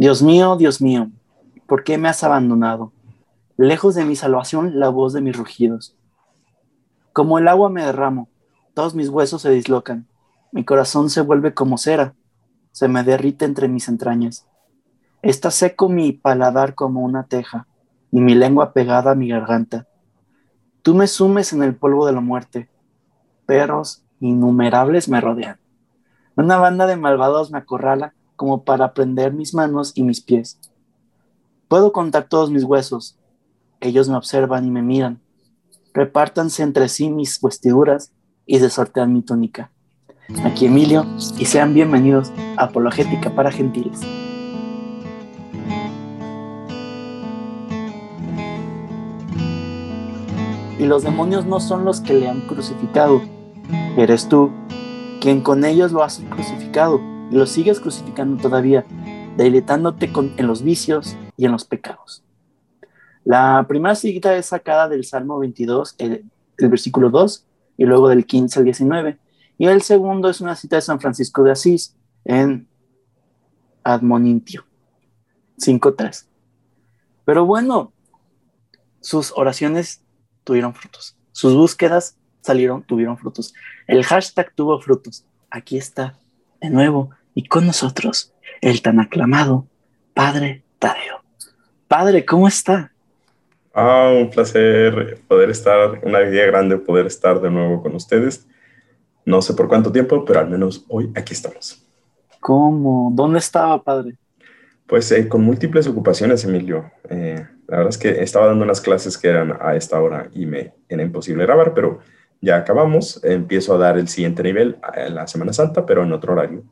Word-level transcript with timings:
Dios 0.00 0.22
mío, 0.22 0.54
Dios 0.54 0.80
mío, 0.80 1.10
¿por 1.66 1.82
qué 1.82 1.98
me 1.98 2.08
has 2.08 2.22
abandonado? 2.22 2.92
Lejos 3.56 3.96
de 3.96 4.04
mi 4.04 4.14
salvación, 4.14 4.78
la 4.78 4.90
voz 4.90 5.12
de 5.12 5.20
mis 5.20 5.36
rugidos. 5.36 5.96
Como 7.12 7.40
el 7.40 7.48
agua 7.48 7.68
me 7.68 7.82
derramo, 7.82 8.28
todos 8.74 8.94
mis 8.94 9.08
huesos 9.08 9.42
se 9.42 9.50
dislocan, 9.50 10.06
mi 10.52 10.64
corazón 10.64 11.10
se 11.10 11.20
vuelve 11.20 11.52
como 11.52 11.78
cera, 11.78 12.14
se 12.70 12.86
me 12.86 13.02
derrite 13.02 13.44
entre 13.44 13.66
mis 13.66 13.88
entrañas. 13.88 14.46
Está 15.20 15.50
seco 15.50 15.88
mi 15.88 16.12
paladar 16.12 16.76
como 16.76 17.00
una 17.00 17.24
teja, 17.24 17.66
y 18.12 18.20
mi 18.20 18.36
lengua 18.36 18.72
pegada 18.72 19.10
a 19.10 19.16
mi 19.16 19.30
garganta. 19.30 19.88
Tú 20.82 20.94
me 20.94 21.08
sumes 21.08 21.52
en 21.52 21.64
el 21.64 21.74
polvo 21.74 22.06
de 22.06 22.12
la 22.12 22.20
muerte. 22.20 22.68
Perros 23.46 24.04
innumerables 24.20 25.08
me 25.08 25.20
rodean. 25.20 25.58
Una 26.36 26.56
banda 26.56 26.86
de 26.86 26.96
malvados 26.96 27.50
me 27.50 27.58
acorrala 27.58 28.14
como 28.38 28.62
para 28.62 28.94
prender 28.94 29.32
mis 29.32 29.52
manos 29.52 29.90
y 29.96 30.04
mis 30.04 30.20
pies. 30.20 30.60
Puedo 31.66 31.92
contar 31.92 32.28
todos 32.28 32.52
mis 32.52 32.62
huesos. 32.62 33.18
Ellos 33.80 34.08
me 34.08 34.14
observan 34.14 34.64
y 34.64 34.70
me 34.70 34.80
miran. 34.80 35.20
Repártanse 35.92 36.62
entre 36.62 36.88
sí 36.88 37.10
mis 37.10 37.40
vestiduras 37.42 38.12
y 38.46 38.60
desortean 38.60 39.12
mi 39.12 39.22
túnica. 39.22 39.72
Aquí 40.44 40.66
Emilio 40.66 41.04
y 41.36 41.46
sean 41.46 41.74
bienvenidos 41.74 42.30
a 42.56 42.66
Apologética 42.66 43.34
para 43.34 43.50
Gentiles. 43.50 44.00
Y 50.78 50.86
los 50.86 51.02
demonios 51.02 51.44
no 51.44 51.58
son 51.58 51.84
los 51.84 52.00
que 52.00 52.14
le 52.14 52.28
han 52.28 52.42
crucificado. 52.42 53.20
Eres 53.96 54.28
tú 54.28 54.52
quien 55.20 55.40
con 55.40 55.64
ellos 55.64 55.90
lo 55.90 56.04
has 56.04 56.22
crucificado 56.30 57.17
y 57.30 57.36
lo 57.36 57.46
sigues 57.46 57.80
crucificando 57.80 58.40
todavía, 58.40 58.84
deleitándote 59.36 60.10
en 60.36 60.46
los 60.46 60.62
vicios 60.62 61.16
y 61.36 61.44
en 61.44 61.52
los 61.52 61.64
pecados. 61.64 62.22
La 63.24 63.66
primera 63.68 63.94
cita 63.94 64.36
es 64.36 64.46
sacada 64.46 64.88
del 64.88 65.04
Salmo 65.04 65.38
22, 65.38 65.96
el, 65.98 66.24
el 66.56 66.68
versículo 66.68 67.10
2, 67.10 67.44
y 67.76 67.84
luego 67.84 68.08
del 68.08 68.26
15 68.26 68.58
al 68.58 68.64
19. 68.64 69.18
Y 69.58 69.66
el 69.66 69.82
segundo 69.82 70.28
es 70.28 70.40
una 70.40 70.56
cita 70.56 70.76
de 70.76 70.82
San 70.82 71.00
Francisco 71.00 71.42
de 71.42 71.52
Asís 71.52 71.94
en 72.24 72.66
Admonintio 73.82 74.64
5.3. 75.58 76.26
Pero 77.24 77.44
bueno, 77.44 77.92
sus 79.00 79.32
oraciones 79.36 80.02
tuvieron 80.44 80.74
frutos. 80.74 81.16
Sus 81.32 81.54
búsquedas 81.54 82.16
salieron, 82.40 82.82
tuvieron 82.82 83.18
frutos. 83.18 83.54
El 83.86 84.04
hashtag 84.04 84.52
tuvo 84.54 84.80
frutos. 84.80 85.24
Aquí 85.50 85.76
está, 85.76 86.18
de 86.60 86.70
nuevo, 86.70 87.10
y 87.34 87.44
con 87.44 87.66
nosotros, 87.66 88.32
el 88.60 88.82
tan 88.82 89.00
aclamado 89.00 89.66
Padre 90.14 90.62
Tadeo. 90.78 91.22
Padre, 91.86 92.24
¿cómo 92.24 92.48
está? 92.48 92.92
Ah, 93.72 94.12
un 94.18 94.28
placer 94.30 95.20
poder 95.28 95.50
estar, 95.50 96.00
una 96.02 96.22
idea 96.22 96.46
grande 96.46 96.76
poder 96.78 97.06
estar 97.06 97.40
de 97.40 97.50
nuevo 97.50 97.82
con 97.82 97.94
ustedes. 97.94 98.46
No 99.24 99.40
sé 99.42 99.54
por 99.54 99.68
cuánto 99.68 99.92
tiempo, 99.92 100.24
pero 100.24 100.40
al 100.40 100.50
menos 100.50 100.84
hoy 100.88 101.12
aquí 101.14 101.34
estamos. 101.34 101.86
¿Cómo? 102.40 103.10
¿Dónde 103.14 103.38
estaba, 103.38 103.82
padre? 103.82 104.16
Pues 104.86 105.12
eh, 105.12 105.28
con 105.28 105.42
múltiples 105.42 105.86
ocupaciones, 105.86 106.44
Emilio. 106.44 106.90
Eh, 107.10 107.46
la 107.66 107.76
verdad 107.76 107.90
es 107.90 107.98
que 107.98 108.22
estaba 108.22 108.46
dando 108.46 108.64
unas 108.64 108.80
clases 108.80 109.18
que 109.18 109.28
eran 109.28 109.56
a 109.60 109.76
esta 109.76 110.00
hora 110.00 110.28
y 110.32 110.46
me 110.46 110.72
era 110.88 111.02
imposible 111.02 111.44
grabar, 111.44 111.74
pero 111.74 112.00
ya 112.40 112.56
acabamos. 112.56 113.22
Empiezo 113.24 113.74
a 113.74 113.78
dar 113.78 113.98
el 113.98 114.08
siguiente 114.08 114.42
nivel 114.42 114.78
en 114.94 115.14
la 115.14 115.26
Semana 115.26 115.52
Santa, 115.52 115.84
pero 115.86 116.02
en 116.04 116.12
otro 116.12 116.32
horario. 116.32 116.62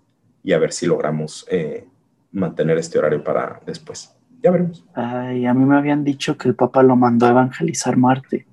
Y 0.43 0.53
a 0.53 0.59
ver 0.59 0.73
si 0.73 0.87
logramos 0.87 1.47
eh, 1.51 1.87
mantener 2.33 2.79
este 2.79 2.99
horario 2.99 3.23
para 3.23 3.61
después. 3.67 4.15
Ya 4.43 4.51
veremos. 4.51 4.85
Ay, 4.95 5.47
a 5.47 5.55
mí 5.55 5.65
me 5.65 5.77
habían 5.77 6.05
dicho 6.05 6.37
que 6.37 6.49
el 6.49 6.55
Papa 6.55 6.83
lo 6.83 6.95
mandó 6.95 7.27
a 7.27 7.31
evangelizar 7.31 7.97
Marte. 7.97 8.47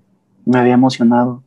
Me 0.45 0.59
había 0.59 0.73
emocionado. 0.73 1.43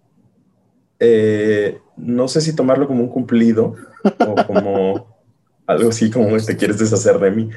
no 1.96 2.28
sé 2.28 2.40
si 2.40 2.54
tomarlo 2.54 2.86
como 2.86 3.02
un 3.02 3.08
cumplido 3.08 3.74
o 4.20 4.34
como 4.46 5.16
algo 5.66 5.88
así 5.88 6.10
como 6.10 6.36
te 6.38 6.56
quieres 6.56 6.78
deshacer 6.78 7.18
de 7.18 7.30
mí. 7.30 7.50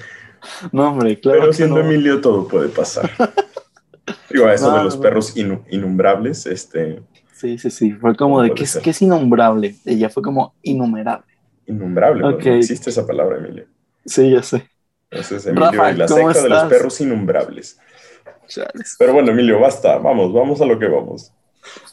No, 0.71 0.89
hombre, 0.89 1.19
claro. 1.19 1.41
Pero 1.41 1.53
siendo 1.53 1.79
Emilio 1.79 2.21
todo 2.21 2.47
puede 2.47 2.69
pasar. 2.69 3.09
Digo, 4.29 4.49
eso 4.49 4.75
de 4.75 4.83
los 4.83 4.97
perros 4.97 5.35
inumbrables, 5.35 6.45
este... 6.45 7.01
Sí, 7.39 7.57
sí, 7.57 7.71
sí, 7.71 7.93
fue 7.93 8.17
como 8.17 8.41
de, 8.41 8.53
¿qué 8.53 8.63
es, 8.63 8.77
¿qué 8.83 8.89
es, 8.89 9.01
innombrable? 9.01 9.73
Ella 9.85 10.09
fue 10.09 10.21
como 10.21 10.55
innumerable. 10.61 11.25
Innombrable, 11.67 12.25
okay. 12.25 12.51
no 12.51 12.57
existe 12.57 12.89
esa 12.89 13.07
palabra, 13.07 13.37
Emilio. 13.37 13.65
Sí, 14.05 14.31
ya 14.31 14.43
sé. 14.43 14.69
Entonces, 15.09 15.47
Emilio, 15.47 15.71
la 15.71 16.07
secta 16.09 16.43
de 16.43 16.49
los 16.49 16.63
perros 16.65 16.99
innombrables. 16.99 17.79
Pero 18.97 19.13
bueno, 19.13 19.31
Emilio, 19.31 19.57
basta, 19.57 19.99
vamos, 19.99 20.33
vamos 20.33 20.59
a 20.59 20.65
lo 20.65 20.77
que 20.77 20.89
vamos. 20.89 21.31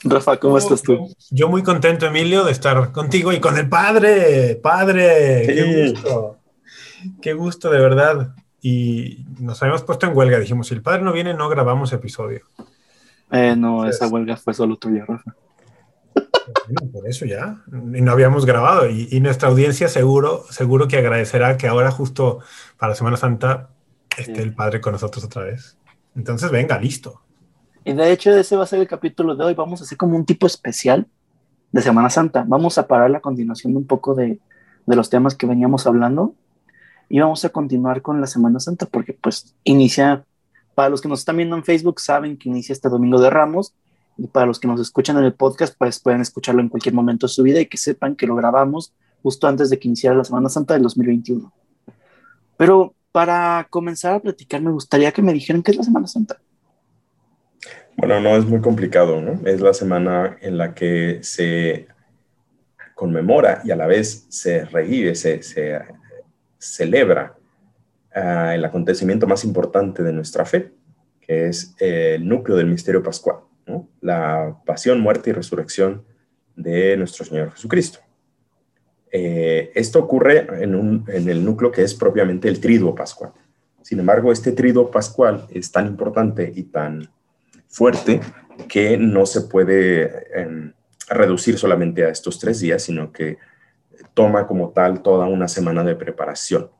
Rafa, 0.02 0.36
¿cómo 0.38 0.58
estás 0.58 0.82
tú? 0.82 1.14
Yo 1.30 1.48
muy 1.48 1.62
contento, 1.62 2.06
Emilio, 2.06 2.42
de 2.42 2.50
estar 2.50 2.90
contigo 2.90 3.32
y 3.32 3.38
con 3.38 3.56
el 3.56 3.68
padre. 3.68 4.56
Padre, 4.56 5.44
qué 5.46 5.90
gusto. 5.92 6.38
Qué 7.22 7.34
gusto, 7.34 7.70
de 7.70 7.78
verdad. 7.78 8.34
Y 8.60 9.24
nos 9.38 9.62
habíamos 9.62 9.84
puesto 9.84 10.06
en 10.06 10.16
huelga. 10.16 10.40
Dijimos, 10.40 10.66
si 10.66 10.74
el 10.74 10.82
padre 10.82 11.02
no 11.02 11.12
viene, 11.12 11.34
no 11.34 11.48
grabamos 11.48 11.92
episodio. 11.92 12.40
Eh, 13.30 13.56
no, 13.56 13.88
esa 13.88 14.06
huelga 14.08 14.36
fue 14.36 14.54
solo 14.54 14.76
tuya, 14.76 15.04
Rafa. 15.06 15.34
por 16.92 17.08
eso 17.08 17.24
ya. 17.24 17.62
Y 17.72 18.00
no 18.00 18.12
habíamos 18.12 18.46
grabado. 18.46 18.88
Y, 18.88 19.20
nuestra 19.20 19.48
audiencia 19.48 19.88
seguro, 19.88 20.44
seguro 20.50 20.88
que 20.88 20.96
agradecerá 20.96 21.56
que 21.56 21.66
ahora 21.66 21.90
justo 21.90 22.40
para 22.78 22.94
Semana 22.94 23.16
Santa 23.16 23.70
esté 24.16 24.42
el 24.42 24.54
padre 24.54 24.80
con 24.80 24.92
nosotros 24.92 25.24
otra 25.24 25.42
vez. 25.42 25.76
Entonces, 26.14 26.50
venga, 26.50 26.78
listo. 26.78 27.20
Y 27.84 27.92
de 27.92 28.12
hecho, 28.12 28.36
ese 28.36 28.56
va 28.56 28.64
a 28.64 28.66
ser 28.66 28.80
el 28.80 28.88
capítulo 28.88 29.36
de 29.36 29.44
hoy. 29.44 29.54
Vamos 29.54 29.80
a 29.80 29.84
hacer 29.84 29.98
como 29.98 30.16
un 30.16 30.24
tipo 30.24 30.46
especial 30.46 31.06
de 31.72 31.82
Semana 31.82 32.10
Santa. 32.10 32.44
Vamos 32.46 32.78
a 32.78 32.86
parar 32.86 33.10
la 33.10 33.20
continuación 33.20 33.72
de 33.72 33.78
un 33.78 33.86
poco 33.86 34.14
de, 34.14 34.38
de 34.86 34.96
los 34.96 35.10
temas 35.10 35.34
que 35.34 35.46
veníamos 35.46 35.86
hablando 35.86 36.34
y 37.08 37.20
vamos 37.20 37.44
a 37.44 37.50
continuar 37.50 38.02
con 38.02 38.20
la 38.20 38.26
Semana 38.26 38.60
Santa 38.60 38.86
porque 38.86 39.12
pues 39.12 39.54
inicia, 39.64 40.24
para 40.76 40.90
los 40.90 41.00
que 41.00 41.08
nos 41.08 41.20
están 41.20 41.38
viendo 41.38 41.56
en 41.56 41.64
Facebook 41.64 42.00
saben 42.00 42.36
que 42.36 42.50
inicia 42.50 42.74
este 42.74 42.90
Domingo 42.90 43.18
de 43.18 43.30
Ramos 43.30 43.74
y 44.18 44.26
para 44.26 44.44
los 44.44 44.60
que 44.60 44.68
nos 44.68 44.78
escuchan 44.78 45.16
en 45.16 45.24
el 45.24 45.32
podcast 45.32 45.74
pues 45.76 45.98
pueden 45.98 46.20
escucharlo 46.20 46.60
en 46.60 46.68
cualquier 46.68 46.94
momento 46.94 47.26
de 47.26 47.32
su 47.32 47.42
vida 47.42 47.58
y 47.62 47.66
que 47.66 47.78
sepan 47.78 48.14
que 48.14 48.26
lo 48.26 48.36
grabamos 48.36 48.92
justo 49.22 49.48
antes 49.48 49.70
de 49.70 49.78
que 49.78 49.88
iniciara 49.88 50.14
la 50.14 50.24
Semana 50.24 50.50
Santa 50.50 50.74
del 50.74 50.82
2021. 50.82 51.50
Pero 52.58 52.94
para 53.10 53.66
comenzar 53.70 54.16
a 54.16 54.20
platicar 54.20 54.60
me 54.60 54.70
gustaría 54.70 55.10
que 55.12 55.22
me 55.22 55.32
dijeran 55.32 55.62
qué 55.62 55.70
es 55.70 55.78
la 55.78 55.82
Semana 55.82 56.06
Santa. 56.06 56.38
Bueno, 57.96 58.20
no 58.20 58.36
es 58.36 58.44
muy 58.44 58.60
complicado, 58.60 59.22
¿no? 59.22 59.40
Es 59.48 59.62
la 59.62 59.72
semana 59.72 60.36
en 60.42 60.58
la 60.58 60.74
que 60.74 61.20
se 61.22 61.88
conmemora 62.94 63.62
y 63.64 63.70
a 63.70 63.76
la 63.76 63.86
vez 63.86 64.26
se 64.28 64.66
revive, 64.66 65.14
se, 65.14 65.42
se 65.42 65.80
celebra 66.58 67.35
uh, 68.16 68.50
el 68.50 68.64
acontecimiento 68.64 69.26
más 69.26 69.44
importante 69.44 70.02
de 70.02 70.12
nuestra 70.12 70.44
fe, 70.44 70.72
que 71.20 71.48
es 71.48 71.74
el 71.78 72.26
núcleo 72.26 72.56
del 72.56 72.66
misterio 72.66 73.02
pascual, 73.02 73.38
la 74.00 74.56
pasión, 74.64 75.00
muerte 75.00 75.30
y 75.30 75.32
resurrección 75.32 76.04
de 76.54 76.96
nuestro 76.96 77.24
Señor 77.24 77.52
Jesucristo. 77.52 78.00
Eh, 79.12 79.70
esto 79.74 79.98
ocurre 79.98 80.46
en, 80.62 80.74
un, 80.74 81.04
en, 81.08 81.28
el 81.28 81.44
núcleo 81.44 81.70
que 81.70 81.82
es 81.82 81.94
propiamente 81.94 82.48
el 82.48 82.60
triduo 82.60 82.94
pascual. 82.94 83.32
Sin 83.82 84.00
embargo, 84.00 84.32
este 84.32 84.52
triduo 84.52 84.90
pascual 84.90 85.46
es 85.50 85.70
tan 85.70 85.86
importante 85.86 86.52
y 86.54 86.64
tan 86.64 87.08
fuerte 87.68 88.20
que 88.68 88.96
no 88.96 89.26
se 89.26 89.42
puede 89.42 90.26
eh, 90.34 90.72
reducir 91.08 91.56
solamente 91.58 92.04
a 92.04 92.08
estos 92.08 92.38
tres 92.38 92.60
días, 92.60 92.82
sino 92.82 93.12
que 93.12 93.38
toma 94.14 94.46
como 94.46 94.70
tal 94.70 95.02
toda 95.02 95.26
una 95.26 95.46
semana 95.48 95.84
de 95.84 95.94
preparación. 95.94 96.70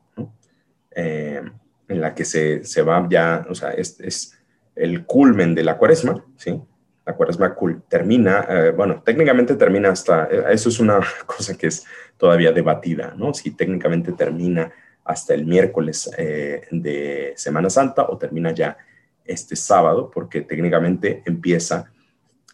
Eh, 0.99 1.43
en 1.87 2.01
la 2.01 2.15
que 2.15 2.25
se, 2.25 2.63
se, 2.63 2.81
va 2.81 3.07
ya, 3.07 3.45
o 3.47 3.53
sea, 3.53 3.69
es, 3.69 3.99
es, 3.99 4.33
el 4.75 5.05
culmen 5.05 5.53
de 5.53 5.63
la 5.63 5.77
cuaresma, 5.77 6.25
¿sí? 6.37 6.59
La 7.05 7.13
cuaresma 7.13 7.55
termina, 7.87 8.47
eh, 8.49 8.73
bueno, 8.75 9.03
técnicamente 9.05 9.55
termina 9.55 9.89
hasta, 9.89 10.25
eh, 10.25 10.45
eso 10.49 10.69
es 10.69 10.79
una 10.79 10.99
cosa 11.27 11.55
que 11.55 11.67
es 11.67 11.85
todavía 12.17 12.51
debatida, 12.51 13.13
¿no? 13.15 13.31
Si 13.35 13.51
técnicamente 13.51 14.11
termina 14.13 14.71
hasta 15.03 15.35
el 15.35 15.45
miércoles 15.45 16.09
de 16.17 17.33
Semana 17.37 17.69
Santa 17.69 18.07
o 18.09 18.17
termina 18.17 18.51
ya 18.51 18.75
este 19.23 19.55
sábado, 19.55 20.09
porque 20.11 20.41
técnicamente 20.41 21.21
empieza 21.25 21.91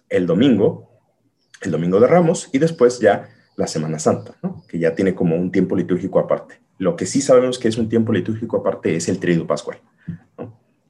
el 0.09 0.27
domingo, 0.27 0.91
el 1.61 1.71
domingo 1.71 1.99
de 1.99 2.07
Ramos, 2.07 2.49
y 2.51 2.59
después 2.59 2.99
ya 2.99 3.29
la 3.55 3.67
Semana 3.67 3.99
Santa, 3.99 4.35
¿no? 4.43 4.63
que 4.67 4.77
ya 4.77 4.93
tiene 4.93 5.15
como 5.15 5.35
un 5.35 5.51
tiempo 5.51 5.75
litúrgico 5.75 6.19
aparte. 6.19 6.62
Lo 6.83 6.97
que 6.97 7.05
sí 7.05 7.21
sabemos 7.21 7.59
que 7.59 7.69
es 7.69 7.77
un 7.77 7.87
tiempo 7.87 8.11
litúrgico 8.11 8.57
aparte 8.57 8.93
es 8.93 9.07
el 9.07 9.17
Triduo 9.17 9.47
Pascual. 9.47 9.77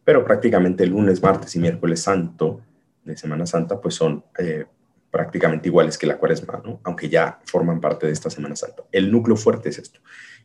Pero 0.03 0.25
prácticamente 0.25 0.83
el 0.83 0.89
lunes, 0.89 1.21
martes 1.21 1.55
y 1.55 1.59
miércoles 1.59 2.01
santo 2.01 2.61
de 3.03 3.15
Semana 3.15 3.45
Santa, 3.45 3.79
pues 3.79 3.93
son 3.93 4.23
eh, 4.39 4.65
prácticamente 5.11 5.69
iguales 5.69 5.99
que 5.99 6.07
la 6.07 6.17
cuaresma, 6.17 6.63
aunque 6.83 7.09
ya 7.09 7.39
forman 7.45 7.79
parte 7.79 8.07
de 8.07 8.11
esta 8.11 8.31
Semana 8.31 8.55
Santa. 8.55 8.83
El 8.91 9.11
núcleo 9.11 9.37
fuerte 9.37 9.69
es 9.69 9.77
esto. 9.77 9.99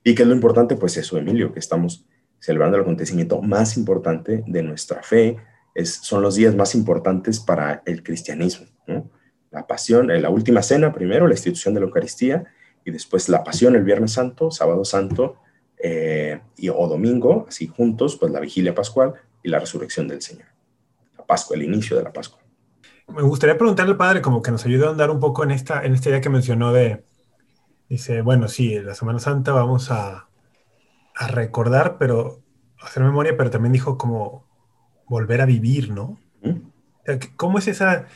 ¿Y 0.04 0.14
qué 0.14 0.22
es 0.22 0.28
lo 0.28 0.34
importante? 0.34 0.76
Pues 0.76 0.98
eso, 0.98 1.16
Emilio, 1.16 1.50
que 1.50 1.60
estamos 1.60 2.04
celebrando 2.38 2.76
el 2.76 2.82
acontecimiento 2.82 3.40
más 3.40 3.78
importante 3.78 4.44
de 4.46 4.62
nuestra 4.62 5.02
fe. 5.02 5.38
Es, 5.74 5.94
son 5.94 6.20
los 6.20 6.34
días 6.34 6.54
más 6.54 6.74
importantes 6.74 7.40
para 7.40 7.82
el 7.86 8.02
cristianismo. 8.02 8.66
La 9.50 9.66
pasión, 9.66 10.10
eh, 10.10 10.20
la 10.20 10.28
última 10.28 10.60
cena 10.62 10.92
primero, 10.92 11.26
la 11.26 11.34
institución 11.34 11.72
de 11.72 11.80
la 11.80 11.86
Eucaristía, 11.86 12.44
y 12.88 12.90
después 12.90 13.28
la 13.28 13.44
pasión 13.44 13.76
el 13.76 13.84
Viernes 13.84 14.12
Santo, 14.12 14.50
Sábado 14.50 14.82
Santo 14.82 15.36
eh, 15.76 16.40
y, 16.56 16.70
o 16.70 16.88
Domingo, 16.88 17.44
así 17.46 17.66
juntos, 17.66 18.16
pues 18.16 18.32
la 18.32 18.40
vigilia 18.40 18.74
pascual 18.74 19.12
y 19.42 19.50
la 19.50 19.58
resurrección 19.58 20.08
del 20.08 20.22
Señor. 20.22 20.46
La 21.18 21.26
Pascua, 21.26 21.56
el 21.56 21.64
inicio 21.64 21.98
de 21.98 22.02
la 22.02 22.12
Pascua. 22.12 22.40
Me 23.08 23.22
gustaría 23.22 23.58
preguntarle 23.58 23.92
al 23.92 23.98
padre, 23.98 24.22
como 24.22 24.40
que 24.40 24.50
nos 24.50 24.64
ayude 24.64 24.86
a 24.86 24.90
andar 24.90 25.10
un 25.10 25.20
poco 25.20 25.44
en 25.44 25.50
esta, 25.50 25.84
en 25.84 25.92
esta 25.92 26.08
idea 26.08 26.22
que 26.22 26.30
mencionó 26.30 26.72
de, 26.72 27.04
dice, 27.90 28.22
bueno, 28.22 28.48
sí, 28.48 28.80
la 28.80 28.94
Semana 28.94 29.18
Santa 29.18 29.52
vamos 29.52 29.90
a, 29.90 30.30
a 31.14 31.28
recordar, 31.28 31.98
pero 31.98 32.42
hacer 32.80 33.02
memoria, 33.02 33.36
pero 33.36 33.50
también 33.50 33.72
dijo 33.74 33.98
como 33.98 34.46
volver 35.06 35.42
a 35.42 35.46
vivir, 35.46 35.90
¿no? 35.90 36.18
¿Cómo 37.36 37.58
es 37.58 37.68
esa? 37.68 38.06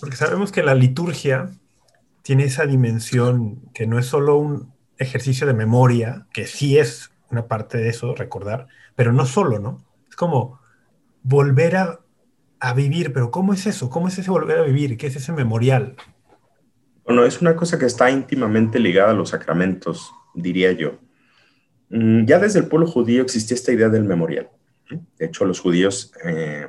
Porque 0.00 0.16
sabemos 0.16 0.52
que 0.52 0.62
la 0.62 0.74
liturgia 0.74 1.50
tiene 2.24 2.44
esa 2.44 2.64
dimensión 2.64 3.60
que 3.74 3.86
no 3.86 3.98
es 3.98 4.06
solo 4.06 4.38
un 4.38 4.72
ejercicio 4.96 5.46
de 5.46 5.52
memoria, 5.52 6.26
que 6.32 6.46
sí 6.46 6.78
es 6.78 7.10
una 7.30 7.46
parte 7.48 7.76
de 7.76 7.90
eso, 7.90 8.14
recordar, 8.14 8.66
pero 8.96 9.12
no 9.12 9.26
solo, 9.26 9.58
¿no? 9.58 9.84
Es 10.08 10.16
como 10.16 10.58
volver 11.22 11.76
a, 11.76 12.00
a 12.60 12.72
vivir, 12.72 13.12
pero 13.12 13.30
¿cómo 13.30 13.52
es 13.52 13.66
eso? 13.66 13.90
¿Cómo 13.90 14.08
es 14.08 14.18
ese 14.18 14.30
volver 14.30 14.58
a 14.58 14.62
vivir? 14.62 14.96
¿Qué 14.96 15.08
es 15.08 15.16
ese 15.16 15.32
memorial? 15.32 15.96
Bueno, 17.04 17.26
es 17.26 17.42
una 17.42 17.56
cosa 17.56 17.78
que 17.78 17.84
está 17.84 18.10
íntimamente 18.10 18.78
ligada 18.78 19.10
a 19.10 19.14
los 19.14 19.28
sacramentos, 19.28 20.10
diría 20.34 20.72
yo. 20.72 20.98
Mm, 21.90 22.24
ya 22.24 22.38
desde 22.38 22.60
el 22.60 22.68
pueblo 22.68 22.86
judío 22.86 23.20
existía 23.20 23.54
esta 23.54 23.72
idea 23.72 23.90
del 23.90 24.04
memorial. 24.04 24.48
De 25.18 25.26
hecho, 25.26 25.44
los 25.44 25.60
judíos 25.60 26.10
eh, 26.24 26.68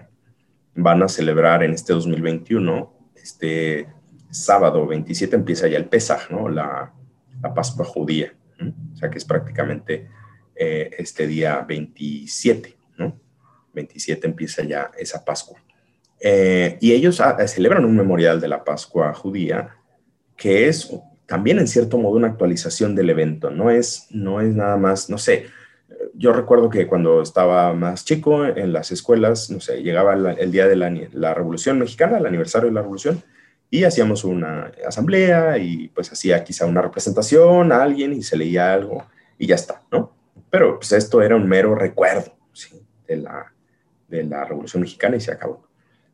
van 0.76 1.02
a 1.02 1.08
celebrar 1.08 1.64
en 1.64 1.72
este 1.72 1.94
2021, 1.94 2.94
este 3.16 3.95
sábado 4.36 4.86
27 4.86 5.36
empieza 5.36 5.68
ya 5.68 5.78
el 5.78 5.86
Pesaj, 5.86 6.30
¿no? 6.30 6.50
La, 6.50 6.94
la 7.42 7.54
Pascua 7.54 7.86
judía. 7.86 8.34
O 8.94 8.98
sea 8.98 9.10
que 9.10 9.18
es 9.18 9.26
prácticamente 9.26 10.08
eh, 10.56 10.92
este 10.98 11.28
día 11.28 11.62
27, 11.62 12.76
¿no? 12.98 13.20
27 13.74 14.28
empieza 14.28 14.64
ya 14.64 14.92
esa 14.98 15.24
Pascua. 15.24 15.60
Eh, 16.20 16.78
y 16.80 16.94
ellos 16.94 17.20
ah, 17.20 17.46
celebran 17.48 17.86
un 17.86 17.96
memorial 17.96 18.40
de 18.40 18.48
la 18.48 18.64
Pascua 18.64 19.14
judía 19.14 19.76
que 20.38 20.68
es 20.68 20.94
también 21.26 21.60
en 21.60 21.68
cierto 21.68 21.98
modo 21.98 22.16
una 22.16 22.28
actualización 22.28 22.96
del 22.96 23.10
evento, 23.10 23.50
no 23.50 23.72
es, 23.72 24.08
no 24.12 24.42
es 24.42 24.54
nada 24.54 24.78
más, 24.78 25.10
no 25.10 25.18
sé, 25.18 25.48
yo 26.14 26.34
recuerdo 26.34 26.70
que 26.70 26.88
cuando 26.88 27.22
estaba 27.22 27.74
más 27.74 28.06
chico 28.06 28.46
en 28.46 28.74
las 28.74 28.92
escuelas, 28.92 29.50
no 29.50 29.60
sé, 29.60 29.82
llegaba 29.82 30.14
el 30.14 30.52
día 30.52 30.68
de 30.68 30.76
la, 30.76 31.34
Revolución 31.34 31.80
Mexicana, 31.80 32.18
el 32.18 32.26
aniversario 32.26 32.70
de 32.70 32.76
la 32.76 32.82
Revolución, 32.82 33.24
y 33.76 33.84
hacíamos 33.84 34.24
una 34.24 34.72
asamblea 34.88 35.58
y 35.58 35.90
pues 35.90 36.12
hacía 36.12 36.44
quizá 36.44 36.66
una 36.66 36.82
representación 36.82 37.72
a 37.72 37.84
alguien 37.84 38.14
y 38.14 38.24
se 38.24 38.38
leía 38.38 38.74
algo 38.74 39.06
y 39.38 39.48
ya 39.48 39.56
está, 39.56 39.82
¿no? 39.92 40.14
Pero 40.50 40.78
pues 40.80 40.92
esto 40.94 41.22
era 41.22 41.36
un 41.36 41.48
mero 41.48 41.76
recuerdo, 41.76 42.38
¿sí? 42.54 42.82
De 43.08 43.18
la, 43.18 43.54
de 44.08 44.24
la 44.24 44.46
Revolución 44.46 44.82
Mexicana 44.82 45.18
y 45.18 45.20
se 45.20 45.32
acabó. 45.32 45.68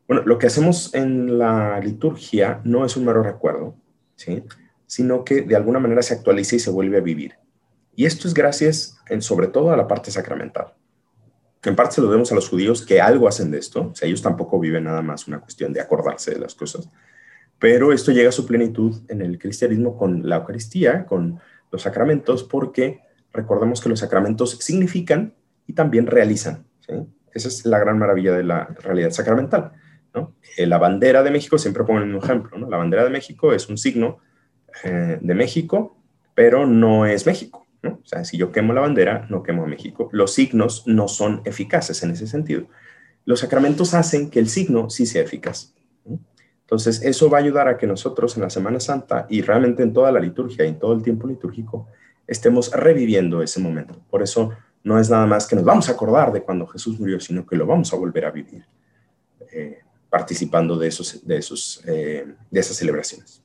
Bueno, 0.08 0.24
lo 0.26 0.38
que 0.38 0.48
hacemos 0.48 0.92
en 0.94 1.38
la 1.38 1.78
liturgia 1.80 2.60
no 2.64 2.84
es 2.84 2.96
un 2.96 3.04
mero 3.04 3.22
recuerdo, 3.22 3.76
¿sí? 4.16 4.42
sino 4.86 5.24
que 5.24 5.40
de 5.40 5.56
alguna 5.56 5.78
manera 5.78 6.02
se 6.02 6.12
actualiza 6.12 6.56
y 6.56 6.58
se 6.58 6.70
vuelve 6.70 6.98
a 6.98 7.00
vivir. 7.00 7.36
Y 7.94 8.04
esto 8.04 8.28
es 8.28 8.34
gracias, 8.34 8.98
en, 9.08 9.22
sobre 9.22 9.46
todo, 9.46 9.72
a 9.72 9.76
la 9.76 9.88
parte 9.88 10.10
sacramental. 10.10 10.74
En 11.62 11.76
parte 11.76 11.94
se 11.94 12.00
lo 12.00 12.08
debemos 12.08 12.32
a 12.32 12.34
los 12.34 12.48
judíos 12.48 12.84
que 12.84 13.00
algo 13.00 13.28
hacen 13.28 13.50
de 13.50 13.58
esto, 13.58 13.90
o 13.92 13.94
sea, 13.94 14.08
ellos 14.08 14.20
tampoco 14.20 14.58
viven 14.58 14.84
nada 14.84 15.00
más 15.00 15.28
una 15.28 15.40
cuestión 15.40 15.72
de 15.72 15.80
acordarse 15.80 16.32
de 16.32 16.40
las 16.40 16.54
cosas, 16.54 16.90
pero 17.62 17.92
esto 17.92 18.10
llega 18.10 18.30
a 18.30 18.32
su 18.32 18.44
plenitud 18.44 19.02
en 19.06 19.22
el 19.22 19.38
cristianismo 19.38 19.96
con 19.96 20.28
la 20.28 20.38
Eucaristía, 20.38 21.06
con 21.06 21.38
los 21.70 21.82
sacramentos, 21.82 22.42
porque 22.42 23.02
recordemos 23.32 23.80
que 23.80 23.88
los 23.88 24.00
sacramentos 24.00 24.58
significan 24.58 25.34
y 25.68 25.72
también 25.72 26.08
realizan. 26.08 26.64
Esa 27.32 27.46
es 27.46 27.64
la 27.64 27.78
gran 27.78 28.00
maravilla 28.00 28.32
de 28.32 28.42
la 28.42 28.64
realidad 28.64 29.12
sacramental. 29.12 29.70
Eh, 30.56 30.66
la 30.66 30.78
bandera 30.78 31.22
de 31.22 31.30
México, 31.30 31.56
siempre 31.56 31.84
pongo 31.84 32.02
un 32.02 32.16
ejemplo, 32.16 32.58
la 32.68 32.78
bandera 32.78 33.04
de 33.04 33.10
México 33.10 33.52
es 33.52 33.68
un 33.68 33.78
signo 33.78 34.18
eh, 34.82 35.18
de 35.20 35.34
México, 35.36 35.96
pero 36.34 36.66
no 36.66 37.06
es 37.06 37.26
México. 37.26 37.64
¿no? 37.84 38.00
O 38.02 38.06
sea, 38.06 38.24
si 38.24 38.38
yo 38.38 38.50
quemo 38.50 38.72
la 38.72 38.80
bandera, 38.80 39.28
no 39.30 39.44
quemo 39.44 39.62
a 39.62 39.68
México. 39.68 40.08
Los 40.10 40.34
signos 40.34 40.82
no 40.88 41.06
son 41.06 41.42
eficaces 41.44 42.02
en 42.02 42.10
ese 42.10 42.26
sentido. 42.26 42.66
Los 43.24 43.38
sacramentos 43.38 43.94
hacen 43.94 44.30
que 44.30 44.40
el 44.40 44.48
signo 44.48 44.90
sí 44.90 45.06
sea 45.06 45.22
eficaz. 45.22 45.72
Entonces, 46.72 47.02
eso 47.02 47.28
va 47.28 47.36
a 47.36 47.42
ayudar 47.42 47.68
a 47.68 47.76
que 47.76 47.86
nosotros 47.86 48.34
en 48.36 48.44
la 48.44 48.48
Semana 48.48 48.80
Santa 48.80 49.26
y 49.28 49.42
realmente 49.42 49.82
en 49.82 49.92
toda 49.92 50.10
la 50.10 50.18
liturgia 50.18 50.64
y 50.64 50.68
en 50.68 50.78
todo 50.78 50.94
el 50.94 51.02
tiempo 51.02 51.26
litúrgico 51.26 51.88
estemos 52.26 52.70
reviviendo 52.72 53.42
ese 53.42 53.60
momento. 53.60 54.00
Por 54.08 54.22
eso 54.22 54.52
no 54.82 54.98
es 54.98 55.10
nada 55.10 55.26
más 55.26 55.46
que 55.46 55.54
nos 55.54 55.66
vamos 55.66 55.90
a 55.90 55.92
acordar 55.92 56.32
de 56.32 56.42
cuando 56.42 56.66
Jesús 56.66 56.98
murió, 56.98 57.20
sino 57.20 57.44
que 57.44 57.56
lo 57.56 57.66
vamos 57.66 57.92
a 57.92 57.96
volver 57.96 58.24
a 58.24 58.30
vivir 58.30 58.64
eh, 59.52 59.80
participando 60.08 60.78
de, 60.78 60.88
esos, 60.88 61.26
de, 61.26 61.36
esos, 61.36 61.82
eh, 61.86 62.26
de 62.50 62.60
esas 62.60 62.74
celebraciones 62.74 63.42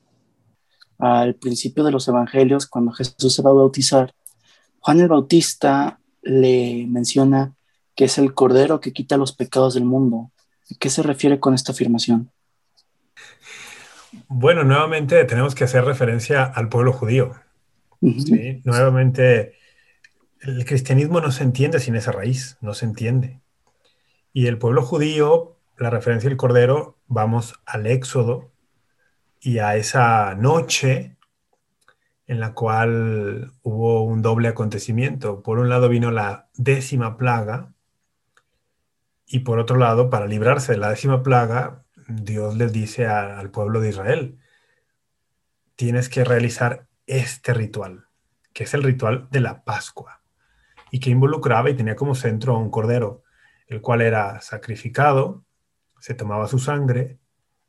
al 0.98 1.36
principio 1.36 1.84
de 1.84 1.92
los 1.92 2.08
evangelios, 2.08 2.66
cuando 2.66 2.90
Jesús 2.92 3.32
se 3.32 3.42
va 3.42 3.50
a 3.50 3.54
bautizar, 3.54 4.12
Juan 4.80 5.00
el 5.00 5.08
Bautista 5.08 6.00
le 6.22 6.86
menciona 6.88 7.54
que 7.94 8.06
es 8.06 8.18
el 8.18 8.34
Cordero 8.34 8.80
que 8.80 8.92
quita 8.92 9.16
los 9.16 9.32
pecados 9.32 9.74
del 9.74 9.84
mundo. 9.84 10.32
¿A 10.70 10.74
qué 10.78 10.90
se 10.90 11.02
refiere 11.02 11.40
con 11.40 11.54
esta 11.54 11.72
afirmación? 11.72 12.30
Bueno, 14.28 14.62
nuevamente 14.62 15.24
tenemos 15.24 15.54
que 15.54 15.64
hacer 15.64 15.84
referencia 15.84 16.44
al 16.44 16.68
pueblo 16.68 16.92
judío. 16.92 17.34
Nuevamente, 18.64 19.54
el 20.40 20.64
cristianismo 20.64 21.20
no 21.20 21.32
se 21.32 21.44
entiende 21.44 21.80
sin 21.80 21.96
esa 21.96 22.12
raíz, 22.12 22.58
no 22.60 22.74
se 22.74 22.84
entiende. 22.84 23.40
Y 24.32 24.46
el 24.46 24.58
pueblo 24.58 24.82
judío, 24.82 25.56
la 25.78 25.90
referencia 25.90 26.28
del 26.28 26.36
Cordero, 26.36 26.96
vamos 27.06 27.54
al 27.64 27.86
Éxodo, 27.86 28.50
y 29.40 29.58
a 29.58 29.76
esa 29.76 30.34
noche 30.34 31.16
en 32.26 32.40
la 32.40 32.52
cual 32.52 33.52
hubo 33.62 34.02
un 34.04 34.20
doble 34.20 34.48
acontecimiento. 34.48 35.42
Por 35.42 35.58
un 35.58 35.68
lado 35.68 35.88
vino 35.88 36.10
la 36.10 36.48
décima 36.54 37.16
plaga 37.16 37.72
y 39.26 39.40
por 39.40 39.58
otro 39.58 39.76
lado, 39.76 40.10
para 40.10 40.26
librarse 40.26 40.72
de 40.72 40.78
la 40.78 40.90
décima 40.90 41.22
plaga, 41.22 41.84
Dios 42.08 42.56
les 42.56 42.72
dice 42.72 43.06
al 43.06 43.50
pueblo 43.50 43.80
de 43.80 43.90
Israel, 43.90 44.38
tienes 45.76 46.08
que 46.08 46.24
realizar 46.24 46.88
este 47.06 47.52
ritual, 47.54 48.06
que 48.52 48.64
es 48.64 48.74
el 48.74 48.82
ritual 48.82 49.28
de 49.30 49.40
la 49.40 49.62
Pascua, 49.62 50.22
y 50.90 51.00
que 51.00 51.10
involucraba 51.10 51.68
y 51.68 51.74
tenía 51.74 51.96
como 51.96 52.14
centro 52.14 52.56
a 52.56 52.58
un 52.58 52.70
cordero, 52.70 53.22
el 53.66 53.82
cual 53.82 54.00
era 54.00 54.40
sacrificado, 54.40 55.44
se 56.00 56.14
tomaba 56.14 56.48
su 56.48 56.58
sangre, 56.58 57.18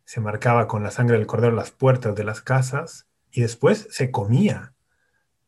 se 0.05 0.21
marcaba 0.21 0.67
con 0.67 0.83
la 0.83 0.91
sangre 0.91 1.17
del 1.17 1.27
cordero 1.27 1.53
las 1.53 1.71
puertas 1.71 2.15
de 2.15 2.23
las 2.23 2.41
casas 2.41 3.07
y 3.31 3.41
después 3.41 3.87
se 3.91 4.09
comía 4.09 4.73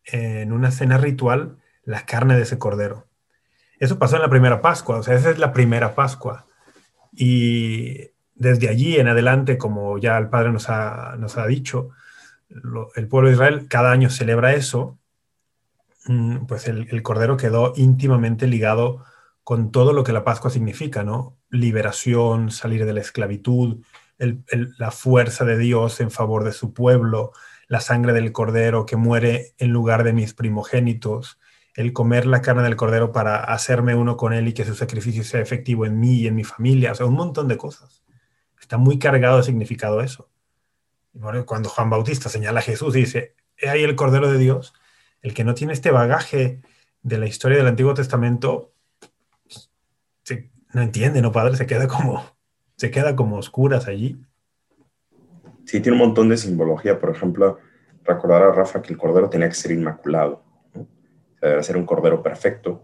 en 0.04 0.52
una 0.52 0.72
cena 0.72 0.98
ritual 0.98 1.58
la 1.84 2.06
carne 2.06 2.36
de 2.36 2.44
ese 2.44 2.60
cordero. 2.60 3.08
Eso 3.80 3.98
pasó 3.98 4.18
en 4.18 4.22
la 4.22 4.30
primera 4.30 4.62
Pascua, 4.62 4.98
o 4.98 5.04
sea, 5.04 5.16
esa 5.16 5.32
es 5.32 5.40
la 5.40 5.54
primera 5.54 5.96
Pascua. 5.96 6.46
Y 7.14 8.12
desde 8.42 8.70
allí 8.70 8.98
en 8.98 9.08
adelante, 9.08 9.60
como 9.60 10.00
ya 10.00 10.18
el 10.18 10.28
Padre 10.28 10.52
nos 10.52 10.68
ha, 10.68 11.46
dicho, 11.48 11.90
el 12.96 13.08
pueblo 13.08 13.30
de 13.30 13.36
Israel 13.36 13.68
cada 13.70 13.92
año 13.92 14.10
celebra 14.10 14.56
eso, 14.56 14.98
mm, 16.08 16.48
pues 16.48 16.68
el, 16.68 16.88
el, 16.90 17.04
Cordero 17.04 17.38
quedó 17.38 17.74
íntimamente 17.76 18.48
ligado 18.48 19.06
con 19.44 19.72
todo 19.72 19.94
lo 19.94 20.04
que 20.04 20.12
la 20.12 20.24
Pascua 20.24 20.50
significa, 20.50 21.04
¿no? 21.04 21.38
Liberación, 21.52 22.50
salir 22.50 22.86
de 22.86 22.94
la 22.94 23.02
esclavitud, 23.02 23.84
la 24.18 24.92
fuerza 24.92 25.46
de 25.46 25.58
Dios 25.60 26.02
en 26.02 26.10
favor 26.10 26.44
de 26.44 26.52
su 26.52 26.74
pueblo, 26.74 27.34
la 27.68 27.80
sangre 27.80 28.12
del 28.12 28.32
cordero 28.32 28.88
que 28.88 28.96
muere 28.96 29.54
en 29.60 29.72
lugar 29.72 30.04
de 30.04 30.14
mis 30.14 30.34
primogénitos, 30.34 31.40
el 31.76 31.94
comer 31.94 32.26
la 32.26 32.42
carne 32.42 32.64
del 32.64 32.76
cordero 32.76 33.12
para 33.12 33.44
hacerme 33.44 33.94
uno 33.94 34.18
con 34.18 34.34
él 34.34 34.48
y 34.48 34.54
que 34.54 34.66
su 34.66 34.74
sacrificio 34.74 35.24
sea 35.24 35.42
efectivo 35.42 35.86
en 35.86 36.00
mí 36.00 36.22
y 36.22 36.28
en 36.28 36.36
mi 36.36 36.44
familia, 36.44 36.92
o 36.92 36.96
sea, 36.96 37.06
un 37.06 37.14
montón 37.14 37.48
de 37.48 37.58
cosas. 37.58 38.01
Está 38.72 38.78
muy 38.78 39.00
cargado 39.00 39.36
de 39.36 39.44
significado 39.44 40.00
eso. 40.00 40.30
cuando 41.46 41.68
Juan 41.68 41.90
Bautista 41.90 42.30
señala 42.30 42.62
a 42.62 42.64
Jesús 42.64 42.96
y 42.96 43.00
dice, 43.00 43.36
he 43.58 43.68
ahí 43.68 43.84
el 43.84 43.98
cordero 43.98 44.32
de 44.32 44.38
Dios, 44.38 44.74
el 45.22 45.34
que 45.34 45.44
no 45.44 45.56
tiene 45.56 45.74
este 45.74 45.92
bagaje 45.92 46.62
de 47.02 47.18
la 47.18 47.28
historia 47.28 47.58
del 47.58 47.68
Antiguo 47.68 47.94
Testamento, 47.94 48.72
no 50.74 50.82
entiende, 50.82 51.22
¿no, 51.22 51.34
padre? 51.34 51.58
Se 51.58 51.66
queda 51.66 51.90
como, 51.90 52.24
se 52.78 52.92
queda 52.92 53.14
como 53.14 53.40
oscuras 53.40 53.90
allí. 53.90 54.22
Sí, 55.66 55.82
tiene 55.82 55.98
un 55.98 56.08
montón 56.08 56.30
de 56.30 56.38
simbología. 56.38 56.98
Por 56.98 57.14
ejemplo, 57.14 57.60
recordar 58.06 58.42
a 58.42 58.54
Rafa 58.54 58.82
que 58.82 58.94
el 58.94 58.98
cordero 58.98 59.30
tenía 59.30 59.50
que 59.50 59.56
ser 59.56 59.74
inmaculado. 59.74 60.46
debe 61.42 61.62
ser 61.62 61.76
un 61.76 61.86
cordero 61.86 62.24
perfecto. 62.24 62.84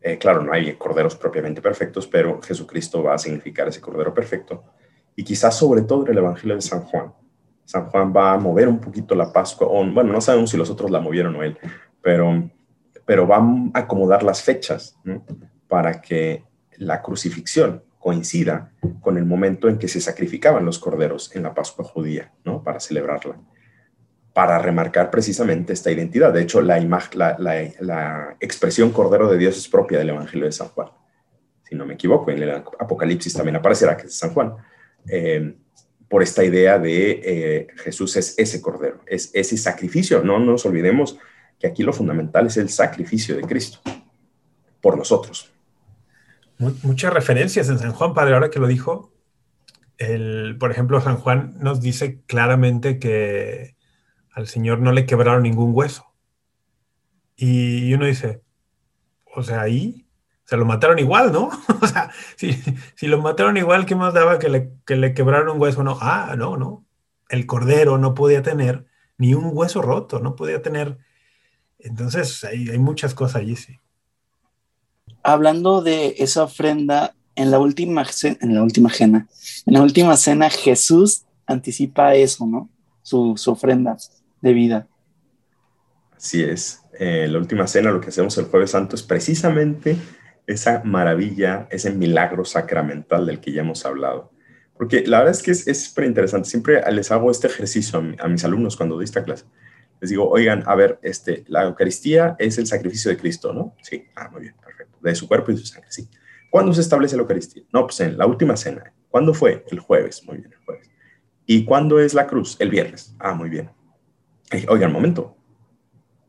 Eh, 0.00 0.16
claro, 0.16 0.44
no 0.44 0.52
hay 0.52 0.76
corderos 0.76 1.16
propiamente 1.16 1.60
perfectos, 1.60 2.06
pero 2.06 2.40
Jesucristo 2.40 3.02
va 3.02 3.14
a 3.14 3.18
significar 3.18 3.66
ese 3.66 3.80
cordero 3.80 4.14
perfecto. 4.14 4.62
Y 5.18 5.24
quizás 5.24 5.58
sobre 5.58 5.82
todo 5.82 6.06
en 6.06 6.12
el 6.12 6.18
Evangelio 6.18 6.54
de 6.54 6.62
San 6.62 6.82
Juan. 6.82 7.12
San 7.64 7.86
Juan 7.86 8.12
va 8.16 8.34
a 8.34 8.38
mover 8.38 8.68
un 8.68 8.78
poquito 8.78 9.16
la 9.16 9.32
Pascua, 9.32 9.66
o, 9.66 9.84
bueno, 9.84 10.12
no 10.12 10.20
sabemos 10.20 10.48
si 10.48 10.56
los 10.56 10.70
otros 10.70 10.92
la 10.92 11.00
movieron 11.00 11.34
o 11.34 11.42
él, 11.42 11.58
pero, 12.00 12.48
pero 13.04 13.26
va 13.26 13.38
a 13.74 13.80
acomodar 13.80 14.22
las 14.22 14.42
fechas 14.42 14.96
para 15.66 16.00
que 16.00 16.44
la 16.76 17.02
crucifixión 17.02 17.82
coincida 17.98 18.70
con 19.00 19.18
el 19.18 19.24
momento 19.24 19.68
en 19.68 19.76
que 19.76 19.88
se 19.88 20.00
sacrificaban 20.00 20.64
los 20.64 20.78
corderos 20.78 21.34
en 21.34 21.42
la 21.42 21.52
Pascua 21.52 21.84
judía, 21.84 22.30
¿no? 22.44 22.62
Para 22.62 22.78
celebrarla, 22.78 23.40
para 24.32 24.60
remarcar 24.60 25.10
precisamente 25.10 25.72
esta 25.72 25.90
identidad. 25.90 26.32
De 26.32 26.42
hecho, 26.42 26.60
la, 26.60 26.78
la, 26.78 28.36
expresión 28.38 28.92
Cordero 28.92 29.28
de 29.28 29.36
Dios 29.36 29.58
es 29.58 29.68
propia 29.68 29.98
del 29.98 30.10
Evangelio 30.10 30.46
de 30.46 30.52
San 30.52 30.68
Juan. 30.68 30.90
Si 31.64 31.74
no 31.74 31.84
me 31.84 31.94
equivoco, 31.94 32.30
en 32.30 32.40
el 32.40 32.50
Apocalipsis 32.52 33.34
también 33.34 33.56
aparecerá 33.56 33.96
que 33.96 34.06
es 34.06 34.14
San 34.14 34.32
Juan. 34.32 34.54
Eh, 35.10 35.56
por 36.08 36.22
esta 36.22 36.42
idea 36.42 36.78
de 36.78 37.20
eh, 37.22 37.66
Jesús 37.76 38.16
es 38.16 38.38
ese 38.38 38.62
Cordero, 38.62 39.02
es 39.06 39.30
ese 39.34 39.56
sacrificio. 39.56 40.22
No 40.22 40.38
nos 40.38 40.64
olvidemos 40.64 41.18
que 41.58 41.66
aquí 41.66 41.82
lo 41.82 41.92
fundamental 41.92 42.46
es 42.46 42.56
el 42.56 42.68
sacrificio 42.68 43.36
de 43.36 43.42
Cristo 43.42 43.80
por 44.80 44.96
nosotros 44.96 45.52
muchas 46.58 47.12
referencias 47.12 47.68
en 47.68 47.78
San 47.78 47.92
Juan, 47.92 48.14
padre, 48.14 48.34
ahora 48.34 48.50
que 48.50 48.58
lo 48.58 48.66
dijo. 48.66 49.12
El, 49.96 50.56
por 50.58 50.70
ejemplo, 50.70 51.00
San 51.00 51.16
Juan 51.16 51.56
nos 51.60 51.80
dice 51.80 52.20
claramente 52.26 52.98
que 52.98 53.76
al 54.32 54.46
Señor 54.46 54.80
no 54.80 54.92
le 54.92 55.06
quebraron 55.06 55.42
ningún 55.42 55.74
hueso. 55.74 56.04
Y 57.36 57.92
uno 57.94 58.06
dice, 58.06 58.42
o 59.24 59.42
sea, 59.42 59.62
ahí 59.62 60.07
se 60.48 60.56
lo 60.56 60.64
mataron 60.64 60.98
igual, 60.98 61.30
¿no? 61.30 61.50
o 61.80 61.86
sea, 61.86 62.10
si, 62.36 63.06
lo 63.06 63.20
mataron 63.20 63.56
igual, 63.56 63.86
¿qué 63.86 63.94
más 63.94 64.14
daba 64.14 64.38
que 64.38 64.48
le, 64.48 64.72
que 64.84 64.96
le 64.96 65.14
quebraron 65.14 65.50
un 65.50 65.60
hueso? 65.60 65.84
No, 65.84 65.98
ah, 66.00 66.34
no, 66.36 66.56
no. 66.56 66.84
El 67.28 67.46
cordero 67.46 67.98
no 67.98 68.14
podía 68.14 68.42
tener 68.42 68.86
ni 69.18 69.34
un 69.34 69.50
hueso 69.52 69.82
roto, 69.82 70.20
no 70.20 70.34
podía 70.34 70.62
tener. 70.62 70.98
Entonces, 71.78 72.42
hay, 72.44 72.70
hay 72.70 72.78
muchas 72.78 73.14
cosas 73.14 73.36
allí, 73.42 73.56
sí 73.56 73.78
hablando 75.22 75.82
de 75.82 76.14
esa 76.18 76.44
ofrenda, 76.44 77.14
en 77.34 77.50
la 77.50 77.60
última, 77.60 78.04
en 78.22 78.54
la 78.54 78.62
última 78.62 78.90
cena, 78.90 79.28
en 79.66 79.74
la 79.74 79.82
última 79.82 80.16
cena 80.16 80.50
Jesús 80.50 81.24
anticipa 81.46 82.14
eso, 82.14 82.46
¿no? 82.46 82.68
Su, 83.02 83.36
ofrenda 83.46 83.96
de 84.40 84.52
vida. 84.52 84.88
Así 86.16 86.42
es. 86.42 86.82
En 86.98 87.32
la 87.32 87.38
última 87.38 87.66
cena, 87.66 87.92
lo 87.92 88.00
que 88.00 88.08
hacemos 88.08 88.36
el 88.38 88.46
jueves 88.46 88.72
santo 88.72 88.96
es 88.96 89.02
precisamente 89.02 89.96
esa 90.48 90.82
maravilla, 90.84 91.68
ese 91.70 91.92
milagro 91.92 92.44
sacramental 92.44 93.26
del 93.26 93.38
que 93.40 93.52
ya 93.52 93.60
hemos 93.60 93.86
hablado. 93.86 94.32
Porque 94.76 95.06
la 95.06 95.18
verdad 95.18 95.34
es 95.34 95.42
que 95.42 95.50
es 95.50 95.84
súper 95.84 96.04
interesante. 96.04 96.48
Siempre 96.48 96.80
les 96.90 97.12
hago 97.12 97.30
este 97.30 97.46
ejercicio 97.46 98.02
a, 98.18 98.28
mis 98.28 98.44
alumnos 98.44 98.76
cuando 98.76 98.96
doy 98.96 99.04
esta 99.04 99.22
clase 99.22 99.44
les 100.00 100.10
digo, 100.10 100.28
oigan, 100.28 100.62
a 100.66 100.74
ver, 100.74 100.98
este, 101.02 101.44
la 101.48 101.64
Eucaristía 101.64 102.36
es 102.38 102.58
el 102.58 102.66
sacrificio 102.66 103.10
de 103.10 103.16
Cristo, 103.16 103.52
¿no? 103.52 103.74
Sí, 103.82 104.06
ah, 104.14 104.28
muy 104.30 104.42
bien, 104.42 104.54
perfecto. 104.64 104.96
De 105.00 105.14
su 105.14 105.26
cuerpo 105.26 105.50
y 105.50 105.56
su 105.56 105.66
sangre, 105.66 105.90
sí. 105.90 106.08
¿Cuándo 106.50 106.72
se 106.72 106.80
establece 106.80 107.16
la 107.16 107.22
Eucaristía? 107.22 107.64
No, 107.72 107.82
pues 107.82 108.00
en 108.00 108.16
la 108.16 108.26
última 108.26 108.56
cena. 108.56 108.92
¿Cuándo 109.08 109.34
fue? 109.34 109.64
El 109.70 109.80
jueves, 109.80 110.24
muy 110.24 110.38
bien, 110.38 110.52
el 110.52 110.64
jueves. 110.64 110.90
¿Y 111.46 111.64
cuándo 111.64 111.98
es 111.98 112.14
la 112.14 112.26
cruz? 112.26 112.56
El 112.60 112.70
viernes. 112.70 113.14
Ah, 113.18 113.34
muy 113.34 113.48
bien. 113.48 113.70
Oigan, 114.68 114.92
momento. 114.92 115.36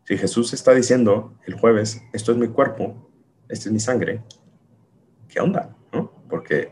Si 0.05 0.17
Jesús 0.17 0.53
está 0.53 0.73
diciendo 0.73 1.38
el 1.45 1.53
jueves, 1.53 2.01
esto 2.13 2.31
es 2.31 2.38
mi 2.38 2.47
cuerpo, 2.47 3.09
esta 3.50 3.68
es 3.68 3.74
mi 3.74 3.79
sangre, 3.79 4.22
¿qué 5.27 5.39
onda? 5.39 5.75
¿No? 5.91 6.12
Porque 6.29 6.72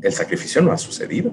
el 0.00 0.12
sacrificio 0.12 0.62
no 0.62 0.72
ha 0.72 0.78
sucedido. 0.78 1.30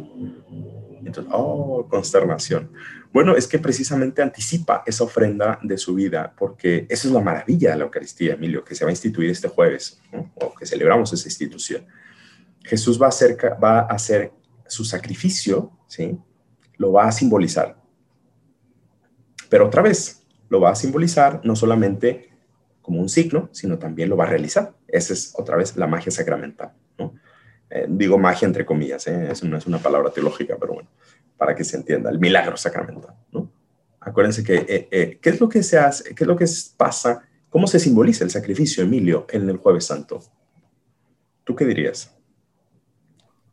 Entonces, 1.05 1.31
oh, 1.33 1.87
consternación. 1.87 2.71
Bueno, 3.11 3.35
es 3.35 3.47
que 3.47 3.59
precisamente 3.59 4.21
anticipa 4.21 4.83
esa 4.85 5.03
ofrenda 5.03 5.59
de 5.61 5.77
su 5.77 5.93
vida, 5.93 6.33
porque 6.35 6.87
esa 6.89 7.07
es 7.07 7.13
la 7.13 7.21
maravilla 7.21 7.71
de 7.71 7.77
la 7.77 7.83
Eucaristía, 7.83 8.33
Emilio, 8.33 8.63
que 8.63 8.73
se 8.73 8.83
va 8.83 8.89
a 8.89 8.93
instituir 8.93 9.29
este 9.29 9.47
jueves, 9.47 10.01
o 10.35 10.53
que 10.55 10.65
celebramos 10.65 11.13
esa 11.13 11.27
institución. 11.27 11.85
Jesús 12.63 12.99
va 12.99 13.07
a, 13.07 13.09
hacer, 13.09 13.37
va 13.63 13.79
a 13.79 13.87
hacer 13.87 14.31
su 14.67 14.85
sacrificio, 14.85 15.71
¿sí? 15.87 16.17
Lo 16.77 16.93
va 16.93 17.07
a 17.07 17.11
simbolizar. 17.11 17.77
Pero 19.49 19.67
otra 19.67 19.83
vez, 19.83 20.25
lo 20.49 20.61
va 20.61 20.71
a 20.71 20.75
simbolizar 20.75 21.41
no 21.43 21.55
solamente 21.55 22.32
como 22.83 22.99
un 22.99 23.09
signo, 23.09 23.49
sino 23.51 23.79
también 23.79 24.09
lo 24.09 24.17
va 24.17 24.25
a 24.25 24.27
realizar. 24.27 24.75
Esa 24.87 25.13
es 25.13 25.33
otra 25.35 25.55
vez 25.57 25.75
la 25.75 25.87
magia 25.87 26.11
sacramental, 26.11 26.73
¿no? 26.99 27.15
Eh, 27.69 27.87
digo 27.89 28.19
magia 28.19 28.45
entre 28.45 28.65
comillas, 28.65 29.07
¿eh? 29.07 29.29
eso 29.31 29.47
no 29.47 29.57
es 29.57 29.65
una 29.65 29.79
palabra 29.79 30.11
teológica, 30.11 30.57
pero 30.59 30.73
bueno, 30.73 30.89
para 31.37 31.55
que 31.55 31.63
se 31.63 31.77
entienda, 31.77 32.11
el 32.11 32.19
milagro 32.19 32.55
sacramental, 32.55 33.15
¿no? 33.31 33.49
Acuérdense 33.99 34.43
que, 34.43 34.55
eh, 34.55 34.87
eh, 34.91 35.19
¿qué 35.21 35.29
es 35.29 35.39
lo 35.39 35.47
que 35.47 35.63
se 35.63 35.79
hace? 35.79 36.13
¿Qué 36.13 36.25
es 36.25 36.27
lo 36.27 36.35
que 36.35 36.45
pasa? 36.75 37.23
¿Cómo 37.49 37.67
se 37.67 37.79
simboliza 37.79 38.25
el 38.25 38.29
sacrificio, 38.29 38.83
Emilio, 38.83 39.25
en 39.29 39.49
el 39.49 39.57
Jueves 39.57 39.85
Santo? 39.85 40.21
¿Tú 41.45 41.55
qué 41.55 41.65
dirías? 41.65 42.13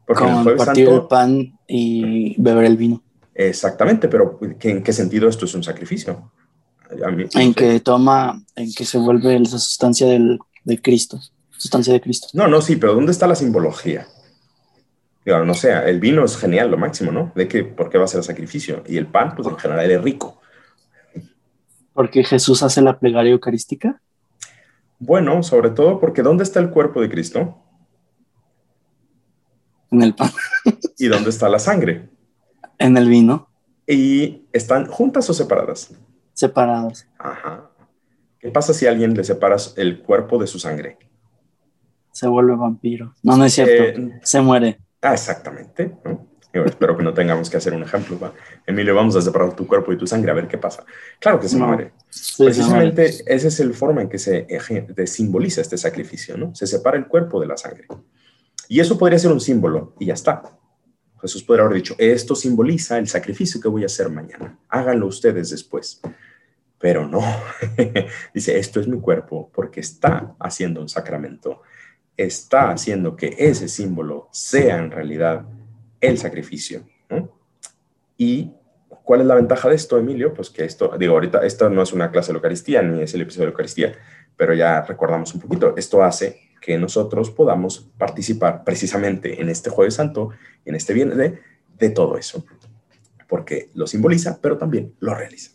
Porque 0.05 0.25
Con 0.25 0.49
el 0.49 0.57
partir 0.57 0.89
el 0.89 1.07
pan 1.07 1.57
y 1.69 2.35
beber 2.43 2.65
el 2.65 2.77
vino. 2.77 3.03
Exactamente, 3.33 4.09
pero 4.09 4.41
¿en 4.41 4.83
qué 4.83 4.93
sentido 4.93 5.29
esto 5.29 5.45
es 5.45 5.55
un 5.55 5.63
sacrificio? 5.63 6.33
En 7.35 7.55
que 7.55 7.81
toma, 7.81 8.43
en 8.57 8.73
que 8.73 8.85
se 8.85 8.99
vuelve 8.99 9.39
la 9.39 9.47
sustancia 9.47 10.07
del, 10.07 10.39
de 10.65 10.81
Cristo 10.81 11.21
sustancia 11.61 11.93
de 11.93 12.01
Cristo. 12.01 12.29
No, 12.33 12.49
no, 12.49 12.63
sí, 12.63 12.77
pero 12.77 12.95
¿dónde 12.95 13.13
está 13.13 13.27
la 13.27 13.35
simbología? 13.35 14.07
Digo, 15.27 15.45
no 15.45 15.53
sé, 15.53 15.73
el 15.91 16.01
vino 16.01 16.25
es 16.25 16.39
genial, 16.39 16.71
lo 16.71 16.79
máximo, 16.79 17.13
¿no? 17.13 17.33
De 17.35 17.47
que, 17.47 17.65
¿por 17.65 17.91
qué 17.91 17.99
va 17.99 18.05
a 18.05 18.09
ser 18.09 18.25
sacrificio? 18.25 18.83
Y 18.89 18.97
el 18.97 19.07
pan, 19.07 19.35
pues 19.37 19.47
en 19.47 19.59
general 19.59 19.91
es 19.91 20.03
rico. 20.03 20.41
Porque 21.93 22.25
Jesús 22.25 22.63
hace 22.63 22.81
la 22.81 22.99
plegaria 22.99 23.33
eucarística. 23.33 24.01
Bueno, 24.99 25.43
sobre 25.43 25.71
todo 25.71 26.01
porque 26.01 26.23
¿dónde 26.23 26.45
está 26.45 26.61
el 26.61 26.71
cuerpo 26.71 27.03
de 27.03 27.11
Cristo? 27.11 27.59
En 29.91 30.03
el 30.03 30.15
pan. 30.15 30.31
¿Y 30.99 31.09
dónde 31.09 31.29
está 31.29 31.49
la 31.49 31.59
sangre? 31.59 32.09
En 32.79 32.97
el 32.97 33.11
vino. 33.11 33.51
¿Y 33.87 34.47
están 34.55 34.87
juntas 34.87 35.29
o 35.29 35.35
separadas? 35.35 35.91
Separadas. 36.33 37.07
Ajá. 37.19 37.71
¿Qué 38.39 38.51
pasa 38.51 38.73
si 38.73 38.87
a 38.87 38.91
alguien 38.91 39.15
le 39.15 39.25
separas 39.25 39.75
el 39.77 40.03
cuerpo 40.03 40.39
de 40.39 40.47
su 40.47 40.59
sangre? 40.59 40.99
se 42.13 42.27
vuelve 42.27 42.55
vampiro. 42.55 43.15
No, 43.23 43.37
no 43.37 43.45
es 43.45 43.55
cierto. 43.55 44.01
Eh, 44.01 44.21
se 44.23 44.41
muere. 44.41 44.79
Ah, 45.01 45.15
exactamente. 45.15 45.97
espero 46.53 46.97
que 46.97 47.03
no 47.03 47.15
tengamos 47.15 47.49
que 47.49 47.57
hacer 47.57 47.73
un 47.73 47.83
ejemplo. 47.83 48.19
Emilio, 48.67 48.95
vamos 48.95 49.17
a 49.17 49.23
separar 49.23 49.55
tu 49.55 49.67
cuerpo 49.67 49.93
y 49.93 49.97
tu 49.97 50.07
sangre 50.07 50.31
a 50.31 50.35
ver 50.35 50.49
qué 50.49 50.59
pasa. 50.59 50.85
Claro 51.19 51.41
que 51.41 51.49
se 51.49 51.57
muere. 51.57 51.93
Precisamente 52.37 53.07
esa 53.07 53.49
es 53.49 53.61
la 53.61 53.73
forma 53.73 54.03
en 54.03 54.09
que 54.09 54.19
se 54.19 54.47
simboliza 55.07 55.61
este 55.61 55.79
sacrificio, 55.79 56.37
¿no? 56.37 56.55
Se 56.55 56.67
separa 56.67 56.99
el 56.99 57.07
cuerpo 57.07 57.41
de 57.41 57.47
la 57.47 57.57
sangre. 57.57 57.87
Y 58.69 58.81
eso 58.81 58.99
podría 58.99 59.19
ser 59.19 59.33
un 59.33 59.41
símbolo 59.41 59.95
y 59.99 60.07
ya 60.07 60.15
está. 60.15 60.43
Jesús 61.21 61.43
podría 61.43 61.65
haber 61.65 61.77
dicho, 61.77 61.95
esto 61.99 62.35
simboliza 62.35 62.99
el 62.99 63.09
sacrificio 63.09 63.61
que 63.61 63.69
voy 63.69 63.83
a 63.83 63.87
hacer 63.87 64.09
mañana. 64.09 64.59
Háganlo 64.69 65.07
ustedes 65.07 65.51
después. 65.51 66.01
Pero 66.79 67.07
no. 67.07 67.23
Dice, 68.35 68.59
esto 68.59 68.81
es 68.81 68.89
mi 68.89 69.01
cuerpo 69.01 69.51
porque 69.53 69.81
está 69.81 70.35
haciendo 70.39 70.81
un 70.81 70.89
sacramento 70.89 71.63
está 72.25 72.71
haciendo 72.71 73.17
que 73.17 73.35
ese 73.39 73.69
símbolo 73.69 74.29
sea 74.31 74.79
en 74.79 74.91
realidad 74.91 75.45
el 76.01 76.19
sacrificio. 76.19 76.83
¿Y 78.17 78.53
cuál 79.05 79.23
es 79.23 79.27
la 79.27 79.35
ventaja 79.35 79.69
de 79.69 79.75
esto, 79.75 79.99
Emilio? 79.99 80.35
Pues 80.35 80.51
que 80.51 80.65
esto, 80.65 80.95
digo, 80.99 81.15
ahorita, 81.15 81.45
esto 81.45 81.71
no 81.71 81.83
es 81.83 81.93
una 81.93 82.11
clase 82.11 82.33
de 82.33 82.37
Eucaristía 82.37 82.83
ni 82.83 83.03
es 83.03 83.15
el 83.15 83.23
episodio 83.23 83.47
de 83.47 83.51
Eucaristía, 83.53 83.95
pero 84.37 84.53
ya 84.55 84.83
recordamos 84.83 85.35
un 85.35 85.41
poquito, 85.41 85.75
esto 85.77 86.03
hace 86.03 86.50
que 86.61 86.79
nosotros 86.79 87.31
podamos 87.31 87.91
participar 87.99 88.65
precisamente 88.65 89.41
en 89.41 89.49
este 89.49 89.71
Jueves 89.71 89.95
Santo, 89.95 90.31
en 90.65 90.75
este 90.75 90.93
Viernes, 90.93 91.17
de, 91.17 91.41
de 91.79 91.91
todo 91.91 92.17
eso, 92.19 92.45
porque 93.29 93.71
lo 93.75 93.87
simboliza, 93.87 94.39
pero 94.41 94.59
también 94.59 94.95
lo 95.01 95.15
realiza. 95.15 95.53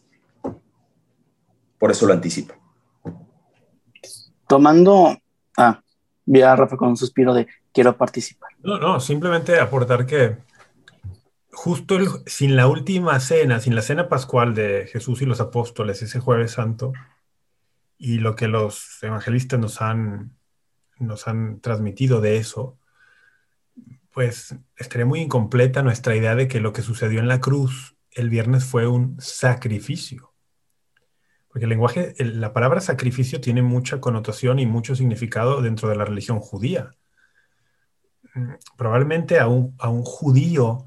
Por 1.77 1.91
eso 1.91 2.07
lo 2.07 2.13
anticipa. 2.13 2.55
Tomando, 4.47 5.17
ah, 5.57 5.81
vi 6.25 6.41
a 6.41 6.55
Rafa 6.55 6.77
con 6.77 6.89
un 6.89 6.97
suspiro 6.97 7.33
de 7.33 7.47
quiero 7.71 7.95
participar. 7.97 8.49
No, 8.63 8.79
no, 8.79 8.99
simplemente 8.99 9.59
aportar 9.59 10.05
que 10.05 10.37
justo 11.51 11.97
sin 12.25 12.55
la 12.55 12.67
última 12.67 13.19
cena, 13.19 13.59
sin 13.59 13.75
la 13.75 13.81
cena 13.81 14.09
pascual 14.09 14.53
de 14.53 14.87
Jesús 14.91 15.21
y 15.21 15.25
los 15.25 15.41
apóstoles, 15.41 16.01
ese 16.01 16.19
jueves 16.19 16.51
santo, 16.51 16.93
y 17.97 18.19
lo 18.19 18.35
que 18.35 18.47
los 18.47 19.01
evangelistas 19.01 19.59
nos 19.59 19.81
han, 19.81 20.35
nos 20.99 21.27
han 21.27 21.59
transmitido 21.59 22.21
de 22.21 22.37
eso, 22.37 22.77
pues 24.11 24.55
estaría 24.77 25.05
muy 25.05 25.21
incompleta 25.21 25.83
nuestra 25.83 26.15
idea 26.15 26.35
de 26.35 26.47
que 26.47 26.61
lo 26.61 26.71
que 26.73 26.81
sucedió 26.81 27.19
en 27.19 27.27
la 27.27 27.41
cruz 27.41 27.95
el 28.11 28.29
viernes 28.29 28.63
fue 28.63 28.87
un 28.87 29.19
sacrificio. 29.19 30.33
Porque 31.49 31.65
el 31.65 31.69
lenguaje, 31.69 32.15
la 32.19 32.53
palabra 32.53 32.81
sacrificio 32.81 33.41
tiene 33.41 33.61
mucha 33.61 33.99
connotación 33.99 34.59
y 34.59 34.65
mucho 34.65 34.95
significado 34.95 35.61
dentro 35.61 35.89
de 35.89 35.95
la 35.95 36.05
religión 36.05 36.39
judía. 36.39 36.91
Probablemente 38.77 39.39
a 39.39 39.47
un, 39.47 39.75
a 39.79 39.89
un 39.89 40.03
judío 40.03 40.85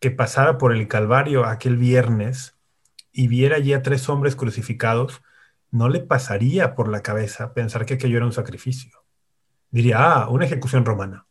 que 0.00 0.10
pasara 0.10 0.58
por 0.58 0.72
el 0.74 0.88
Calvario 0.88 1.44
aquel 1.44 1.76
viernes 1.76 2.56
y 3.12 3.28
viera 3.28 3.56
allí 3.56 3.74
a 3.74 3.82
tres 3.82 4.08
hombres 4.08 4.34
crucificados, 4.34 5.22
no 5.70 5.88
le 5.88 6.00
pasaría 6.00 6.74
por 6.74 6.88
la 6.88 7.02
cabeza 7.02 7.52
pensar 7.52 7.86
que 7.86 7.94
aquello 7.94 8.16
era 8.16 8.26
un 8.26 8.32
sacrificio. 8.32 8.99
Diría, 9.70 9.98
ah, 9.98 10.28
una 10.28 10.46
ejecución 10.46 10.84
romana. 10.84 11.26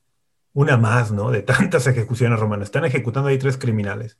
Una 0.53 0.77
más, 0.77 1.11
¿no? 1.11 1.31
De 1.31 1.41
tantas 1.41 1.87
ejecuciones 1.87 2.39
romanas. 2.39 2.67
Están 2.67 2.85
ejecutando 2.85 3.29
ahí 3.29 3.37
tres 3.37 3.57
criminales. 3.57 4.17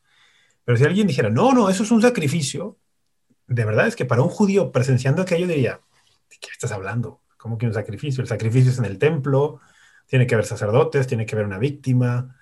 Pero 0.65 0.77
si 0.77 0.85
alguien 0.85 1.07
dijera, 1.07 1.29
no, 1.29 1.53
no, 1.53 1.69
eso 1.69 1.83
es 1.83 1.91
un 1.91 2.01
sacrificio, 2.01 2.77
de 3.47 3.65
verdad 3.65 3.88
es 3.88 3.95
que 3.95 4.05
para 4.05 4.21
un 4.21 4.29
judío 4.29 4.71
presenciando 4.71 5.21
aquello 5.21 5.47
diría, 5.47 5.81
¿de 6.29 6.38
qué 6.39 6.49
estás 6.51 6.71
hablando? 6.71 7.21
¿Cómo 7.38 7.57
que 7.57 7.65
un 7.65 7.73
sacrificio? 7.73 8.21
El 8.21 8.27
sacrificio 8.27 8.71
es 8.71 8.77
en 8.77 8.85
el 8.85 8.99
templo, 8.99 9.61
tiene 10.05 10.27
que 10.27 10.35
haber 10.35 10.45
sacerdotes, 10.45 11.07
tiene 11.07 11.25
que 11.25 11.35
haber 11.35 11.47
una 11.47 11.57
víctima, 11.57 12.35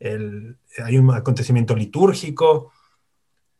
hay 0.00 0.98
un 0.98 1.12
acontecimiento 1.12 1.74
litúrgico. 1.74 2.72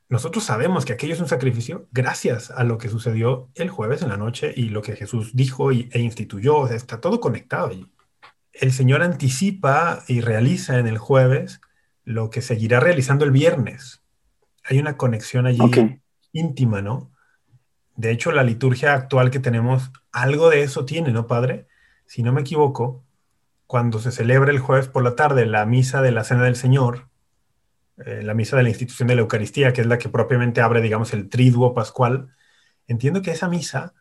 Nosotros 0.09 0.45
sabemos 0.45 0.85
que 0.85 0.93
aquello 0.93 1.15
es 1.15 1.21
un 1.21 1.29
sacrificio 1.29 1.89
gracias 1.91 2.51
a 2.51 2.65
lo 2.65 2.79
que 2.79 2.89
sucedió 2.89 3.49
el 3.55 3.71
jueves 3.71 4.03
en 4.03 4.11
la 4.11 4.17
noche 4.17 4.53
y 4.55 4.69
lo 4.69 4.83
que 4.83 4.97
Jesús 4.97 5.35
dijo 5.35 5.71
e 5.71 5.89
instituyó. 5.95 6.69
está 6.69 7.01
todo 7.01 7.21
conectado. 7.21 7.71
el 8.53 8.73
Señor 8.73 9.03
anticipa 9.03 10.05
y 10.07 10.21
realiza 10.21 10.79
en 10.79 10.87
el 10.87 10.99
jueves 10.99 11.61
lo 12.05 12.31
que 12.31 12.43
seguirá 12.43 12.81
realizando 12.81 13.25
el 13.25 13.31
viernes. 13.31 14.03
Hay 14.63 14.79
una 14.79 14.97
conexión 14.97 15.47
allí 15.47 15.61
íntima, 16.33 16.83
¿no? 16.83 17.11
De 17.97 18.11
hecho, 18.11 18.33
la 18.33 18.43
liturgia 18.43 18.95
actual 18.95 19.31
que 19.31 19.39
tenemos, 19.39 19.91
algo 20.13 20.51
de 20.51 20.63
eso 20.63 20.85
tiene, 20.85 21.13
¿no, 21.13 21.27
Padre? 21.27 21.67
Si 22.07 22.23
no 22.23 22.33
me 22.33 22.41
equivoco, 22.41 23.05
cuando 23.67 24.01
se 24.01 24.11
celebra 24.11 24.51
el 24.51 24.59
jueves 24.59 24.89
por 24.89 25.03
la 25.03 25.17
tarde 25.17 25.47
la 25.47 25.65
misa 25.65 26.03
de 26.03 26.11
la 26.11 26.25
Cena 26.25 26.45
del 26.45 26.57
Señor, 26.57 27.09
eh, 27.99 28.23
la 28.23 28.35
misa 28.35 28.57
de 28.57 28.65
la 28.65 28.69
institución 28.71 29.09
de 29.09 29.15
la 29.15 29.21
Eucaristía, 29.23 29.73
que 29.73 29.81
es 29.81 29.87
la 29.87 29.99
que 29.99 30.09
propiamente 30.09 30.61
abre, 30.61 30.81
digamos, 30.81 31.13
el 31.13 31.29
triduo 31.29 31.75
pascual, 31.75 32.29
entiendo 32.87 33.23
que 33.23 33.31
esa 33.31 33.49
misa 33.49 33.95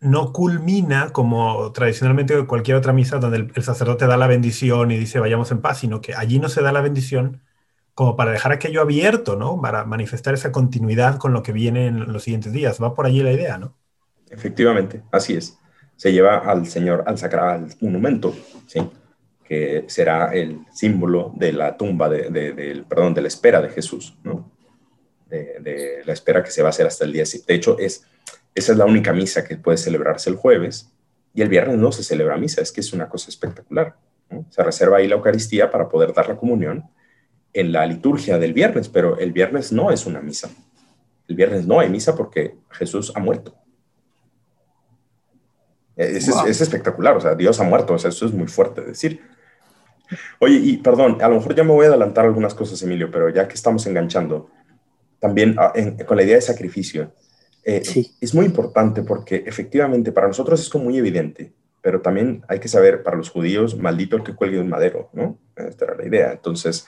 no 0.00 0.32
culmina 0.32 1.10
como 1.10 1.72
tradicionalmente 1.72 2.46
cualquier 2.46 2.76
otra 2.76 2.92
misa 2.92 3.18
donde 3.18 3.50
el, 3.52 3.62
sacerdote 3.64 4.06
da 4.06 4.16
la 4.16 4.28
bendición 4.28 4.92
y 4.92 4.96
dice 4.96 5.18
vayamos 5.18 5.50
en 5.50 5.60
paz, 5.60 5.78
sino 5.78 6.00
que 6.00 6.14
allí 6.14 6.38
no 6.38 6.48
se 6.48 6.62
da 6.62 6.70
la 6.70 6.80
bendición 6.80 7.42
como 7.94 8.14
para 8.14 8.30
dejar 8.30 8.52
aquello 8.52 8.80
abierto, 8.80 9.34
¿no? 9.34 9.60
Para 9.60 9.84
manifestar 9.84 10.32
esa 10.32 10.52
continuidad 10.52 11.16
con 11.16 11.32
lo 11.32 11.42
que 11.42 11.50
viene 11.50 11.88
en 11.88 12.12
los 12.12 12.22
siguientes 12.22 12.52
días. 12.52 12.80
Va 12.80 12.94
por 12.94 13.06
allí 13.06 13.24
la 13.24 13.32
idea, 13.32 13.58
¿no? 13.58 13.74
Efectivamente, 14.30 15.02
así 15.10 15.34
es. 15.34 15.58
Se 15.96 16.12
lleva 16.12 16.38
al 16.38 16.66
Señor 16.66 17.02
al 17.08 17.18
sacral 17.18 17.66
monumento, 17.80 18.32
¿sí? 18.68 18.88
Que 19.48 19.84
será 19.86 20.34
el 20.34 20.60
símbolo 20.72 21.32
de 21.34 21.52
la 21.54 21.76
tumba, 21.76 22.10
de, 22.10 22.84
perdón, 22.86 23.14
de 23.14 23.22
la 23.22 23.28
espera 23.28 23.62
de 23.62 23.70
Jesús, 23.70 24.14
¿no? 24.22 24.52
de, 25.26 26.02
la 26.04 26.12
espera 26.12 26.42
que 26.42 26.50
se 26.50 26.60
va 26.60 26.68
a 26.68 26.70
hacer 26.70 26.86
hasta 26.86 27.06
el 27.06 27.12
día. 27.14 27.24
De 27.46 27.54
hecho, 27.54 27.78
es, 27.78 28.04
esa 28.54 28.72
es 28.72 28.78
la 28.78 28.84
única 28.84 29.14
misa 29.14 29.44
que 29.44 29.56
puede 29.56 29.78
celebrarse 29.78 30.28
el 30.28 30.36
jueves 30.36 30.92
y 31.32 31.40
el 31.40 31.48
viernes 31.48 31.78
no 31.78 31.92
se 31.92 32.02
celebra 32.02 32.36
misa, 32.36 32.60
es 32.60 32.72
que 32.72 32.80
es 32.80 32.92
una 32.92 33.08
cosa 33.08 33.30
espectacular. 33.30 33.96
Se 34.50 34.62
reserva 34.62 34.98
ahí 34.98 35.08
la 35.08 35.14
Eucaristía 35.14 35.70
para 35.70 35.88
poder 35.88 36.12
dar 36.12 36.28
la 36.28 36.36
comunión 36.36 36.84
en 37.54 37.72
la 37.72 37.86
liturgia 37.86 38.38
del 38.38 38.52
viernes, 38.52 38.90
pero 38.90 39.18
el 39.18 39.32
viernes 39.32 39.72
no 39.72 39.90
es 39.90 40.04
una 40.04 40.20
misa. 40.20 40.50
El 41.26 41.36
viernes 41.36 41.66
no 41.66 41.80
hay 41.80 41.88
misa 41.88 42.14
porque 42.14 42.54
Jesús 42.70 43.12
ha 43.14 43.20
muerto. 43.20 43.54
Es, 45.96 46.28
espectacular, 46.60 47.16
o 47.16 47.20
sea, 47.20 47.34
Dios 47.34 47.58
ha 47.58 47.64
muerto, 47.64 47.94
o 47.94 47.98
sea, 47.98 48.10
eso 48.10 48.26
es 48.26 48.32
muy 48.32 48.46
fuerte 48.46 48.82
decir. 48.82 49.22
Oye, 50.38 50.56
y 50.56 50.76
perdón, 50.78 51.18
a 51.20 51.28
lo 51.28 51.36
mejor 51.36 51.54
ya 51.54 51.64
me 51.64 51.72
voy 51.72 51.86
a 51.86 51.88
adelantar 51.88 52.24
algunas 52.24 52.54
cosas, 52.54 52.82
Emilio, 52.82 53.10
pero 53.10 53.28
ya 53.28 53.46
que 53.46 53.54
estamos 53.54 53.86
enganchando, 53.86 54.50
también 55.18 55.56
ah, 55.58 55.72
con 56.06 56.16
la 56.16 56.22
idea 56.22 56.36
de 56.36 56.42
sacrificio, 56.42 57.12
eh, 57.64 57.82
es 58.20 58.34
muy 58.34 58.46
importante 58.46 59.02
porque 59.02 59.44
efectivamente 59.46 60.12
para 60.12 60.28
nosotros 60.28 60.60
es 60.60 60.68
como 60.68 60.84
muy 60.84 60.98
evidente, 60.98 61.52
pero 61.82 62.00
también 62.00 62.42
hay 62.48 62.60
que 62.60 62.68
saber, 62.68 63.02
para 63.02 63.16
los 63.16 63.30
judíos, 63.30 63.76
maldito 63.76 64.16
el 64.16 64.22
que 64.22 64.34
cuelgue 64.34 64.60
un 64.60 64.68
madero, 64.68 65.10
¿no? 65.12 65.38
Esta 65.56 65.86
era 65.86 65.96
la 65.96 66.06
idea. 66.06 66.32
Entonces, 66.32 66.86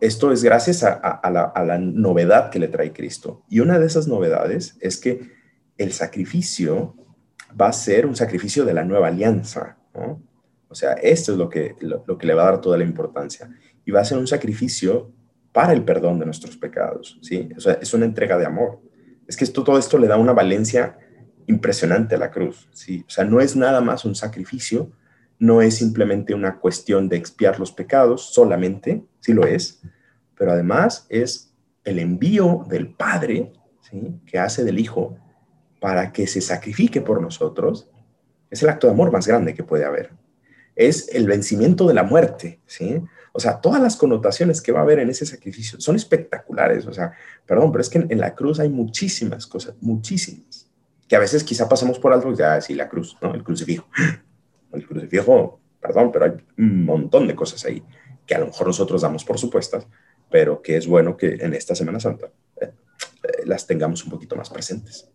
esto 0.00 0.32
es 0.32 0.42
gracias 0.42 0.82
a, 0.82 1.20
la, 1.30 1.78
novedad 1.78 2.50
que 2.50 2.58
le 2.58 2.68
trae 2.68 2.92
Cristo. 2.92 3.42
Y 3.48 3.60
una 3.60 3.78
de 3.78 3.86
esas 3.86 4.08
novedades 4.08 4.76
es 4.80 4.96
que 4.96 5.30
el 5.76 5.92
sacrificio 5.92 6.94
va 7.60 7.68
a 7.68 7.72
ser 7.72 8.06
un 8.06 8.16
sacrificio 8.16 8.64
de 8.64 8.74
la 8.74 8.84
nueva 8.84 9.08
alianza. 9.08 9.76
O 10.70 10.74
sea, 10.74 10.92
esto 10.92 11.32
es 11.32 11.38
lo 11.38 11.48
que, 11.48 11.74
lo, 11.80 12.16
que 12.16 12.26
le 12.26 12.34
va 12.34 12.42
a 12.42 12.52
dar 12.52 12.60
toda 12.60 12.78
la 12.78 12.84
importancia. 12.84 13.50
Y 13.84 13.90
va 13.90 14.00
a 14.00 14.04
ser 14.04 14.18
un 14.18 14.28
sacrificio 14.28 15.12
para 15.52 15.72
el 15.72 15.84
perdón 15.84 16.20
de 16.20 16.26
nuestros 16.26 16.56
pecados. 16.56 17.18
¿sí? 17.22 17.48
O 17.56 17.60
sea, 17.60 17.74
es 17.74 17.92
una 17.92 18.04
entrega 18.04 18.38
de 18.38 18.46
amor. 18.46 18.80
Es 19.26 19.36
que 19.36 19.44
esto, 19.44 19.64
todo 19.64 19.78
esto 19.78 19.98
le 19.98 20.06
da 20.06 20.16
una 20.16 20.32
valencia 20.32 20.96
impresionante 21.46 22.14
a 22.14 22.18
la 22.18 22.30
cruz. 22.30 22.68
¿sí? 22.72 23.04
O 23.06 23.10
sea, 23.10 23.24
no 23.24 23.40
es 23.40 23.56
nada 23.56 23.80
más 23.80 24.04
un 24.04 24.14
sacrificio, 24.14 24.92
no 25.40 25.60
es 25.60 25.76
simplemente 25.76 26.34
una 26.34 26.60
cuestión 26.60 27.08
de 27.08 27.16
expiar 27.16 27.58
los 27.58 27.72
pecados 27.72 28.32
solamente, 28.32 29.04
sí 29.18 29.32
lo 29.32 29.46
es, 29.46 29.82
pero 30.36 30.52
además 30.52 31.06
es 31.08 31.52
el 31.82 31.98
envío 31.98 32.64
del 32.68 32.94
Padre 32.94 33.52
¿sí? 33.80 34.20
que 34.24 34.38
hace 34.38 34.62
del 34.62 34.78
Hijo 34.78 35.16
para 35.80 36.12
que 36.12 36.28
se 36.28 36.40
sacrifique 36.40 37.00
por 37.00 37.20
nosotros. 37.20 37.90
Es 38.50 38.62
el 38.62 38.68
acto 38.68 38.86
de 38.86 38.92
amor 38.92 39.10
más 39.10 39.26
grande 39.26 39.54
que 39.54 39.64
puede 39.64 39.84
haber. 39.84 40.12
Es 40.80 41.08
el 41.12 41.26
vencimiento 41.26 41.86
de 41.86 41.92
la 41.92 42.04
muerte, 42.04 42.60
¿sí? 42.66 43.02
O 43.32 43.38
sea, 43.38 43.60
todas 43.60 43.82
las 43.82 43.96
connotaciones 43.96 44.62
que 44.62 44.72
va 44.72 44.80
a 44.80 44.82
haber 44.82 44.98
en 44.98 45.10
ese 45.10 45.26
sacrificio 45.26 45.78
son 45.78 45.94
espectaculares. 45.94 46.86
O 46.86 46.92
sea, 46.94 47.12
perdón, 47.44 47.70
pero 47.70 47.82
es 47.82 47.90
que 47.90 47.98
en, 47.98 48.18
la 48.18 48.34
cruz 48.34 48.60
hay 48.60 48.70
muchísimas 48.70 49.46
cosas, 49.46 49.74
muchísimas, 49.82 50.70
que 51.06 51.16
a 51.16 51.18
veces 51.18 51.44
quizá 51.44 51.68
pasamos 51.68 51.98
por 51.98 52.14
algo 52.14 52.32
ya, 52.34 52.58
sí, 52.62 52.74
la 52.74 52.88
cruz, 52.88 53.16
¿no? 53.20 53.34
El 53.34 53.44
crucifijo 53.44 53.86
el 54.72 54.86
crucifijo, 54.86 55.60
perdón, 55.80 56.10
pero 56.12 56.24
hay 56.24 56.32
un 56.56 56.84
montón 56.84 57.26
de 57.28 57.34
cosas 57.34 57.64
ahí 57.66 57.82
que 58.26 58.34
a 58.34 58.38
lo 58.38 58.46
mejor 58.46 58.68
nosotros 58.68 59.02
damos 59.02 59.24
por 59.24 59.38
supuestas, 59.38 59.86
pero 60.30 60.62
que 60.62 60.76
es 60.78 60.86
bueno 60.86 61.16
que 61.16 61.34
en 61.40 61.52
esta 61.52 61.74
Semana 61.74 62.00
Santa 62.00 62.30
eh, 62.60 62.72
eh, 63.22 63.28
las 63.44 63.66
tengamos 63.66 64.04
un 64.04 64.10
poquito 64.10 64.34
más 64.34 64.48
presentes. 64.48 65.10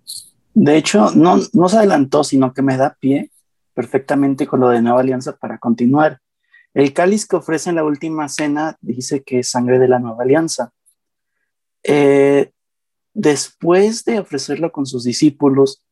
De 0.54 0.78
hecho, 0.78 1.12
no, 1.16 1.40
no 1.54 1.70
se 1.70 1.78
adelantó, 1.78 2.24
sino 2.24 2.54
que 2.54 2.62
me 2.62 2.78
da 2.78 2.98
pie 3.00 3.32
perfectamente 3.76 4.48
con 4.48 4.62
lo 4.62 4.70
de 4.70 4.82
Nueva 4.82 5.02
Alianza 5.02 5.38
para 5.38 5.60
continuar. 5.60 6.20
El 6.74 6.94
cáliz 6.94 7.28
que 7.28 7.36
ofrece 7.36 7.70
en 7.70 7.76
la 7.76 7.84
última 7.84 8.28
cena 8.28 8.78
dice 8.82 9.24
que 9.24 9.40
es 9.40 9.50
sangre 9.50 9.78
de 9.78 9.88
la 9.88 10.00
Nueva 10.00 10.24
Alianza. 10.24 10.72
Eh, 11.84 12.52
después 13.14 14.04
de 14.06 14.20
ofrecerlo 14.20 14.72
con 14.72 14.88
sus 14.88 15.04
discípulos, 15.04 15.86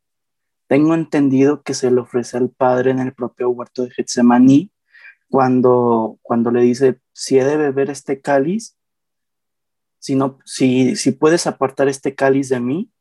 tengo 0.67 0.95
entendido 0.95 1.61
que 1.61 1.73
se 1.73 1.91
le 1.91 2.01
ofrece 2.01 2.37
al 2.37 2.49
Padre 2.49 2.91
en 2.91 2.99
el 2.99 3.13
propio 3.13 3.49
huerto 3.49 3.83
de 3.83 3.91
Getsemaní, 3.91 4.71
cuando, 5.29 6.19
cuando 6.21 6.51
le 6.51 6.61
dice, 6.61 6.99
si 7.11 7.37
he 7.37 7.43
de 7.43 7.57
beber 7.57 7.89
este 7.89 8.21
cáliz, 8.21 8.77
si, 9.99 10.15
no, 10.15 10.39
si, 10.45 10.95
si 10.95 11.11
puedes 11.11 11.47
apartar 11.47 11.87
este 11.87 12.15
cáliz 12.15 12.49
de 12.49 12.59
mí, 12.59 12.91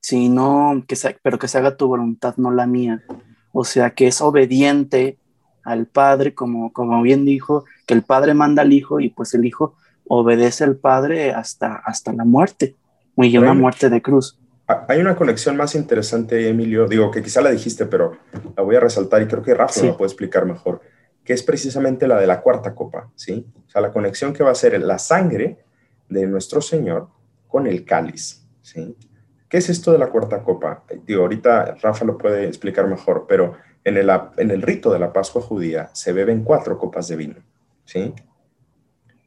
si 0.00 0.28
no, 0.28 0.84
que 0.86 0.96
pero 1.22 1.38
que 1.38 1.48
se 1.48 1.58
haga 1.58 1.76
tu 1.76 1.86
voluntad, 1.86 2.34
no 2.36 2.50
la 2.50 2.66
mía. 2.66 3.02
O 3.52 3.64
sea, 3.64 3.90
que 3.90 4.06
es 4.06 4.20
obediente 4.20 5.18
al 5.62 5.86
Padre, 5.86 6.34
como, 6.34 6.72
como 6.72 7.02
bien 7.02 7.24
dijo, 7.24 7.64
que 7.86 7.94
el 7.94 8.02
Padre 8.02 8.34
manda 8.34 8.62
al 8.62 8.72
Hijo 8.72 9.00
y 9.00 9.10
pues 9.10 9.34
el 9.34 9.44
Hijo 9.44 9.74
obedece 10.08 10.64
al 10.64 10.76
Padre 10.76 11.32
hasta, 11.32 11.76
hasta 11.84 12.12
la 12.12 12.24
muerte, 12.24 12.74
y 13.16 13.38
una 13.38 13.54
muerte 13.54 13.90
de 13.90 14.02
cruz. 14.02 14.38
Hay 14.88 15.00
una 15.00 15.16
conexión 15.16 15.56
más 15.56 15.74
interesante, 15.74 16.48
Emilio, 16.48 16.86
digo 16.86 17.10
que 17.10 17.22
quizá 17.22 17.40
la 17.40 17.50
dijiste, 17.50 17.86
pero 17.86 18.18
la 18.56 18.62
voy 18.62 18.76
a 18.76 18.80
resaltar 18.80 19.20
y 19.22 19.26
creo 19.26 19.42
que 19.42 19.54
Rafa 19.54 19.84
la 19.84 19.96
puede 19.96 20.08
explicar 20.08 20.46
mejor, 20.46 20.80
que 21.24 21.32
es 21.32 21.42
precisamente 21.42 22.06
la 22.06 22.18
de 22.18 22.26
la 22.26 22.40
cuarta 22.40 22.74
copa, 22.74 23.10
¿sí? 23.16 23.46
O 23.66 23.70
sea, 23.70 23.80
la 23.80 23.92
conexión 23.92 24.32
que 24.32 24.44
va 24.44 24.52
a 24.52 24.54
ser 24.54 24.80
la 24.80 24.98
sangre 24.98 25.58
de 26.08 26.26
nuestro 26.26 26.60
Señor 26.60 27.08
con 27.48 27.66
el 27.66 27.84
cáliz, 27.84 28.46
¿sí? 28.62 28.96
¿Qué 29.50 29.58
es 29.58 29.68
esto 29.68 29.90
de 29.90 29.98
la 29.98 30.10
cuarta 30.10 30.44
copa? 30.44 30.84
Digo, 31.04 31.22
ahorita 31.22 31.74
Rafa 31.82 32.04
lo 32.04 32.16
puede 32.16 32.46
explicar 32.46 32.86
mejor, 32.86 33.26
pero 33.28 33.56
en 33.82 33.96
el, 33.96 34.08
en 34.36 34.52
el 34.52 34.62
rito 34.62 34.92
de 34.92 35.00
la 35.00 35.12
Pascua 35.12 35.42
judía 35.42 35.90
se 35.92 36.12
beben 36.12 36.44
cuatro 36.44 36.78
copas 36.78 37.08
de 37.08 37.16
vino, 37.16 37.34
¿sí? 37.84 38.14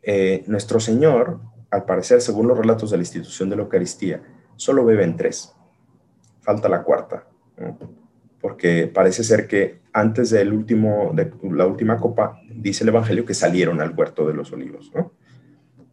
Eh, 0.01 0.45
nuestro 0.47 0.79
Señor, 0.79 1.41
al 1.69 1.83
parecer, 1.83 2.21
según 2.21 2.47
los 2.47 2.57
relatos 2.57 2.89
de 2.89 2.97
la 2.97 3.03
institución 3.03 3.49
de 3.49 3.57
la 3.57 3.63
Eucaristía, 3.63 4.23
solo 4.55 4.85
beben 4.85 5.17
tres. 5.17 5.53
Falta 6.39 6.69
la 6.69 6.83
cuarta, 6.83 7.27
porque 8.39 8.87
parece 8.87 9.25
ser 9.25 9.45
que 9.45 9.81
antes 9.91 10.29
de 10.29 10.45
la 10.45 11.65
última 11.65 11.97
copa, 11.97 12.39
dice 12.49 12.85
el 12.85 12.89
Evangelio 12.89 13.25
que 13.25 13.33
salieron 13.33 13.81
al 13.81 13.93
huerto 13.93 14.25
de 14.25 14.33
los 14.33 14.53
olivos. 14.53 14.89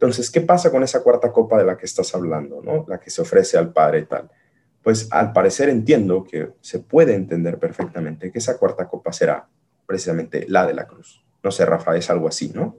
Entonces, 0.01 0.31
¿qué 0.31 0.41
pasa 0.41 0.71
con 0.71 0.81
esa 0.81 1.03
cuarta 1.03 1.31
copa 1.31 1.59
de 1.59 1.63
la 1.63 1.77
que 1.77 1.85
estás 1.85 2.15
hablando, 2.15 2.59
¿no? 2.63 2.85
La 2.87 2.99
que 2.99 3.11
se 3.11 3.21
ofrece 3.21 3.55
al 3.59 3.71
Padre 3.71 3.99
y 3.99 4.05
tal. 4.05 4.31
Pues 4.81 5.07
al 5.11 5.31
parecer 5.31 5.69
entiendo 5.69 6.23
que 6.23 6.53
se 6.59 6.79
puede 6.79 7.13
entender 7.13 7.59
perfectamente 7.59 8.31
que 8.31 8.39
esa 8.39 8.57
cuarta 8.57 8.87
copa 8.87 9.13
será 9.13 9.47
precisamente 9.85 10.47
la 10.49 10.65
de 10.65 10.73
la 10.73 10.87
cruz. 10.87 11.23
No 11.43 11.51
sé, 11.51 11.67
Rafa, 11.67 11.95
es 11.95 12.09
algo 12.09 12.27
así, 12.27 12.51
¿no? 12.51 12.77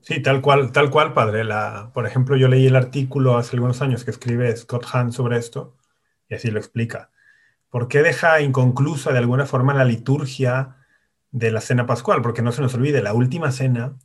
Sí, 0.00 0.22
tal 0.22 0.40
cual, 0.40 0.72
tal 0.72 0.88
cual, 0.88 1.12
padre. 1.12 1.44
La, 1.44 1.90
por 1.92 2.06
ejemplo, 2.06 2.34
yo 2.38 2.48
leí 2.48 2.66
el 2.66 2.76
artículo 2.76 3.36
hace 3.36 3.54
algunos 3.56 3.82
años 3.82 4.02
que 4.06 4.10
escribe 4.10 4.56
Scott 4.56 4.86
Hahn 4.90 5.12
sobre 5.12 5.36
esto 5.36 5.76
y 6.30 6.36
así 6.36 6.50
lo 6.50 6.58
explica. 6.58 7.10
¿Por 7.68 7.88
qué 7.88 8.00
deja 8.00 8.40
inconclusa 8.40 9.12
de 9.12 9.18
alguna 9.18 9.44
forma 9.44 9.74
la 9.74 9.84
liturgia 9.84 10.78
de 11.30 11.50
la 11.50 11.60
cena 11.60 11.84
pascual? 11.84 12.22
Porque 12.22 12.40
no 12.40 12.52
se 12.52 12.62
nos 12.62 12.74
olvide, 12.74 13.02
la 13.02 13.12
última 13.12 13.52
cena 13.52 13.98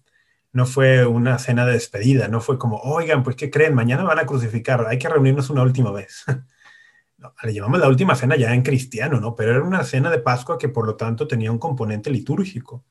no 0.53 0.65
fue 0.65 1.05
una 1.05 1.39
cena 1.39 1.65
de 1.65 1.73
despedida, 1.73 2.27
no 2.27 2.41
fue 2.41 2.57
como, 2.57 2.77
oigan, 2.77 3.23
pues 3.23 3.35
¿qué 3.35 3.49
creen? 3.49 3.73
Mañana 3.73 4.03
van 4.03 4.19
a 4.19 4.25
crucificar, 4.25 4.85
hay 4.87 4.97
que 4.97 5.09
reunirnos 5.09 5.49
una 5.49 5.63
última 5.63 5.91
vez. 5.91 6.25
le 7.43 7.53
llamamos 7.53 7.79
la 7.79 7.87
última 7.87 8.15
cena 8.15 8.35
ya 8.35 8.53
en 8.53 8.63
cristiano, 8.63 9.19
¿no? 9.19 9.35
Pero 9.35 9.51
era 9.51 9.63
una 9.63 9.83
cena 9.83 10.09
de 10.09 10.19
Pascua 10.19 10.57
que 10.57 10.69
por 10.69 10.85
lo 10.85 10.95
tanto 10.95 11.27
tenía 11.27 11.51
un 11.51 11.59
componente 11.59 12.09
litúrgico 12.09 12.83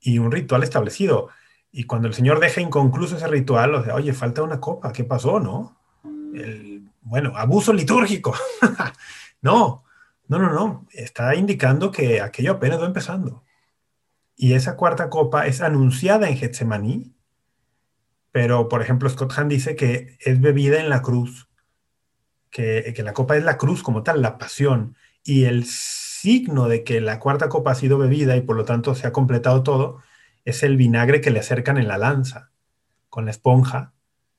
y 0.00 0.18
un 0.18 0.32
ritual 0.32 0.62
establecido. 0.62 1.28
Y 1.70 1.84
cuando 1.84 2.08
el 2.08 2.14
Señor 2.14 2.40
deja 2.40 2.60
inconcluso 2.60 3.16
ese 3.16 3.26
ritual, 3.28 3.74
o 3.74 3.84
sea, 3.84 3.94
oye, 3.94 4.12
falta 4.12 4.42
una 4.42 4.60
copa, 4.60 4.92
¿qué 4.92 5.04
pasó, 5.04 5.40
no? 5.40 5.78
Bueno, 7.02 7.32
abuso 7.36 7.72
litúrgico. 7.72 8.34
no, 9.42 9.84
no, 10.28 10.38
no, 10.38 10.52
no. 10.52 10.86
Está 10.92 11.34
indicando 11.34 11.90
que 11.90 12.20
aquello 12.20 12.52
apenas 12.52 12.80
va 12.80 12.86
empezando. 12.86 13.44
Y 14.36 14.54
esa 14.54 14.76
cuarta 14.76 15.10
copa 15.10 15.46
es 15.46 15.60
anunciada 15.60 16.28
en 16.28 16.36
Getsemaní, 16.36 17.14
pero 18.30 18.68
por 18.68 18.82
ejemplo 18.82 19.08
Scott 19.08 19.32
Hahn 19.36 19.48
dice 19.48 19.76
que 19.76 20.16
es 20.20 20.40
bebida 20.40 20.80
en 20.80 20.88
la 20.88 21.02
cruz 21.02 21.48
que, 22.52 23.02
la 23.02 23.14
copa 23.14 23.36
es 23.36 23.42
la 23.42 23.56
cruz 23.56 23.82
como 23.82 24.04
tal, 24.04 24.22
la 24.22 24.38
pasión, 24.38 24.94
y 25.24 25.44
el 25.44 25.64
signo 25.64 26.68
de 26.68 26.84
que 26.84 27.00
la 27.00 27.18
cuarta 27.18 27.48
copa 27.48 27.72
ha 27.72 27.74
sido 27.74 27.98
bebida 27.98 28.36
y 28.36 28.42
por 28.42 28.56
lo 28.56 28.64
tanto 28.64 28.94
se 28.94 29.06
ha 29.06 29.12
completado 29.12 29.62
todo, 29.62 30.02
es 30.44 30.62
el 30.62 30.76
vinagre 30.76 31.20
que 31.20 31.30
le 31.30 31.40
acercan 31.40 31.78
en 31.78 31.88
la 31.88 31.98
lanza 31.98 32.50
con 33.08 33.24
la 33.24 33.30
esponja. 33.30 33.94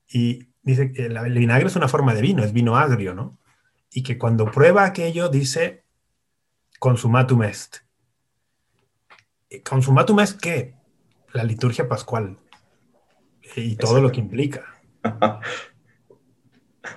Y 0.06 0.48
dice 0.62 0.92
que 0.92 1.06
el 1.06 1.38
vinagre 1.38 1.66
es 1.66 1.76
una 1.76 1.88
forma 1.88 2.14
de 2.14 2.22
vino, 2.22 2.44
es 2.44 2.52
vino 2.52 2.76
agrio, 2.76 3.14
¿no? 3.14 3.38
Y 3.90 4.02
que 4.02 4.16
cuando 4.16 4.50
prueba 4.50 4.84
aquello 4.84 5.28
dice, 5.28 5.84
consumatum 6.78 7.42
est. 7.42 7.78
¿Consumatum 9.62 10.20
est 10.20 10.40
qué? 10.40 10.74
La 11.32 11.44
liturgia 11.44 11.88
pascual 11.88 12.38
y 13.56 13.76
todo 13.76 14.00
lo 14.00 14.10
que 14.10 14.20
implica. 14.20 14.64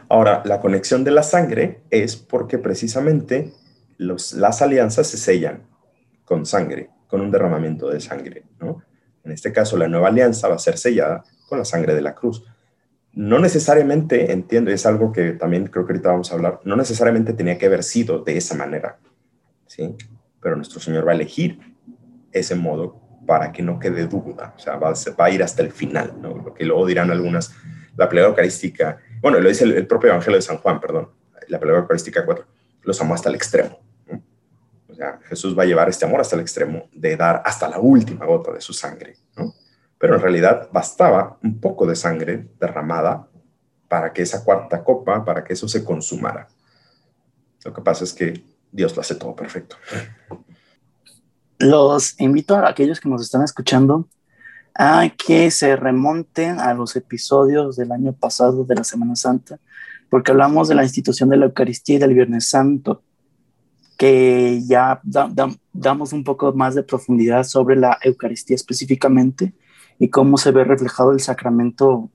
Ahora, 0.09 0.41
la 0.45 0.59
conexión 0.59 1.03
de 1.03 1.11
la 1.11 1.23
sangre 1.23 1.81
es 1.89 2.15
porque 2.15 2.57
precisamente 2.57 3.53
las 3.97 4.61
alianzas 4.61 5.07
se 5.07 5.17
sellan 5.17 5.63
con 6.25 6.45
sangre, 6.45 6.89
con 7.07 7.21
un 7.21 7.31
derramamiento 7.31 7.89
de 7.89 7.99
sangre, 7.99 8.43
¿no? 8.59 8.83
En 9.23 9.31
este 9.31 9.51
caso, 9.51 9.77
la 9.77 9.87
nueva 9.87 10.09
alianza 10.09 10.47
va 10.47 10.55
a 10.55 10.59
ser 10.59 10.77
sellada 10.77 11.23
con 11.47 11.59
la 11.59 11.65
sangre 11.65 11.95
de 11.95 12.01
la 12.01 12.15
cruz. 12.15 12.43
No 13.13 13.39
necesariamente, 13.39 14.31
entiendo, 14.31 14.71
es 14.71 14.85
algo 14.85 15.11
que 15.11 15.31
también 15.31 15.67
creo 15.67 15.85
que 15.85 15.93
ahorita 15.93 16.11
vamos 16.11 16.31
a 16.31 16.35
hablar, 16.35 16.59
no 16.63 16.75
necesariamente 16.75 17.33
tenía 17.33 17.57
que 17.57 17.65
haber 17.65 17.83
sido 17.83 18.19
de 18.19 18.37
esa 18.37 18.55
manera, 18.55 18.99
¿sí? 19.65 19.95
Pero 20.41 20.55
nuestro 20.55 20.79
Señor 20.79 21.07
va 21.07 21.11
a 21.11 21.15
elegir 21.15 21.59
ese 22.31 22.55
modo 22.55 23.01
para 23.25 23.51
que 23.51 23.61
no 23.61 23.79
quede 23.79 24.07
duda, 24.07 24.53
o 24.55 24.59
sea, 24.59 24.77
va, 24.77 24.93
a 25.17 25.29
ir 25.29 25.43
hasta 25.43 25.61
el 25.61 25.71
final, 25.71 26.13
¿no? 26.21 26.37
Lo 26.37 26.53
que 26.53 26.65
luego 26.65 26.85
dirán 26.85 27.11
algunas, 27.11 27.53
la 27.95 28.07
plegaria 28.07 28.29
eucarística 28.29 28.99
bueno, 29.21 29.39
lo 29.39 29.49
dice 29.49 29.63
el, 29.63 29.87
propio 29.87 30.09
Evangelio 30.09 30.37
de 30.37 30.41
San 30.41 30.57
Juan, 30.57 30.79
perdón, 30.79 31.09
la 31.47 31.59
palabra 31.59 31.81
eucarística 31.81 32.23
4, 32.23 32.45
los 32.83 33.01
amó 33.01 33.13
hasta 33.13 33.29
el 33.29 33.35
extremo. 33.35 33.79
O 34.87 34.93
sea, 34.93 35.19
Jesús 35.27 35.57
va 35.57 35.63
a 35.63 35.65
llevar 35.65 35.89
este 35.89 36.05
amor 36.05 36.21
hasta 36.21 36.35
el 36.35 36.41
extremo 36.41 36.87
de 36.91 37.15
dar 37.17 37.41
hasta 37.45 37.69
la 37.69 37.79
última 37.79 38.25
gota 38.25 38.51
de 38.51 38.61
su 38.61 38.73
sangre, 38.73 39.15
¿no? 39.35 39.53
Pero 39.99 40.15
en 40.15 40.21
realidad 40.21 40.69
bastaba 40.71 41.37
un 41.43 41.59
poco 41.59 41.85
de 41.87 41.95
sangre 41.95 42.47
derramada 42.59 43.27
para 43.87 44.13
que 44.13 44.21
esa 44.21 44.43
cuarta 44.43 44.83
copa, 44.83 45.25
para 45.25 45.43
que 45.43 45.53
eso 45.53 45.67
se 45.67 45.83
consumara. 45.83 46.47
Lo 47.65 47.73
que 47.73 47.81
pasa 47.81 48.03
es 48.03 48.13
que 48.13 48.43
Dios 48.71 48.95
lo 48.95 49.01
hace 49.01 49.15
todo 49.15 49.35
perfecto. 49.35 49.77
Los 51.59 52.19
invito 52.19 52.55
a 52.55 52.69
aquellos 52.69 52.99
que 52.99 53.09
nos 53.09 53.21
están 53.21 53.43
escuchando 53.43 54.07
a 54.75 55.09
que 55.09 55.49
se 55.49 55.75
remonten 55.75 56.59
a 56.59 56.73
los 56.75 56.95
episodios 56.95 57.75
del 57.77 57.91
año 57.91 58.13
pasado 58.13 58.63
de 58.63 58.75
la 58.75 58.83
Semana 58.83 59.15
Santa, 59.15 59.57
porque 60.09 60.31
hablamos 60.31 60.67
de 60.67 60.75
la 60.75 60.83
institución 60.83 61.29
de 61.29 61.37
la 61.37 61.45
Eucaristía 61.45 61.95
y 61.95 61.99
del 61.99 62.13
Viernes 62.13 62.47
Santo, 62.47 63.01
que 63.97 64.61
ya 64.67 65.01
damos 65.73 66.13
un 66.13 66.23
poco 66.23 66.53
más 66.53 66.75
de 66.75 66.83
profundidad 66.83 67.43
sobre 67.43 67.75
la 67.75 67.97
Eucaristía 68.03 68.55
específicamente 68.55 69.53
y 69.97 70.09
cómo 70.09 70.37
se 70.37 70.51
ve 70.51 70.63
reflejado 70.63 71.11
el 71.11 71.19
sacramento 71.19 72.11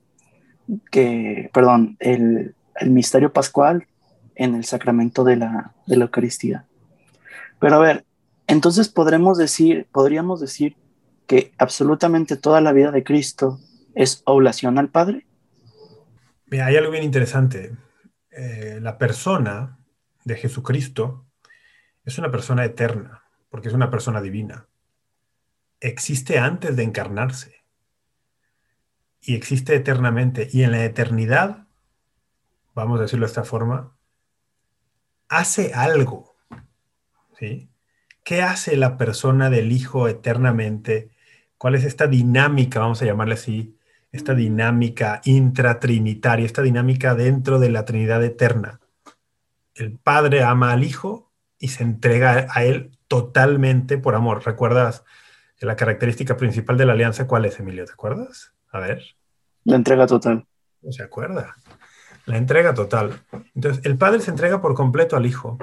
que, 0.93 1.51
perdón, 1.53 1.97
el, 1.99 2.55
el 2.77 2.91
misterio 2.91 3.33
pascual 3.33 3.89
en 4.37 4.55
el 4.55 4.65
sacramento 4.65 5.25
de 5.25 5.37
la, 5.37 5.75
de 5.89 5.97
la 5.97 6.05
Eucaristía. 6.05 6.65
Pero 7.59 7.77
a 7.77 7.81
ver, 7.81 8.05
entonces 8.47 8.89
podremos 8.89 9.39
decir, 9.39 9.87
podríamos 9.93 10.41
decir 10.41 10.77
que 11.27 11.53
absolutamente 11.59 12.37
toda 12.37 12.61
la 12.61 12.73
vida 12.73 12.91
de 12.91 13.05
Cristo 13.05 13.61
es 13.95 14.23
oblación 14.25 14.79
al 14.79 14.89
Padre? 14.89 15.27
Mira, 16.47 16.67
hay 16.67 16.77
algo 16.77 16.91
bien 16.91 17.05
interesante. 17.05 17.77
Eh, 18.31 18.79
la 18.83 18.99
persona 18.99 19.79
de 20.25 20.37
Jesucristo 20.37 21.27
es 22.05 22.19
una 22.19 22.31
persona 22.31 22.65
eterna, 22.65 23.23
porque 23.49 23.69
es 23.69 23.75
una 23.75 23.91
persona 23.91 24.21
divina. 24.21 24.69
Existe 25.81 26.39
antes 26.39 26.77
de 26.77 26.83
encarnarse 26.83 27.63
y 29.21 29.35
existe 29.35 29.75
eternamente. 29.75 30.49
Y 30.53 30.63
en 30.63 30.73
la 30.73 30.85
eternidad, 30.85 31.67
vamos 32.75 32.99
a 32.99 33.03
decirlo 33.03 33.27
de 33.27 33.31
esta 33.31 33.45
forma, 33.45 33.97
hace 35.29 35.73
algo. 35.73 36.37
¿sí? 37.39 37.72
¿Qué 38.25 38.43
hace 38.43 38.77
la 38.77 38.97
persona 38.97 39.51
del 39.51 39.73
Hijo 39.73 40.09
eternamente 40.09 41.11
cuál 41.63 41.77
es 41.77 41.85
esta 41.85 42.09
dinámica, 42.09 42.81
vamos 42.81 43.01
a 43.03 43.05
llamarle 43.05 43.35
así, 43.35 43.79
esta 44.11 44.35
dinámica 44.35 45.21
intratrinitaria, 45.25 46.45
esta 46.45 46.61
dinámica 46.61 47.15
dentro 47.15 47.61
de 47.61 47.71
la 47.71 47.85
Trinidad 47.85 48.21
eterna. 48.25 48.81
El 49.77 49.97
Padre 49.97 50.43
ama 50.43 50.73
al 50.73 50.83
Hijo 50.83 51.31
y 51.61 51.69
se 51.69 51.85
entrega 51.85 52.49
a 52.51 52.65
Él 52.65 52.99
totalmente 53.07 53.97
por 53.97 54.17
amor. 54.17 54.45
¿Recuerdas 54.45 55.05
que 55.57 55.65
la 55.65 55.77
característica 55.77 56.37
principal 56.37 56.77
de 56.77 56.87
la 56.87 56.95
alianza 56.95 57.29
cuál 57.29 57.45
es, 57.45 57.61
Emilio? 57.61 57.85
¿Te 57.85 57.93
acuerdas? 57.93 58.53
A 58.73 58.81
ver. 58.81 59.01
La 59.63 59.77
entrega 59.77 60.09
total. 60.09 60.45
No 60.83 60.91
se 60.91 61.05
acuerda. 61.05 61.55
La 62.27 62.39
entrega 62.39 62.75
total. 62.75 63.23
Entonces, 63.55 63.85
el 63.87 63.97
Padre 63.97 64.21
se 64.21 64.33
entrega 64.33 64.61
por 64.61 64.75
completo 64.75 65.15
al 65.17 65.27
Hijo 65.27 65.59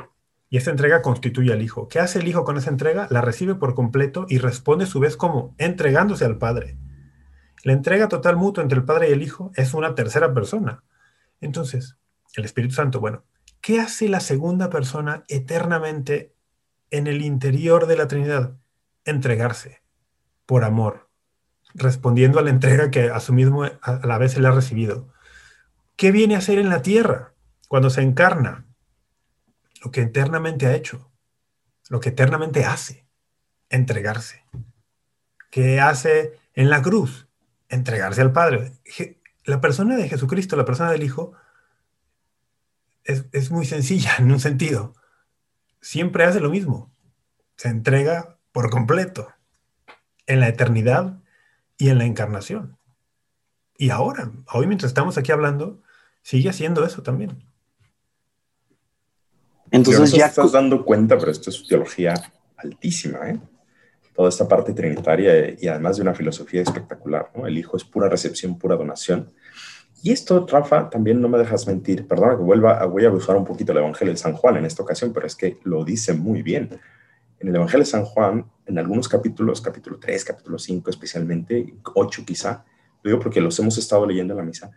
y 0.49 0.57
esta 0.57 0.71
entrega 0.71 1.01
constituye 1.01 1.53
al 1.53 1.61
Hijo. 1.61 1.87
¿Qué 1.87 1.99
hace 1.99 2.19
el 2.19 2.27
Hijo 2.27 2.43
con 2.43 2.57
esa 2.57 2.71
entrega? 2.71 3.07
La 3.11 3.21
recibe 3.21 3.55
por 3.55 3.75
completo 3.75 4.25
y 4.27 4.39
responde 4.39 4.85
a 4.85 4.87
su 4.87 4.99
vez 4.99 5.15
como 5.15 5.53
entregándose 5.57 6.25
al 6.25 6.37
Padre. 6.37 6.77
La 7.63 7.73
entrega 7.73 8.07
total 8.07 8.35
mutua 8.35 8.63
entre 8.63 8.79
el 8.79 8.85
Padre 8.85 9.09
y 9.09 9.13
el 9.13 9.21
Hijo 9.21 9.51
es 9.55 9.73
una 9.73 9.93
tercera 9.93 10.33
persona. 10.33 10.83
Entonces, 11.39 11.97
el 12.35 12.45
Espíritu 12.45 12.73
Santo, 12.73 12.99
bueno, 12.99 13.25
¿qué 13.61 13.79
hace 13.79 14.09
la 14.09 14.21
segunda 14.21 14.69
persona 14.69 15.23
eternamente 15.27 16.33
en 16.89 17.05
el 17.05 17.21
interior 17.21 17.85
de 17.85 17.97
la 17.97 18.07
Trinidad? 18.07 18.57
Entregarse 19.05 19.83
por 20.47 20.63
amor, 20.63 21.09
respondiendo 21.75 22.39
a 22.39 22.41
la 22.41 22.49
entrega 22.49 22.89
que 22.89 23.11
a 23.11 23.19
su 23.19 23.33
mismo 23.33 23.63
a 23.63 24.07
la 24.07 24.17
vez 24.17 24.31
se 24.31 24.41
le 24.41 24.47
ha 24.47 24.51
recibido. 24.51 25.09
¿Qué 25.95 26.11
viene 26.11 26.33
a 26.35 26.39
hacer 26.39 26.57
en 26.57 26.69
la 26.69 26.81
tierra 26.81 27.33
cuando 27.67 27.91
se 27.91 28.01
encarna? 28.01 28.65
Lo 29.81 29.91
que 29.91 30.01
eternamente 30.01 30.65
ha 30.65 30.75
hecho, 30.75 31.11
lo 31.89 31.99
que 31.99 32.09
eternamente 32.09 32.65
hace, 32.65 33.05
entregarse. 33.69 34.45
¿Qué 35.49 35.79
hace 35.79 36.39
en 36.53 36.69
la 36.69 36.81
cruz? 36.81 37.27
Entregarse 37.69 38.21
al 38.21 38.31
Padre. 38.31 38.73
La 39.45 39.61
persona 39.61 39.95
de 39.95 40.09
Jesucristo, 40.09 40.55
la 40.55 40.65
persona 40.65 40.91
del 40.91 41.03
Hijo, 41.03 41.33
es, 43.03 43.25
es 43.31 43.51
muy 43.51 43.65
sencilla 43.65 44.15
en 44.19 44.31
un 44.31 44.39
sentido. 44.39 44.93
Siempre 45.81 46.25
hace 46.25 46.39
lo 46.39 46.49
mismo. 46.49 46.91
Se 47.55 47.69
entrega 47.69 48.37
por 48.51 48.69
completo 48.69 49.33
en 50.27 50.39
la 50.39 50.47
eternidad 50.47 51.19
y 51.77 51.89
en 51.89 51.97
la 51.97 52.05
encarnación. 52.05 52.77
Y 53.77 53.91
ahora, 53.91 54.31
hoy 54.51 54.67
mientras 54.67 54.89
estamos 54.89 55.17
aquí 55.17 55.31
hablando, 55.31 55.81
sigue 56.21 56.49
haciendo 56.49 56.85
eso 56.85 57.01
también. 57.01 57.43
Entonces 59.71 60.11
ya... 60.11 60.27
estás 60.27 60.51
dando 60.51 60.83
cuenta, 60.85 61.17
pero 61.17 61.31
esto 61.31 61.49
es 61.49 61.67
teología 61.67 62.13
altísima, 62.57 63.29
¿eh? 63.29 63.39
toda 64.19 64.27
esta 64.27 64.49
parte 64.49 64.73
trinitaria 64.73 65.55
y 65.57 65.67
además 65.67 65.95
de 65.95 66.01
una 66.01 66.13
filosofía 66.13 66.61
espectacular. 66.61 67.31
¿no? 67.33 67.47
El 67.47 67.57
Hijo 67.57 67.77
es 67.77 67.85
pura 67.85 68.09
recepción, 68.09 68.59
pura 68.59 68.75
donación. 68.75 69.31
Y 70.03 70.11
esto, 70.11 70.45
Rafa, 70.45 70.89
también 70.89 71.21
no 71.21 71.29
me 71.29 71.37
dejas 71.37 71.67
mentir. 71.67 72.05
Perdona 72.05 72.35
que 72.35 72.43
vuelva, 72.43 72.85
voy 72.85 73.05
a 73.05 73.11
usar 73.11 73.37
un 73.37 73.45
poquito 73.45 73.71
el 73.71 73.77
Evangelio 73.77 74.13
de 74.13 74.17
San 74.17 74.33
Juan 74.33 74.57
en 74.57 74.65
esta 74.65 74.83
ocasión, 74.83 75.13
pero 75.13 75.25
es 75.25 75.37
que 75.37 75.57
lo 75.63 75.85
dice 75.85 76.13
muy 76.13 76.41
bien. 76.41 76.69
En 77.39 77.47
el 77.47 77.55
Evangelio 77.55 77.85
de 77.85 77.91
San 77.91 78.03
Juan, 78.03 78.45
en 78.65 78.77
algunos 78.77 79.07
capítulos, 79.07 79.61
capítulo 79.61 79.97
3, 79.99 80.25
capítulo 80.25 80.59
5 80.59 80.89
especialmente, 80.89 81.73
8 81.95 82.23
quizá, 82.25 82.65
lo 83.01 83.11
digo 83.11 83.21
porque 83.21 83.39
los 83.39 83.57
hemos 83.59 83.77
estado 83.77 84.05
leyendo 84.05 84.33
en 84.33 84.37
la 84.39 84.43
misa, 84.43 84.69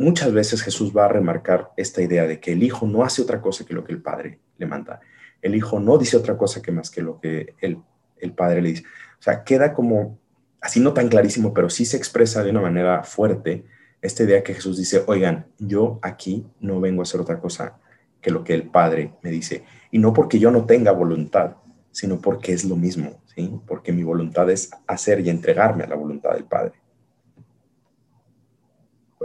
muchas 0.00 0.32
veces 0.32 0.62
Jesús 0.62 0.96
va 0.96 1.04
a 1.04 1.08
remarcar 1.08 1.72
esta 1.76 2.00
idea 2.00 2.26
de 2.26 2.40
que 2.40 2.52
el 2.52 2.62
Hijo 2.62 2.86
no 2.86 3.04
hace 3.04 3.20
otra 3.20 3.42
cosa 3.42 3.66
que 3.66 3.74
lo 3.74 3.84
que 3.84 3.92
el 3.92 4.00
Padre 4.00 4.38
le 4.56 4.64
manda. 4.64 5.00
El 5.42 5.54
Hijo 5.54 5.78
no 5.78 5.98
dice 5.98 6.16
otra 6.16 6.38
cosa 6.38 6.62
que 6.62 6.72
más 6.72 6.90
que 6.90 7.02
lo 7.02 7.20
que 7.20 7.54
el, 7.60 7.78
el 8.16 8.32
Padre 8.32 8.62
le 8.62 8.70
dice. 8.70 8.84
O 9.18 9.22
sea, 9.22 9.44
queda 9.44 9.74
como, 9.74 10.18
así 10.62 10.80
no 10.80 10.94
tan 10.94 11.08
clarísimo, 11.08 11.52
pero 11.52 11.68
sí 11.68 11.84
se 11.84 11.98
expresa 11.98 12.42
de 12.42 12.50
una 12.50 12.62
manera 12.62 13.02
fuerte 13.02 13.66
esta 14.00 14.22
idea 14.22 14.42
que 14.42 14.54
Jesús 14.54 14.78
dice, 14.78 15.04
oigan, 15.06 15.46
yo 15.58 15.98
aquí 16.00 16.46
no 16.60 16.80
vengo 16.80 17.02
a 17.02 17.04
hacer 17.04 17.20
otra 17.20 17.38
cosa 17.38 17.78
que 18.22 18.30
lo 18.30 18.42
que 18.42 18.54
el 18.54 18.70
Padre 18.70 19.12
me 19.22 19.30
dice. 19.30 19.64
Y 19.90 19.98
no 19.98 20.14
porque 20.14 20.38
yo 20.38 20.50
no 20.50 20.64
tenga 20.64 20.92
voluntad, 20.92 21.56
sino 21.90 22.22
porque 22.22 22.54
es 22.54 22.64
lo 22.64 22.76
mismo, 22.76 23.20
¿sí? 23.34 23.52
Porque 23.66 23.92
mi 23.92 24.02
voluntad 24.02 24.48
es 24.48 24.70
hacer 24.86 25.20
y 25.20 25.28
entregarme 25.28 25.84
a 25.84 25.88
la 25.88 25.96
voluntad 25.96 26.32
del 26.32 26.44
Padre. 26.44 26.79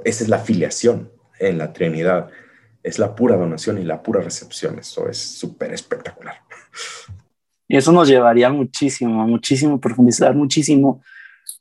Esa 0.05 0.23
es 0.23 0.29
la 0.29 0.39
filiación 0.39 1.11
en 1.39 1.57
la 1.57 1.73
Trinidad. 1.73 2.29
Es 2.83 2.99
la 2.99 3.15
pura 3.15 3.35
donación 3.35 3.79
y 3.79 3.83
la 3.83 4.03
pura 4.03 4.21
recepción. 4.21 4.77
Eso 4.77 5.09
es 5.09 5.17
súper 5.17 5.73
espectacular. 5.73 6.35
Y 7.67 7.75
eso 7.75 7.91
nos 7.91 8.07
llevaría 8.07 8.51
muchísimo, 8.51 9.27
muchísimo, 9.27 9.81
profundizar 9.81 10.35
muchísimo, 10.35 11.01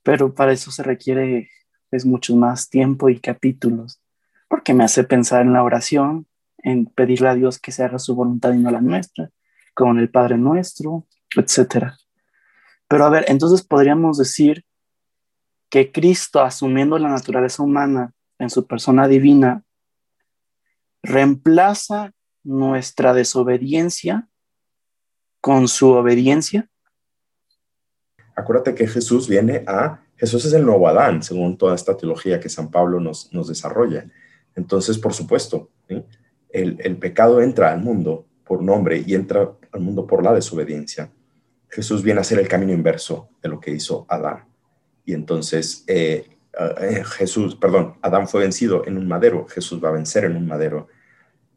pero 0.02 0.34
para 0.34 0.52
eso 0.52 0.70
se 0.70 0.82
requiere 0.82 1.48
es 1.90 2.04
mucho 2.04 2.36
más 2.36 2.68
tiempo 2.68 3.08
y 3.08 3.18
capítulos, 3.18 4.02
porque 4.48 4.74
me 4.74 4.84
hace 4.84 5.04
pensar 5.04 5.42
en 5.42 5.52
la 5.52 5.62
oración, 5.62 6.26
en 6.58 6.86
pedirle 6.86 7.28
a 7.28 7.34
Dios 7.34 7.58
que 7.58 7.72
se 7.72 7.84
haga 7.84 7.98
su 7.98 8.14
voluntad 8.14 8.52
y 8.52 8.58
no 8.58 8.70
la 8.70 8.80
nuestra, 8.80 9.30
como 9.74 9.92
en 9.92 10.00
el 10.00 10.10
Padre 10.10 10.36
Nuestro, 10.36 11.06
etc. 11.36 11.92
Pero 12.88 13.04
a 13.06 13.10
ver, 13.10 13.24
entonces 13.28 13.62
podríamos 13.62 14.18
decir 14.18 14.64
que 15.70 15.90
Cristo, 15.92 16.42
asumiendo 16.42 16.98
la 16.98 17.08
naturaleza 17.08 17.62
humana 17.62 18.12
en 18.44 18.50
su 18.50 18.66
persona 18.66 19.08
divina, 19.08 19.64
reemplaza 21.02 22.12
nuestra 22.42 23.12
desobediencia 23.12 24.28
con 25.40 25.68
su 25.68 25.90
obediencia. 25.90 26.70
Acuérdate 28.36 28.74
que 28.74 28.86
Jesús 28.86 29.28
viene 29.28 29.64
a 29.66 30.04
Jesús 30.16 30.44
es 30.44 30.52
el 30.52 30.64
nuevo 30.64 30.88
Adán, 30.88 31.22
según 31.22 31.58
toda 31.58 31.74
esta 31.74 31.96
teología 31.96 32.40
que 32.40 32.48
San 32.48 32.70
Pablo 32.70 33.00
nos, 33.00 33.32
nos 33.32 33.48
desarrolla. 33.48 34.06
Entonces, 34.54 34.96
por 34.96 35.12
supuesto, 35.12 35.70
el, 35.88 36.76
el, 36.78 36.96
pecado 36.98 37.42
entra 37.42 37.72
al 37.72 37.82
mundo 37.82 38.26
por 38.44 38.62
nombre 38.62 39.02
y 39.04 39.14
entra 39.14 39.52
al 39.72 39.80
mundo 39.80 40.06
por 40.06 40.22
la 40.22 40.32
desobediencia. 40.32 41.10
Jesús 41.68 42.02
viene 42.02 42.20
a 42.20 42.24
ser 42.24 42.38
el 42.38 42.48
camino 42.48 42.72
inverso 42.72 43.28
de 43.42 43.48
lo 43.48 43.58
que 43.60 43.72
hizo 43.72 44.06
Adán. 44.08 44.44
Y 45.04 45.14
entonces, 45.14 45.84
eh, 45.88 46.33
eh, 46.80 47.02
Jesús, 47.04 47.56
perdón, 47.56 47.94
Adán 48.02 48.28
fue 48.28 48.42
vencido 48.42 48.86
en 48.86 48.96
un 48.96 49.08
madero, 49.08 49.46
Jesús 49.48 49.82
va 49.82 49.88
a 49.88 49.92
vencer 49.92 50.24
en 50.24 50.36
un 50.36 50.46
madero. 50.46 50.88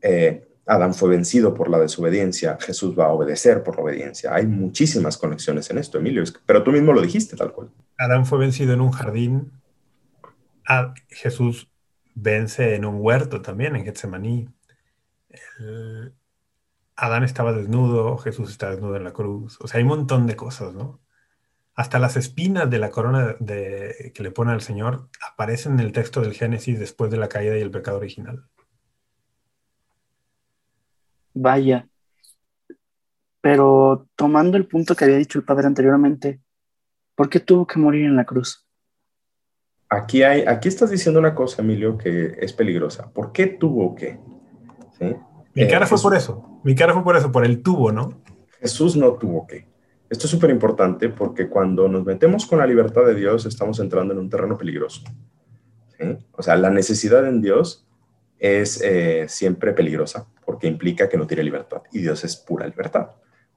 Eh, 0.01 0.47
Adán 0.65 0.93
fue 0.93 1.09
vencido 1.09 1.53
por 1.53 1.69
la 1.69 1.79
desobediencia, 1.79 2.57
Jesús 2.59 2.97
va 2.97 3.05
a 3.05 3.13
obedecer 3.13 3.63
por 3.63 3.77
la 3.77 3.83
obediencia. 3.83 4.33
Hay 4.33 4.45
muchísimas 4.45 5.17
conexiones 5.17 5.69
en 5.69 5.77
esto, 5.77 5.97
Emilio, 5.97 6.23
pero 6.45 6.63
tú 6.63 6.71
mismo 6.71 6.93
lo 6.93 7.01
dijiste 7.01 7.35
tal 7.37 7.53
cual. 7.53 7.69
Adán 7.97 8.25
fue 8.25 8.39
vencido 8.39 8.73
en 8.73 8.81
un 8.81 8.91
jardín, 8.91 9.51
Jesús 11.07 11.69
vence 12.13 12.75
en 12.75 12.83
un 12.83 12.97
huerto 12.99 13.41
también, 13.41 13.75
en 13.75 13.85
Getsemaní. 13.85 14.49
Adán 16.97 17.23
estaba 17.23 17.53
desnudo, 17.53 18.17
Jesús 18.17 18.49
está 18.49 18.71
desnudo 18.71 18.97
en 18.97 19.03
la 19.03 19.13
cruz. 19.13 19.57
O 19.61 19.67
sea, 19.67 19.77
hay 19.77 19.83
un 19.83 19.89
montón 19.89 20.27
de 20.27 20.35
cosas, 20.35 20.73
¿no? 20.73 20.99
Hasta 21.77 21.99
las 21.99 22.17
espinas 22.17 22.67
de 22.71 22.79
la 22.79 22.89
corona 22.89 23.35
de, 23.39 24.11
que 24.15 24.23
le 24.23 24.31
pone 24.31 24.51
al 24.51 24.61
Señor 24.61 25.09
aparecen 25.31 25.73
en 25.73 25.81
el 25.81 25.91
texto 25.91 26.21
del 26.21 26.33
Génesis 26.33 26.79
después 26.79 27.11
de 27.11 27.17
la 27.17 27.29
caída 27.29 27.55
y 27.55 27.61
el 27.61 27.69
pecado 27.69 27.97
original. 27.97 28.43
Vaya. 31.35 31.87
Pero 33.41 34.07
tomando 34.15 34.57
el 34.57 34.65
punto 34.65 34.95
que 34.95 35.05
había 35.05 35.17
dicho 35.17 35.37
el 35.37 35.45
padre 35.45 35.67
anteriormente, 35.67 36.41
¿por 37.13 37.29
qué 37.29 37.39
tuvo 37.39 37.67
que 37.67 37.77
morir 37.77 38.05
en 38.05 38.15
la 38.15 38.25
cruz? 38.25 38.67
Aquí, 39.87 40.23
hay, 40.23 40.41
aquí 40.47 40.67
estás 40.69 40.89
diciendo 40.89 41.19
una 41.19 41.35
cosa, 41.35 41.61
Emilio, 41.61 41.95
que 41.95 42.37
es 42.39 42.53
peligrosa. 42.53 43.11
¿Por 43.13 43.31
qué 43.31 43.45
tuvo 43.45 43.93
que? 43.93 44.19
Mi 45.53 45.67
cara 45.67 45.85
eh, 45.85 45.87
fue 45.87 46.01
por 46.01 46.15
eso. 46.15 46.59
Mi 46.63 46.73
cara 46.73 46.93
fue 46.93 47.03
por 47.03 47.15
eso, 47.15 47.31
por 47.31 47.45
el 47.45 47.61
tubo, 47.61 47.91
¿no? 47.91 48.19
Jesús 48.59 48.97
no 48.97 49.13
tuvo 49.13 49.45
que. 49.45 49.76
Esto 50.09 50.25
es 50.25 50.31
súper 50.31 50.49
importante 50.49 51.09
porque 51.09 51.49
cuando 51.49 51.87
nos 51.89 52.05
metemos 52.05 52.45
con 52.45 52.59
la 52.59 52.67
libertad 52.67 53.05
de 53.05 53.15
Dios 53.15 53.45
estamos 53.45 53.79
entrando 53.79 54.13
en 54.13 54.19
un 54.19 54.29
terreno 54.29 54.57
peligroso. 54.57 55.01
O 56.31 56.43
sea, 56.43 56.55
la 56.55 56.69
necesidad 56.69 57.27
en 57.27 57.41
Dios 57.41 57.85
es 58.39 58.81
eh, 58.81 59.25
siempre 59.27 59.73
peligrosa 59.73 60.27
porque 60.45 60.67
implica 60.67 61.09
que 61.09 61.17
no 61.17 61.27
tiene 61.27 61.43
libertad 61.43 61.81
y 61.91 61.99
Dios 61.99 62.23
es 62.23 62.37
pura 62.37 62.67
libertad. 62.67 63.09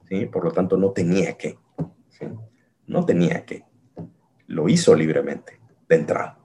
¿sí? 0.09 0.25
Por 0.25 0.43
lo 0.43 0.51
tanto, 0.51 0.77
no 0.77 0.91
tenía 0.91 1.37
que. 1.37 1.57
No 2.87 3.05
tenía 3.05 3.45
que. 3.45 3.63
Lo 4.47 4.67
hizo 4.67 4.93
libremente, 4.95 5.59
de 5.87 5.95
entrada. 5.95 6.37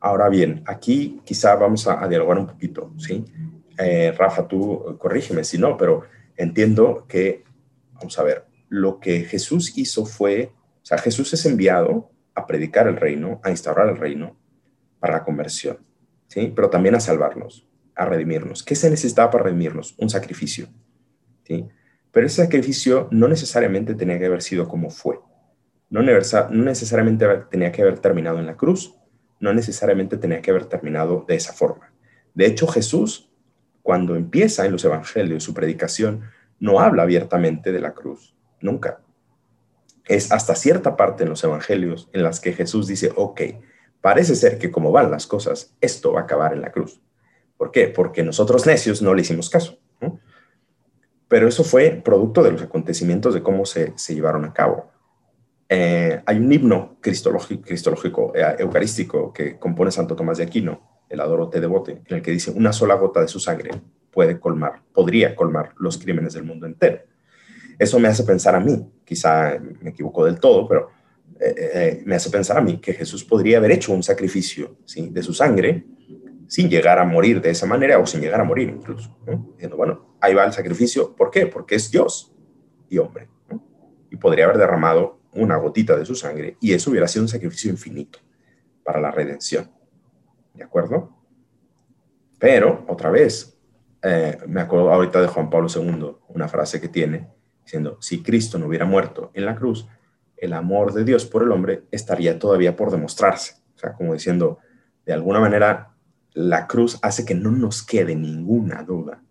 Ahora 0.00 0.28
bien, 0.28 0.62
aquí 0.66 1.20
quizá 1.24 1.54
vamos 1.54 1.86
a, 1.86 2.06
dialogar 2.08 2.38
un 2.38 2.46
poquito. 2.46 2.92
¿sí? 2.96 3.24
Eh, 3.78 4.12
Rafa, 4.16 4.48
tú 4.48 4.96
corrígeme 4.98 5.44
si 5.44 5.58
no, 5.58 5.76
pero 5.76 6.02
entiendo 6.36 7.06
que, 7.08 7.44
vamos 7.94 8.18
a 8.18 8.22
ver, 8.22 8.46
lo 8.68 9.00
que 9.00 9.24
Jesús 9.24 9.76
hizo 9.76 10.06
fue, 10.06 10.52
o 10.82 10.86
sea, 10.86 10.98
Jesús 10.98 11.32
es 11.32 11.46
enviado 11.46 12.10
a 12.34 12.46
predicar 12.46 12.86
el 12.86 12.96
reino, 12.96 13.40
a 13.42 13.50
instaurar 13.50 13.88
el 13.88 13.96
reino 13.96 14.36
para 15.00 15.14
la 15.14 15.24
conversión. 15.24 15.78
¿sí? 16.28 16.52
Pero 16.54 16.70
también 16.70 16.94
a 16.94 17.00
salvarnos, 17.00 17.66
a 17.94 18.04
redimirnos. 18.04 18.62
¿Qué 18.62 18.74
se 18.74 18.90
necesitaba 18.90 19.30
para 19.30 19.44
redimirnos? 19.44 19.94
Un 19.98 20.10
sacrificio, 20.10 20.68
¿sí? 21.44 21.66
Pero 22.12 22.26
ese 22.26 22.42
sacrificio 22.42 23.08
no 23.10 23.28
necesariamente 23.28 23.94
tenía 23.94 24.18
que 24.18 24.26
haber 24.26 24.42
sido 24.42 24.68
como 24.68 24.90
fue. 24.90 25.18
No, 25.90 26.02
no 26.02 26.64
necesariamente 26.64 27.26
tenía 27.50 27.72
que 27.72 27.82
haber 27.82 27.98
terminado 27.98 28.38
en 28.38 28.46
la 28.46 28.56
cruz, 28.56 28.94
no 29.38 29.52
necesariamente 29.52 30.16
tenía 30.16 30.40
que 30.40 30.50
haber 30.50 30.66
terminado 30.66 31.24
de 31.28 31.36
esa 31.36 31.52
forma. 31.52 31.92
De 32.34 32.46
hecho, 32.46 32.66
Jesús, 32.66 33.30
cuando 33.82 34.16
empieza 34.16 34.66
en 34.66 34.72
los 34.72 34.84
evangelios 34.84 35.44
su 35.44 35.54
predicación, 35.54 36.22
no 36.58 36.80
habla 36.80 37.02
abiertamente 37.02 37.70
de 37.70 37.80
la 37.80 37.92
cruz, 37.92 38.35
nunca. 38.60 39.00
Es 40.04 40.32
hasta 40.32 40.54
cierta 40.54 40.96
parte 40.96 41.24
en 41.24 41.30
los 41.30 41.42
evangelios 41.42 42.08
en 42.12 42.22
las 42.22 42.40
que 42.40 42.52
Jesús 42.52 42.86
dice, 42.86 43.12
ok, 43.16 43.40
parece 44.00 44.36
ser 44.36 44.58
que 44.58 44.70
como 44.70 44.92
van 44.92 45.10
las 45.10 45.26
cosas, 45.26 45.74
esto 45.80 46.12
va 46.12 46.20
a 46.20 46.24
acabar 46.24 46.52
en 46.52 46.60
la 46.60 46.70
cruz. 46.70 47.00
¿Por 47.56 47.70
qué? 47.70 47.88
Porque 47.88 48.22
nosotros 48.22 48.66
necios 48.66 49.02
no 49.02 49.14
le 49.14 49.22
hicimos 49.22 49.50
caso. 49.50 49.78
Pero 51.28 51.48
eso 51.48 51.64
fue 51.64 51.90
producto 52.04 52.42
de 52.42 52.52
los 52.52 52.62
acontecimientos 52.62 53.34
de 53.34 53.42
cómo 53.42 53.66
se, 53.66 53.94
llevaron 54.08 54.44
a 54.44 54.52
cabo. 54.52 54.90
Eh, 55.68 56.22
hay 56.24 56.36
un 56.36 56.52
himno 56.52 56.98
cristológico, 57.00 58.32
eh, 58.36 58.56
eucarístico 58.58 59.32
que 59.32 59.58
compone 59.58 59.90
Santo 59.90 60.14
Tomás 60.14 60.38
de 60.38 60.44
Aquino, 60.44 61.04
el 61.08 61.20
Adoro 61.20 61.48
Te 61.48 61.60
Devote, 61.60 62.02
en 62.06 62.16
el 62.16 62.22
que 62.22 62.30
dice, 62.30 62.52
una 62.52 62.72
sola 62.72 62.94
gota 62.94 63.20
de 63.20 63.28
su 63.28 63.40
sangre 63.40 63.70
puede 64.12 64.38
colmar, 64.38 64.82
podría 64.92 65.34
colmar 65.34 65.74
los 65.78 65.98
crímenes 65.98 66.34
del 66.34 66.44
mundo 66.44 66.66
entero. 66.66 67.00
Eso 67.78 67.98
me 67.98 68.08
hace 68.08 68.24
pensar 68.24 68.54
a 68.54 68.60
mí, 68.60 68.90
quizá 69.04 69.58
me 69.80 69.90
equivoco 69.90 70.24
del 70.24 70.40
todo, 70.40 70.66
pero 70.66 70.90
eh, 71.38 71.54
eh, 71.56 72.02
me 72.06 72.14
hace 72.14 72.30
pensar 72.30 72.56
a 72.56 72.60
mí 72.60 72.78
que 72.78 72.94
Jesús 72.94 73.24
podría 73.24 73.58
haber 73.58 73.72
hecho 73.72 73.92
un 73.92 74.02
sacrificio 74.02 74.78
¿sí? 74.84 75.10
de 75.10 75.22
su 75.22 75.34
sangre 75.34 75.84
sin 76.48 76.70
llegar 76.70 76.98
a 76.98 77.04
morir 77.04 77.40
de 77.40 77.50
esa 77.50 77.66
manera 77.66 77.98
o 77.98 78.06
sin 78.06 78.20
llegar 78.20 78.40
a 78.40 78.44
morir 78.44 78.68
incluso. 78.68 79.16
Diciendo, 79.54 79.76
bueno, 79.76 80.16
ahí 80.20 80.32
va 80.34 80.44
el 80.44 80.52
sacrificio. 80.52 81.14
¿Por 81.14 81.30
qué? 81.30 81.46
Porque 81.46 81.74
es 81.74 81.90
Dios 81.90 82.32
y 82.88 82.98
hombre. 82.98 83.28
Y 84.10 84.16
podría 84.16 84.44
haber 84.44 84.58
derramado 84.58 85.20
una 85.32 85.56
gotita 85.56 85.96
de 85.96 86.06
su 86.06 86.14
sangre 86.14 86.56
y 86.60 86.72
eso 86.72 86.90
hubiera 86.90 87.08
sido 87.08 87.24
un 87.24 87.28
sacrificio 87.28 87.70
infinito 87.70 88.20
para 88.84 89.00
la 89.00 89.10
redención. 89.10 89.70
¿De 90.54 90.64
acuerdo? 90.64 91.14
Pero, 92.38 92.84
otra 92.88 93.10
vez, 93.10 93.58
eh, 94.02 94.38
me 94.46 94.60
acuerdo 94.60 94.92
ahorita 94.92 95.20
de 95.20 95.26
Juan 95.26 95.50
Pablo 95.50 95.68
II, 95.74 96.16
una 96.28 96.48
frase 96.48 96.80
que 96.80 96.88
tiene, 96.88 97.28
diciendo, 97.66 97.98
si 98.00 98.22
Cristo 98.22 98.58
no 98.58 98.66
hubiera 98.66 98.86
muerto 98.86 99.30
en 99.34 99.44
la 99.44 99.54
cruz, 99.54 99.86
el 100.38 100.54
amor 100.54 100.94
de 100.94 101.04
Dios 101.04 101.26
por 101.26 101.42
el 101.42 101.52
hombre 101.52 101.82
estaría 101.90 102.38
todavía 102.38 102.74
por 102.74 102.90
demostrarse. 102.90 103.56
O 103.74 103.78
sea, 103.78 103.92
como 103.92 104.14
diciendo, 104.14 104.58
de 105.04 105.12
alguna 105.12 105.40
manera, 105.40 105.90
la 106.32 106.66
cruz 106.66 106.98
hace 107.02 107.24
que 107.24 107.34
no 107.34 107.50
nos 107.50 107.82
quede 107.82 108.16
ninguna 108.16 108.82
duda 108.82 109.22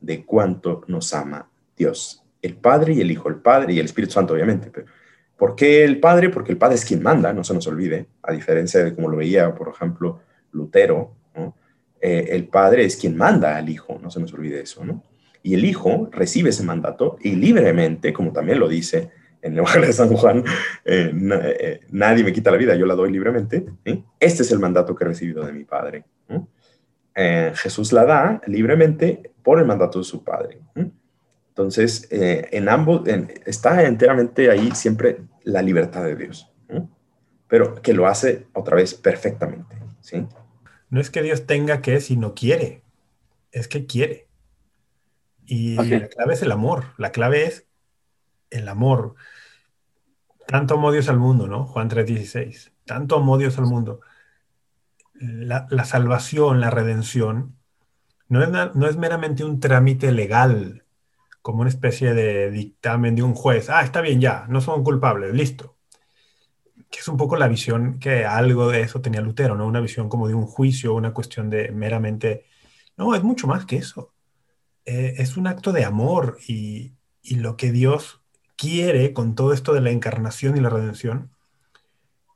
de 0.00 0.24
cuánto 0.24 0.82
nos 0.88 1.14
ama 1.14 1.48
Dios, 1.76 2.24
el 2.42 2.56
Padre 2.56 2.94
y 2.94 3.00
el 3.00 3.10
Hijo, 3.10 3.28
el 3.28 3.36
Padre 3.36 3.74
y 3.74 3.78
el 3.78 3.86
Espíritu 3.86 4.14
Santo, 4.14 4.34
obviamente, 4.34 4.70
pero 4.72 4.86
¿Por 5.36 5.54
qué 5.54 5.84
el 5.84 6.00
Padre? 6.00 6.30
Porque 6.30 6.52
el 6.52 6.58
Padre 6.58 6.76
es 6.76 6.84
quien 6.84 7.02
manda, 7.02 7.32
no 7.32 7.44
se 7.44 7.52
nos 7.52 7.66
olvide, 7.66 8.06
a 8.22 8.32
diferencia 8.32 8.82
de 8.82 8.94
como 8.94 9.08
lo 9.08 9.18
veía, 9.18 9.54
por 9.54 9.68
ejemplo, 9.68 10.20
Lutero, 10.52 11.14
eh, 12.00 12.28
el 12.30 12.48
Padre 12.48 12.84
es 12.84 12.96
quien 12.96 13.16
manda 13.16 13.56
al 13.56 13.68
Hijo, 13.68 13.98
no 14.02 14.10
se 14.10 14.20
nos 14.20 14.32
olvide 14.32 14.62
eso, 14.62 14.84
¿no? 14.84 15.02
Y 15.46 15.54
el 15.54 15.64
Hijo 15.64 16.08
recibe 16.10 16.50
ese 16.50 16.64
mandato 16.64 17.18
y 17.20 17.36
libremente, 17.36 18.12
como 18.12 18.32
también 18.32 18.58
lo 18.58 18.68
dice 18.68 19.12
en 19.40 19.52
el 19.52 19.58
Evangelio 19.60 19.86
de 19.86 19.92
San 19.92 20.08
Juan, 20.08 20.42
eh, 20.84 21.12
eh, 21.14 21.80
nadie 21.90 22.24
me 22.24 22.32
quita 22.32 22.50
la 22.50 22.56
vida, 22.56 22.74
yo 22.74 22.84
la 22.84 22.96
doy 22.96 23.12
libremente. 23.12 23.64
Este 24.18 24.42
es 24.42 24.50
el 24.50 24.58
mandato 24.58 24.96
que 24.96 25.04
he 25.04 25.06
recibido 25.06 25.46
de 25.46 25.52
mi 25.52 25.62
Padre. 25.62 26.04
Jesús 27.14 27.92
la 27.92 28.04
da 28.04 28.42
libremente 28.48 29.30
por 29.44 29.60
el 29.60 29.66
mandato 29.66 30.00
de 30.00 30.04
su 30.04 30.24
Padre. 30.24 30.58
Entonces, 31.50 32.08
en 32.10 32.68
ambos, 32.68 33.02
está 33.44 33.84
enteramente 33.84 34.50
ahí 34.50 34.72
siempre 34.72 35.18
la 35.44 35.62
libertad 35.62 36.02
de 36.02 36.16
Dios, 36.16 36.52
pero 37.46 37.80
que 37.80 37.92
lo 37.92 38.08
hace 38.08 38.48
otra 38.52 38.74
vez 38.74 38.94
perfectamente. 38.94 39.76
¿sí? 40.00 40.26
No 40.90 41.00
es 41.00 41.08
que 41.08 41.22
Dios 41.22 41.46
tenga 41.46 41.82
que, 41.82 42.00
sino 42.00 42.34
quiere. 42.34 42.82
Es 43.52 43.68
que 43.68 43.86
quiere. 43.86 44.25
Y 45.46 45.76
la 45.76 46.08
clave 46.08 46.34
es 46.34 46.42
el 46.42 46.52
amor. 46.52 46.92
La 46.96 47.12
clave 47.12 47.44
es 47.44 47.66
el 48.50 48.68
amor. 48.68 49.14
Tanto 50.46 50.74
amó 50.74 50.92
Dios 50.92 51.08
al 51.08 51.18
mundo, 51.18 51.46
¿no? 51.46 51.64
Juan 51.66 51.88
3:16. 51.88 52.72
Tanto 52.84 53.16
amó 53.16 53.38
Dios 53.38 53.58
al 53.58 53.66
mundo. 53.66 54.00
La, 55.14 55.84
salvación, 55.84 56.60
la 56.60 56.70
redención, 56.70 57.56
no 58.28 58.42
es, 58.42 58.50
no 58.74 58.86
es 58.86 58.96
meramente 58.98 59.44
un 59.44 59.60
trámite 59.60 60.12
legal, 60.12 60.84
como 61.40 61.60
una 61.60 61.70
especie 61.70 62.12
de 62.12 62.50
dictamen 62.50 63.16
de 63.16 63.22
un 63.22 63.34
juez. 63.34 63.70
Ah, 63.70 63.82
está 63.82 64.02
bien, 64.02 64.20
ya, 64.20 64.44
no 64.48 64.60
son 64.60 64.84
culpables, 64.84 65.32
listo 65.32 65.76
que 66.90 67.00
es 67.00 67.08
un 67.08 67.16
poco 67.16 67.36
la 67.36 67.48
visión 67.48 67.98
que 67.98 68.24
algo 68.24 68.68
de 68.68 68.80
eso 68.82 69.00
tenía 69.00 69.20
Lutero, 69.20 69.56
¿no? 69.56 69.66
Una 69.66 69.80
visión 69.80 70.08
como 70.08 70.28
de 70.28 70.34
un 70.34 70.46
juicio, 70.46 70.94
una 70.94 71.12
cuestión 71.12 71.50
de 71.50 71.70
meramente... 71.72 72.46
No, 72.96 73.14
es 73.14 73.22
mucho 73.22 73.46
más 73.46 73.66
que 73.66 73.76
eso. 73.76 74.14
Eh, 74.86 75.14
es 75.18 75.36
un 75.36 75.46
acto 75.46 75.72
de 75.72 75.84
amor 75.84 76.38
y, 76.48 76.94
y 77.22 77.36
lo 77.36 77.56
que 77.56 77.72
Dios 77.72 78.22
quiere 78.56 79.12
con 79.12 79.34
todo 79.34 79.52
esto 79.52 79.74
de 79.74 79.82
la 79.82 79.90
encarnación 79.90 80.56
y 80.56 80.60
la 80.60 80.70
redención 80.70 81.30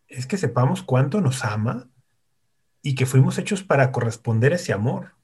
es 0.08 0.26
que 0.26 0.36
sepamos 0.36 0.82
cuánto 0.82 1.20
nos 1.20 1.44
ama 1.44 1.88
y 2.82 2.94
que 2.94 3.06
fuimos 3.06 3.38
hechos 3.38 3.62
para 3.62 3.92
corresponder 3.92 4.52
ese 4.52 4.72
amor. 4.72 5.14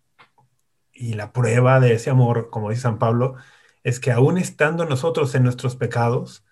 Y 0.93 1.15
la 1.15 1.33
prueba 1.33 1.81
de 1.81 1.93
ese 1.93 2.11
amor, 2.11 2.49
como 2.51 2.71
dice 2.71 2.83
San 2.83 2.99
Pablo, 2.99 3.35
es 3.83 4.01
que 4.01 4.13
aún 4.13 4.39
estando 4.39 4.87
nosotros 4.87 5.35
en 5.35 5.43
nuestros 5.43 5.77
pecados, 5.77 6.45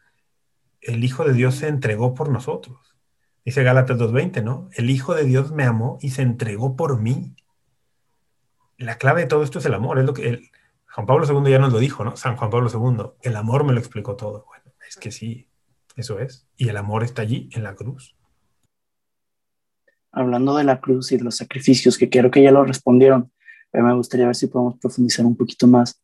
el 0.81 1.05
Hijo 1.05 1.25
de 1.25 1.33
Dios 1.33 1.55
se 1.55 1.69
entregó 1.69 2.15
por 2.15 2.29
nosotros. 2.29 2.97
Dice 3.45 3.63
Gálatas 3.63 3.99
2.20, 3.99 4.43
¿no? 4.43 4.69
El 4.75 4.91
Hijo 4.91 5.15
de 5.15 5.25
Dios 5.25 5.53
me 5.53 5.65
amó 5.65 5.99
y 6.01 6.11
se 6.11 6.23
entregó 6.23 6.77
por 6.77 7.01
mí. 7.01 7.35
La 8.77 8.99
clave 8.99 9.23
de 9.23 9.27
todo 9.29 9.43
esto 9.43 9.59
es 9.61 9.67
el 9.67 9.75
amor. 9.75 9.99
Es 9.99 10.05
lo 10.05 10.15
que 10.15 10.51
Juan 10.95 11.07
Pablo 11.07 11.27
II 11.27 11.51
ya 11.51 11.59
nos 11.59 11.73
lo 11.73 11.81
dijo, 11.81 12.05
¿no? 12.05 12.17
San 12.17 12.37
Juan 12.37 12.51
Pablo 12.51 12.71
II. 12.73 13.15
El 13.23 13.35
amor 13.35 13.65
me 13.65 13.73
lo 13.73 13.81
explicó 13.81 14.15
todo. 14.15 14.45
Bueno, 14.47 14.65
es 14.89 14.97
que 14.97 15.11
sí, 15.11 15.49
eso 15.97 16.21
es. 16.21 16.47
Y 16.57 16.69
el 16.69 16.77
amor 16.77 17.03
está 17.03 17.23
allí, 17.23 17.49
en 17.53 17.65
la 17.65 17.75
cruz. 17.75 18.17
Hablando 20.13 20.57
de 20.57 20.63
la 20.63 20.81
cruz 20.81 21.11
y 21.11 21.17
de 21.17 21.25
los 21.25 21.37
sacrificios, 21.37 21.99
que 21.99 22.09
creo 22.09 22.31
que 22.31 22.45
ya 22.45 22.53
lo 22.53 22.65
respondieron, 22.65 23.33
pero 23.73 23.85
me 23.85 23.95
gustaría 23.95 24.27
ver 24.27 24.37
si 24.37 24.47
podemos 24.47 24.79
profundizar 24.79 25.27
un 25.27 25.37
poquito 25.37 25.67
más. 25.67 26.01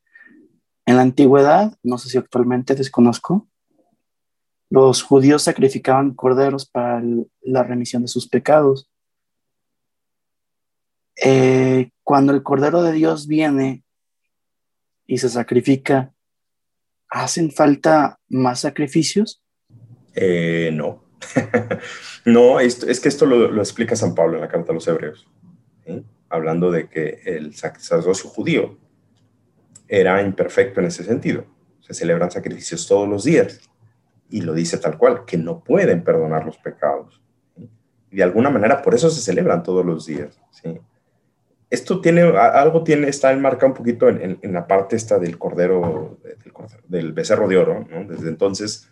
En 0.84 0.96
la 0.96 1.02
antigüedad, 1.02 1.78
no 1.84 1.96
sé 1.96 2.08
si 2.08 2.18
actualmente 2.18 2.74
desconozco, 2.74 3.46
los 4.70 5.04
judíos 5.04 5.42
sacrificaban 5.42 6.14
corderos 6.14 6.66
para 6.66 7.00
la 7.42 7.62
remisión 7.62 8.02
de 8.02 8.08
sus 8.08 8.28
pecados. 8.28 8.90
Eh, 11.24 11.92
cuando 12.02 12.32
el 12.32 12.42
cordero 12.42 12.82
de 12.82 12.90
Dios 12.90 13.28
viene 13.28 13.84
y 15.10 15.18
se 15.18 15.28
sacrifica, 15.28 16.14
¿hacen 17.08 17.50
falta 17.50 18.20
más 18.28 18.60
sacrificios? 18.60 19.42
Eh, 20.14 20.70
no. 20.72 21.02
no, 22.24 22.60
es 22.60 23.00
que 23.00 23.08
esto 23.08 23.26
lo, 23.26 23.58
explica 23.58 23.96
San 23.96 24.14
Pablo 24.14 24.36
en 24.36 24.42
la 24.42 24.48
carta 24.48 24.70
a 24.70 24.74
los 24.74 24.86
hebreos, 24.86 25.28
hablando 26.28 26.70
de 26.70 26.88
que 26.88 27.22
el 27.24 27.56
sacerdocio 27.56 28.30
judío 28.30 28.78
era 29.88 30.22
imperfecto 30.22 30.78
en 30.78 30.86
ese 30.86 31.02
sentido. 31.02 31.44
Se 31.80 31.92
celebran 31.92 32.30
sacrificios 32.30 32.86
todos 32.86 33.08
los 33.08 33.24
días 33.24 33.68
y 34.30 34.42
lo 34.42 34.54
dice 34.54 34.78
tal 34.78 34.96
cual, 34.96 35.24
que 35.24 35.36
no 35.36 35.64
pueden 35.64 36.04
perdonar 36.04 36.46
los 36.46 36.56
pecados. 36.58 37.20
De 38.12 38.22
alguna 38.22 38.48
manera 38.48 38.80
por 38.80 38.94
eso 38.94 39.10
se 39.10 39.20
celebran 39.20 39.64
todos 39.64 39.84
los 39.84 40.06
días. 40.06 40.40
¿sí? 40.52 40.78
Esto 41.70 42.00
tiene, 42.00 42.22
algo 42.22 42.82
tiene, 42.82 43.08
está 43.08 43.32
enmarcado 43.32 43.68
un 43.68 43.74
poquito 43.74 44.08
en, 44.08 44.38
la 44.42 44.66
parte 44.66 44.96
esta 44.96 45.20
del 45.20 45.38
cordero, 45.38 46.18
del, 46.88 47.12
becerro 47.12 47.46
de 47.46 47.56
oro. 47.56 47.86
¿no? 47.88 48.04
Desde 48.04 48.28
entonces, 48.28 48.88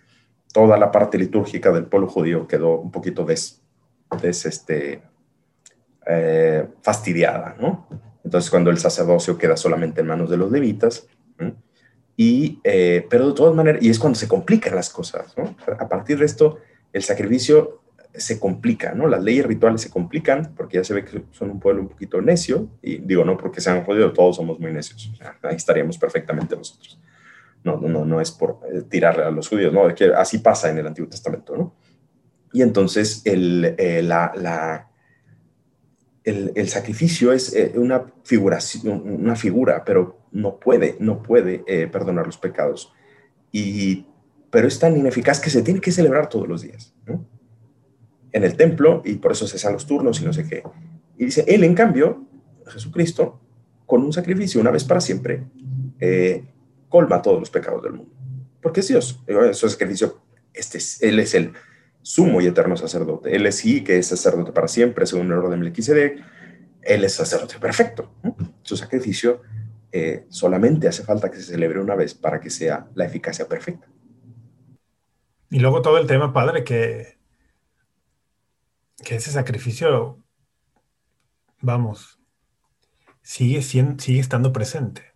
toda 0.53 0.79
la 0.79 0.93
parte 0.93 1.19
litúrgica 1.19 1.73
del 1.73 1.87
pueblo 1.87 2.09
judío 2.09 2.47
quedó 2.47 2.79
un 2.79 2.93
poquito 2.93 3.25
des, 3.25 3.61
des 4.23 4.47
este, 4.47 5.03
eh, 6.07 6.69
fastidiada. 6.81 7.57
¿no? 7.61 7.89
Entonces, 8.23 8.49
cuando 8.49 8.71
el 8.71 8.79
sacerdocio 8.79 9.37
queda 9.37 9.57
solamente 9.57 10.01
en 10.01 10.07
manos 10.07 10.31
de 10.31 10.37
los 10.37 10.53
levitas, 10.53 11.09
y, 12.21 12.61
eh, 12.65 13.07
pero 13.09 13.29
de 13.29 13.35
todas 13.35 13.55
maneras, 13.55 13.81
y 13.83 13.91
es 13.91 13.99
cuando 13.99 14.19
se 14.19 14.27
complican 14.27 14.75
las 14.75 14.91
cosas, 14.91 15.39
¿no? 15.39 15.55
A 15.79 15.89
partir 15.89 16.19
de 16.19 16.25
esto, 16.25 16.59
el 16.93 17.05
sacrificio 17.05 17.81
se 18.19 18.39
complica, 18.39 18.95
¿no? 18.95 19.07
Las 19.07 19.23
leyes 19.23 19.47
rituales 19.47 19.81
se 19.81 19.91
complican 19.91 20.55
porque 20.57 20.77
ya 20.79 20.85
se 20.85 20.95
ve 20.95 21.05
que 21.05 21.23
son 21.31 21.51
un 21.51 21.61
pueblo 21.61 21.83
un 21.83 21.89
poquito 21.89 22.21
necio, 22.21 22.69
y 22.83 22.99
digo, 22.99 23.25
no 23.25 23.37
porque 23.37 23.61
sean 23.61 23.85
jodidos, 23.85 24.13
todos 24.13 24.37
somos 24.37 24.59
muy 24.59 24.73
necios, 24.73 25.11
ahí 25.43 25.57
estaríamos 25.57 25.99
perfectamente 25.99 26.57
nosotros. 26.57 27.01
No, 27.65 27.77
no, 27.77 28.05
no, 28.05 28.21
es 28.21 28.31
por 28.31 28.61
eh, 28.73 28.83
tirarle 28.89 29.25
a 29.25 29.31
los 29.31 29.49
judíos, 29.49 29.73
¿no? 29.73 29.93
Que 29.95 30.13
así 30.15 30.39
pasa 30.39 30.71
en 30.71 30.79
el 30.79 30.87
Antiguo 30.87 31.11
Testamento, 31.11 31.57
¿no? 31.57 31.75
Y 32.53 32.63
entonces 32.63 33.23
el, 33.25 33.75
eh, 33.77 34.03
la, 34.03 34.33
la, 34.37 34.89
el, 36.25 36.53
el, 36.55 36.69
sacrificio 36.69 37.33
es 37.33 37.55
una, 37.75 38.05
figuración, 38.25 39.03
una 39.05 39.37
figura, 39.37 39.85
pero 39.85 40.19
no 40.33 40.59
puede, 40.59 40.97
no 41.01 41.23
puede 41.23 41.65
eh, 41.67 41.89
perdonar 41.89 42.27
los 42.27 42.39
pecados. 42.39 42.93
Y, 43.53 44.07
pero 44.51 44.69
es 44.69 44.79
tan 44.79 44.97
ineficaz 44.97 45.41
que 45.41 45.51
se 45.51 45.63
tiene 45.63 45.81
que 45.81 45.93
celebrar 45.93 46.29
todos 46.29 46.49
los 46.49 46.63
días, 46.63 46.95
En 48.33 48.45
el 48.45 48.57
templo, 48.57 49.03
y 49.05 49.15
por 49.15 49.33
eso 49.33 49.47
se 49.47 49.57
hacen 49.57 49.73
los 49.73 49.87
turnos 49.87 50.21
y 50.21 50.25
no 50.25 50.33
sé 50.33 50.47
qué. 50.47 50.63
Y 51.17 51.27
dice, 51.27 51.45
él 51.49 51.65
en 51.65 51.75
cambio, 51.75 52.27
Jesucristo, 52.67 53.41
con 53.87 54.03
un 54.03 54.13
sacrificio 54.13 54.61
una 54.61 54.71
vez 54.71 54.85
para 54.85 55.01
siempre, 55.01 55.45
eh, 55.99 56.45
colma 56.89 57.23
todos 57.23 57.41
los 57.41 57.51
pecados 57.51 57.83
del 57.83 57.95
mundo. 57.95 58.13
Porque 58.61 58.81
es 58.81 58.89
Dios. 58.89 59.23
Su 59.53 59.69
sacrificio, 59.69 60.21
este 60.53 60.79
él 61.01 61.19
es 61.21 61.35
el 61.35 61.53
sumo 62.03 62.41
y 62.41 62.47
eterno 62.47 62.77
sacerdote. 62.77 63.35
Él 63.35 63.47
es 63.47 63.57
sí 63.57 63.83
que 63.83 63.99
es 63.99 64.07
sacerdote 64.07 64.53
para 64.53 64.69
siempre, 64.69 65.07
según 65.07 65.27
el 65.27 65.35
orden 65.35 65.53
de 65.53 65.57
Melquisedec. 65.59 66.23
Él 66.83 67.05
es 67.05 67.15
sacerdote 67.15 67.59
perfecto. 67.59 68.15
Su 68.63 68.77
sacrificio 68.77 69.43
eh, 69.91 70.27
solamente 70.29 70.89
hace 70.89 71.03
falta 71.03 71.31
que 71.31 71.39
se 71.39 71.45
celebre 71.45 71.81
una 71.81 71.95
vez 71.95 72.15
para 72.15 72.41
que 72.41 72.51
sea 72.51 72.89
la 72.95 73.07
eficacia 73.07 73.49
perfecta. 73.49 73.89
Y 75.51 75.61
luego 75.61 75.81
todo 75.83 75.99
el 75.99 76.07
tema, 76.07 76.33
padre, 76.33 76.63
que, 76.63 77.18
que 79.05 79.17
ese 79.17 79.31
sacrificio, 79.31 80.23
vamos, 81.61 82.19
sigue, 83.23 83.63
siendo, 83.63 84.03
sigue 84.03 84.21
estando 84.21 84.53
presente. 84.53 85.15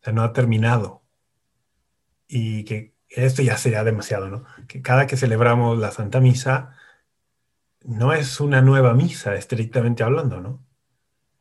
O 0.00 0.04
sea, 0.04 0.12
no 0.12 0.22
ha 0.22 0.32
terminado. 0.32 1.02
Y 2.26 2.64
que 2.64 2.94
esto 3.08 3.42
ya 3.42 3.56
sería 3.56 3.84
demasiado, 3.84 4.28
¿no? 4.28 4.44
Que 4.66 4.82
cada 4.82 5.06
que 5.06 5.16
celebramos 5.16 5.78
la 5.78 5.90
Santa 5.90 6.20
Misa, 6.20 6.76
no 7.84 8.12
es 8.12 8.40
una 8.40 8.62
nueva 8.62 8.94
misa, 8.94 9.34
estrictamente 9.34 10.02
hablando, 10.02 10.40
¿no? 10.40 10.64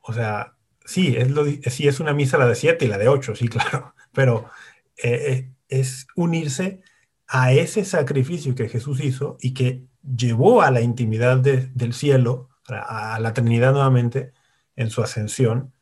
O 0.01 0.13
sea, 0.13 0.57
sí, 0.85 1.15
es, 1.17 1.31
lo, 1.31 1.45
sí, 1.45 1.87
es 1.87 1.99
una 1.99 2.13
misa 2.13 2.37
la 2.37 2.47
de 2.47 2.55
siete 2.55 2.85
y 2.85 2.89
la 2.89 2.97
de 2.97 3.07
ocho, 3.07 3.35
sí, 3.35 3.47
claro, 3.49 3.95
pero 4.11 4.49
eh, 4.97 5.31
eh, 5.31 5.51
es 5.69 6.07
unirse 6.15 6.81
a 7.27 7.53
ese 7.53 7.85
sacrificio 7.85 8.53
que 8.55 8.69
Jesús 8.69 8.99
hizo 9.01 9.37
y 9.39 9.53
que 9.53 9.85
llevó 10.03 10.61
a 10.61 10.71
la 10.71 10.81
intimidad 10.81 11.37
del 11.37 11.93
cielo, 11.93 12.49
a, 12.67 13.19
la 13.19 13.33
Trinidad 13.33 13.73
nuevamente, 13.73 14.33
en 14.75 14.89
su 14.89 15.01
ascensión, 15.01 15.73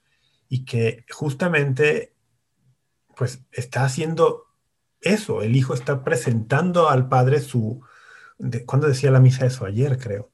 y 0.48 0.66
que 0.66 1.06
justamente 1.10 2.14
pues 3.16 3.44
está 3.52 3.84
haciendo 3.84 4.48
eso, 5.02 5.42
el 5.42 5.56
Hijo 5.56 5.74
está 5.74 6.04
presentando 6.04 6.90
al 6.90 7.08
Padre 7.08 7.40
su... 7.40 7.82
De, 8.38 8.66
¿Cuándo 8.66 8.88
decía 8.88 9.12
la 9.12 9.20
misa 9.20 9.46
eso? 9.46 9.66
Ayer, 9.66 9.98
creo. 9.98 10.32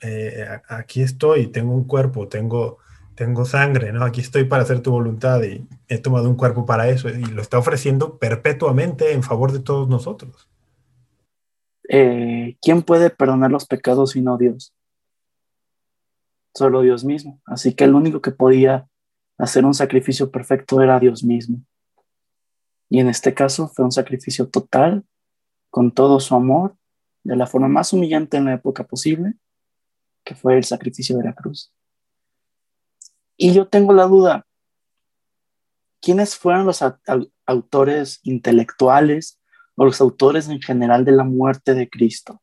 Eh, 0.00 0.46
aquí 0.68 1.02
estoy, 1.02 1.48
tengo 1.48 1.72
un 1.74 1.84
cuerpo, 1.84 2.28
tengo 2.28 2.78
tengo 3.18 3.44
sangre, 3.44 3.90
¿no? 3.92 4.04
Aquí 4.04 4.20
estoy 4.20 4.44
para 4.44 4.62
hacer 4.62 4.78
tu 4.78 4.92
voluntad 4.92 5.42
y 5.42 5.66
he 5.88 5.98
tomado 5.98 6.30
un 6.30 6.36
cuerpo 6.36 6.64
para 6.64 6.88
eso 6.88 7.08
y 7.08 7.24
lo 7.24 7.42
está 7.42 7.58
ofreciendo 7.58 8.16
perpetuamente 8.16 9.12
en 9.12 9.24
favor 9.24 9.50
de 9.50 9.58
todos 9.58 9.88
nosotros. 9.88 10.48
Eh, 11.88 12.56
¿quién 12.60 12.82
puede 12.82 13.10
perdonar 13.10 13.50
los 13.50 13.66
pecados 13.66 14.10
sino 14.10 14.36
Dios? 14.36 14.74
Solo 16.54 16.82
Dios 16.82 17.04
mismo. 17.04 17.40
Así 17.46 17.74
que 17.74 17.84
el 17.84 17.94
único 17.94 18.20
que 18.20 18.30
podía 18.30 18.88
hacer 19.38 19.64
un 19.64 19.74
sacrificio 19.74 20.30
perfecto 20.30 20.82
era 20.82 21.00
Dios 21.00 21.24
mismo. 21.24 21.62
Y 22.90 23.00
en 23.00 23.08
este 23.08 23.34
caso 23.34 23.68
fue 23.68 23.84
un 23.84 23.92
sacrificio 23.92 24.48
total, 24.48 25.04
con 25.70 25.92
todo 25.92 26.20
su 26.20 26.34
amor, 26.34 26.76
de 27.22 27.36
la 27.36 27.46
forma 27.46 27.68
más 27.68 27.92
humillante 27.92 28.36
en 28.36 28.46
la 28.46 28.54
época 28.54 28.84
posible, 28.84 29.34
que 30.24 30.34
fue 30.34 30.56
el 30.56 30.64
sacrificio 30.64 31.16
de 31.16 31.24
la 31.24 31.34
cruz. 31.34 31.72
Y 33.36 33.52
yo 33.52 33.68
tengo 33.68 33.92
la 33.92 34.04
duda, 34.04 34.46
¿quiénes 36.00 36.36
fueron 36.36 36.66
los 36.66 36.82
autores 37.46 38.20
intelectuales 38.24 39.37
o 39.78 39.84
los 39.84 40.00
autores 40.00 40.48
en 40.48 40.60
general 40.60 41.04
de 41.04 41.12
la 41.12 41.24
muerte 41.24 41.72
de 41.72 41.88
Cristo? 41.88 42.42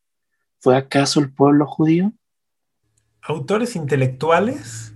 ¿Fue 0.59 0.75
acaso 0.77 1.19
el 1.19 1.33
pueblo 1.33 1.67
judío? 1.67 2.13
Autores 3.21 3.75
intelectuales, 3.75 4.95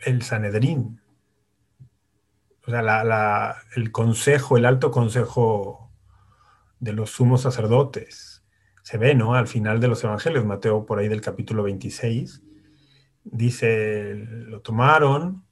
el 0.00 0.22
Sanedrín. 0.22 1.00
O 2.66 2.70
sea, 2.70 3.56
el 3.76 3.92
consejo, 3.92 4.58
el 4.58 4.66
alto 4.66 4.90
consejo 4.90 5.90
de 6.80 6.92
los 6.92 7.10
sumos 7.10 7.42
sacerdotes. 7.42 8.44
Se 8.82 8.98
ve, 8.98 9.14
¿no? 9.14 9.34
Al 9.34 9.46
final 9.46 9.80
de 9.80 9.88
los 9.88 10.02
evangelios, 10.02 10.44
Mateo 10.44 10.84
por 10.84 10.98
ahí 10.98 11.08
del 11.08 11.20
capítulo 11.20 11.62
26, 11.62 12.42
dice, 13.22 14.14
lo 14.14 14.60
tomaron, 14.62 15.47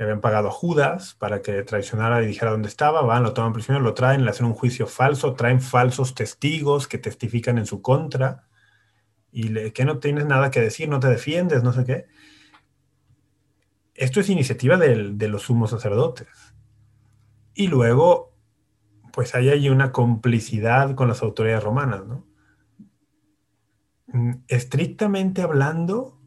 le 0.00 0.04
habían 0.04 0.22
pagado 0.22 0.48
a 0.48 0.50
Judas 0.50 1.14
para 1.18 1.42
que 1.42 1.62
traicionara 1.62 2.22
y 2.22 2.26
dijera 2.26 2.52
dónde 2.52 2.68
estaba, 2.68 3.02
van, 3.02 3.22
lo 3.22 3.34
toman 3.34 3.52
prisionero, 3.52 3.84
lo 3.84 3.92
traen, 3.92 4.24
le 4.24 4.30
hacen 4.30 4.46
un 4.46 4.54
juicio 4.54 4.86
falso, 4.86 5.34
traen 5.34 5.60
falsos 5.60 6.14
testigos 6.14 6.88
que 6.88 6.96
testifican 6.96 7.58
en 7.58 7.66
su 7.66 7.82
contra, 7.82 8.48
y 9.30 9.70
que 9.72 9.84
no 9.84 9.98
tienes 9.98 10.24
nada 10.24 10.50
que 10.50 10.62
decir, 10.62 10.88
no 10.88 11.00
te 11.00 11.08
defiendes, 11.08 11.62
no 11.62 11.74
sé 11.74 11.84
qué. 11.84 12.06
Esto 13.92 14.20
es 14.20 14.30
iniciativa 14.30 14.78
de 14.78 15.28
los 15.28 15.42
sumos 15.42 15.68
sacerdotes. 15.68 16.28
Y 17.52 17.66
luego, 17.66 18.34
pues 19.12 19.34
hay 19.34 19.50
ahí 19.50 19.68
una 19.68 19.92
complicidad 19.92 20.94
con 20.94 21.08
las 21.08 21.22
autoridades 21.22 21.62
romanas, 21.62 22.06
¿no? 22.06 22.26
Mm, 24.06 24.44
estrictamente 24.48 25.42
hablando, 25.42 26.19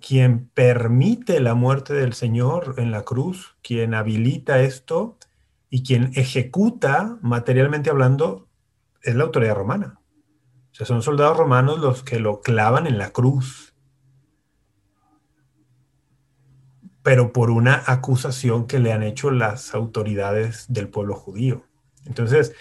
quien 0.00 0.48
permite 0.48 1.40
la 1.40 1.54
muerte 1.54 1.94
del 1.94 2.12
Señor 2.12 2.74
en 2.78 2.90
la 2.90 3.02
cruz, 3.02 3.56
quien 3.62 3.94
habilita 3.94 4.60
esto 4.60 5.18
y 5.68 5.84
quien 5.84 6.10
ejecuta, 6.14 7.18
materialmente 7.22 7.90
hablando, 7.90 8.48
es 9.02 9.14
la 9.14 9.24
autoridad 9.24 9.54
romana. 9.54 10.00
O 10.72 10.74
sea, 10.74 10.86
son 10.86 11.02
soldados 11.02 11.36
romanos 11.36 11.78
los 11.78 12.02
que 12.02 12.18
lo 12.18 12.40
clavan 12.40 12.86
en 12.86 12.98
la 12.98 13.10
cruz. 13.10 13.74
Pero 17.02 17.32
por 17.32 17.50
una 17.50 17.82
acusación 17.86 18.66
que 18.66 18.78
le 18.78 18.92
han 18.92 19.02
hecho 19.02 19.30
las 19.30 19.74
autoridades 19.74 20.66
del 20.68 20.88
pueblo 20.88 21.14
judío. 21.14 21.64
Entonces, 22.04 22.54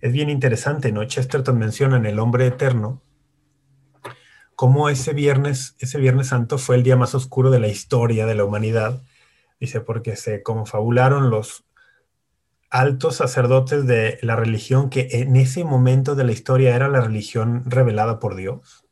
es 0.00 0.12
bien 0.12 0.30
interesante, 0.30 0.92
¿no? 0.92 1.04
Chesterton 1.04 1.58
menciona 1.58 1.96
en 1.96 2.06
El 2.06 2.18
hombre 2.18 2.46
eterno 2.46 3.03
cómo 4.56 4.88
ese 4.88 5.12
viernes, 5.12 5.76
ese 5.78 5.98
viernes 5.98 6.28
santo 6.28 6.58
fue 6.58 6.76
el 6.76 6.82
día 6.82 6.96
más 6.96 7.14
oscuro 7.14 7.50
de 7.50 7.60
la 7.60 7.68
historia 7.68 8.26
de 8.26 8.34
la 8.34 8.44
humanidad. 8.44 9.02
Dice, 9.60 9.80
porque 9.80 10.16
se 10.16 10.42
confabularon 10.42 11.30
los 11.30 11.64
altos 12.70 13.16
sacerdotes 13.16 13.86
de 13.86 14.18
la 14.22 14.36
religión 14.36 14.90
que 14.90 15.08
en 15.12 15.36
ese 15.36 15.64
momento 15.64 16.14
de 16.14 16.24
la 16.24 16.32
historia 16.32 16.74
era 16.74 16.88
la 16.88 17.00
religión 17.00 17.62
revelada 17.66 18.18
por 18.18 18.34
Dios. 18.34 18.84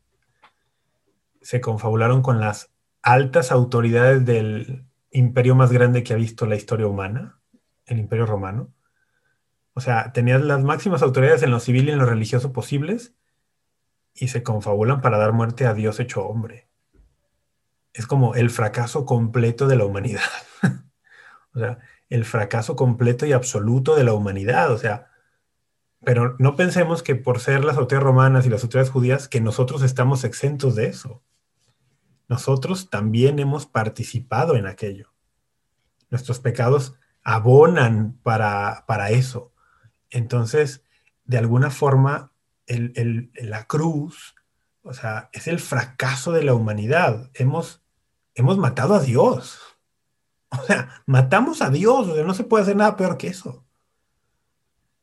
Se 1.40 1.60
confabularon 1.60 2.22
con 2.22 2.40
las 2.40 2.70
altas 3.02 3.50
autoridades 3.50 4.24
del 4.24 4.86
imperio 5.10 5.54
más 5.54 5.72
grande 5.72 6.04
que 6.04 6.12
ha 6.12 6.16
visto 6.16 6.46
la 6.46 6.56
historia 6.56 6.86
humana, 6.86 7.40
el 7.86 7.98
imperio 7.98 8.24
romano. 8.26 8.72
O 9.74 9.80
sea, 9.80 10.12
tenías 10.12 10.42
las 10.42 10.62
máximas 10.62 11.02
autoridades 11.02 11.42
en 11.42 11.50
lo 11.50 11.58
civil 11.58 11.88
y 11.88 11.92
en 11.92 11.98
lo 11.98 12.06
religioso 12.06 12.52
posibles 12.52 13.14
y 14.14 14.28
se 14.28 14.42
confabulan 14.42 15.00
para 15.00 15.18
dar 15.18 15.32
muerte 15.32 15.66
a 15.66 15.74
Dios 15.74 16.00
hecho 16.00 16.24
hombre. 16.26 16.68
Es 17.92 18.06
como 18.06 18.34
el 18.34 18.50
fracaso 18.50 19.04
completo 19.04 19.66
de 19.66 19.76
la 19.76 19.84
humanidad. 19.84 20.22
o 21.54 21.58
sea, 21.58 21.78
el 22.08 22.24
fracaso 22.24 22.76
completo 22.76 23.26
y 23.26 23.32
absoluto 23.32 23.96
de 23.96 24.04
la 24.04 24.12
humanidad. 24.12 24.70
O 24.70 24.78
sea, 24.78 25.08
pero 26.04 26.36
no 26.38 26.56
pensemos 26.56 27.02
que 27.02 27.14
por 27.14 27.40
ser 27.40 27.64
las 27.64 27.76
autoridades 27.76 28.04
romanas 28.04 28.46
y 28.46 28.50
las 28.50 28.62
autoridades 28.62 28.90
judías, 28.90 29.28
que 29.28 29.40
nosotros 29.40 29.82
estamos 29.82 30.24
exentos 30.24 30.74
de 30.74 30.86
eso. 30.86 31.22
Nosotros 32.28 32.90
también 32.90 33.38
hemos 33.38 33.66
participado 33.66 34.56
en 34.56 34.66
aquello. 34.66 35.12
Nuestros 36.10 36.40
pecados 36.40 36.94
abonan 37.22 38.18
para, 38.22 38.84
para 38.86 39.10
eso. 39.10 39.52
Entonces, 40.10 40.82
de 41.24 41.38
alguna 41.38 41.70
forma, 41.70 42.32
la 42.79 43.66
cruz, 43.66 44.35
o 44.83 44.93
sea, 44.95 45.31
es 45.33 45.47
el 45.47 45.61
fracaso 45.61 46.33
de 46.33 46.45
la 46.45 46.55
humanidad. 46.55 47.31
Hemos, 47.35 47.83
hemos 48.35 48.59
matado 48.59 48.95
a 48.95 49.01
Dios. 49.01 49.61
O 50.55 50.62
sea, 50.66 51.03
matamos 51.07 51.62
a 51.62 51.70
Dios, 51.70 52.07
o 52.09 52.14
sea, 52.14 52.25
no 52.25 52.35
se 52.35 52.45
puede 52.45 52.64
hacer 52.64 52.77
nada 52.77 52.95
peor 52.95 53.16
que 53.16 53.29
eso. 53.29 53.64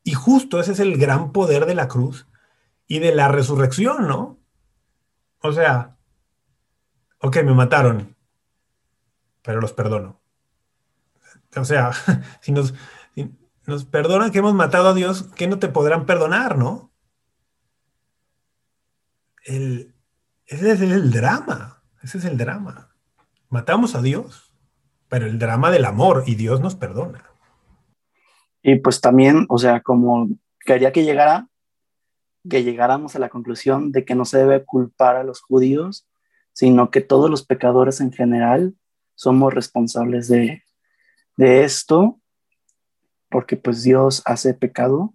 Y 0.04 0.12
justo 0.12 0.60
ese 0.60 0.70
es 0.70 0.78
el 0.78 0.96
gran 0.96 1.32
poder 1.32 1.66
de 1.66 1.74
la 1.74 1.88
cruz 1.88 2.28
y 2.86 3.00
de 3.00 3.12
la 3.12 3.26
resurrección, 3.26 4.06
¿no? 4.06 4.38
O 5.40 5.52
sea, 5.52 5.96
ok, 7.20 7.38
me 7.38 7.52
mataron, 7.52 8.14
pero 9.42 9.60
los 9.60 9.72
perdono. 9.72 10.20
O 11.56 11.64
sea, 11.64 11.90
si 12.40 12.52
nos, 12.52 12.74
si 13.16 13.34
nos 13.66 13.84
perdonan 13.84 14.30
que 14.30 14.38
hemos 14.38 14.54
matado 14.54 14.90
a 14.90 14.94
Dios, 14.94 15.30
¿qué 15.34 15.48
no 15.48 15.58
te 15.58 15.68
podrán 15.68 16.06
perdonar, 16.06 16.56
no? 16.56 16.89
Ese 19.44 19.92
es 20.46 20.80
el 20.80 21.10
drama, 21.10 21.82
ese 22.02 22.18
es 22.18 22.24
el 22.24 22.36
drama. 22.36 22.94
Matamos 23.48 23.94
a 23.94 24.02
Dios, 24.02 24.52
pero 25.08 25.26
el 25.26 25.38
drama 25.38 25.70
del 25.70 25.84
amor 25.84 26.24
y 26.26 26.34
Dios 26.34 26.60
nos 26.60 26.76
perdona. 26.76 27.24
Y 28.62 28.76
pues 28.76 29.00
también, 29.00 29.46
o 29.48 29.58
sea, 29.58 29.80
como 29.80 30.28
quería 30.60 30.92
que 30.92 31.04
llegara, 31.04 31.48
que 32.48 32.62
llegáramos 32.62 33.16
a 33.16 33.18
la 33.18 33.28
conclusión 33.28 33.92
de 33.92 34.04
que 34.04 34.14
no 34.14 34.24
se 34.24 34.38
debe 34.38 34.64
culpar 34.64 35.16
a 35.16 35.24
los 35.24 35.40
judíos, 35.40 36.06
sino 36.52 36.90
que 36.90 37.00
todos 37.00 37.30
los 37.30 37.44
pecadores 37.44 38.00
en 38.00 38.12
general 38.12 38.74
somos 39.14 39.52
responsables 39.52 40.28
de, 40.28 40.62
de 41.36 41.64
esto, 41.64 42.20
porque 43.28 43.56
pues 43.56 43.82
Dios 43.82 44.22
hace 44.24 44.54
pecado 44.54 45.14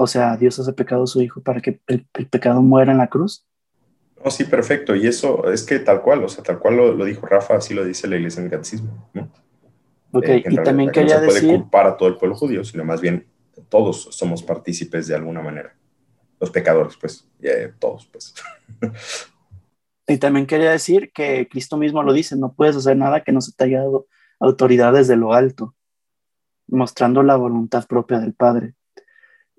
o 0.00 0.06
sea, 0.06 0.36
Dios 0.36 0.56
hace 0.60 0.72
pecado 0.72 1.02
a 1.02 1.06
su 1.08 1.20
Hijo 1.20 1.42
para 1.42 1.60
que 1.60 1.80
el, 1.88 2.06
pecado 2.30 2.62
muera 2.62 2.92
en 2.92 2.98
la 2.98 3.08
cruz. 3.08 3.44
Oh, 4.22 4.30
sí, 4.30 4.44
perfecto. 4.44 4.94
Y 4.94 5.08
eso 5.08 5.50
es 5.50 5.64
que 5.64 5.80
tal 5.80 6.02
cual, 6.02 6.22
o 6.22 6.28
sea, 6.28 6.44
tal 6.44 6.60
cual 6.60 6.76
lo, 6.76 7.04
dijo 7.04 7.26
Rafa, 7.26 7.56
así 7.56 7.74
lo 7.74 7.84
dice 7.84 8.06
la 8.06 8.14
iglesia 8.14 8.38
en 8.38 8.46
el 8.46 8.50
catecismo. 8.52 9.10
¿no? 9.12 9.28
Ok, 10.12 10.24
eh, 10.28 10.44
y 10.48 10.56
también 10.62 10.90
quería 10.92 11.16
no 11.16 11.20
se 11.22 11.26
puede 11.26 11.40
decir... 11.40 11.60
culpar 11.60 11.88
a 11.88 11.96
todo 11.96 12.08
el 12.08 12.16
pueblo 12.16 12.36
judío, 12.36 12.62
sino 12.62 12.84
más 12.84 13.00
bien 13.00 13.26
todos 13.68 14.08
somos 14.12 14.44
partícipes 14.44 15.08
de 15.08 15.16
alguna 15.16 15.42
manera. 15.42 15.74
Los 16.38 16.50
pecadores, 16.52 16.96
pues, 16.96 17.28
todos, 17.80 18.06
pues. 18.06 18.34
Y 20.10 20.16
también 20.16 20.46
quería 20.46 20.70
decir 20.70 21.12
que 21.12 21.48
Cristo 21.50 21.76
mismo 21.76 22.02
lo 22.02 22.14
dice, 22.14 22.34
no 22.34 22.54
puedes 22.54 22.76
hacer 22.76 22.96
nada 22.96 23.24
que 23.24 23.32
no 23.32 23.42
se 23.42 23.52
te 23.52 23.64
haya 23.64 23.80
dado 23.80 24.06
autoridad 24.40 24.94
desde 24.94 25.16
lo 25.16 25.34
alto, 25.34 25.74
mostrando 26.66 27.22
la 27.22 27.36
voluntad 27.36 27.86
propia 27.86 28.18
del 28.18 28.32
Padre. 28.32 28.74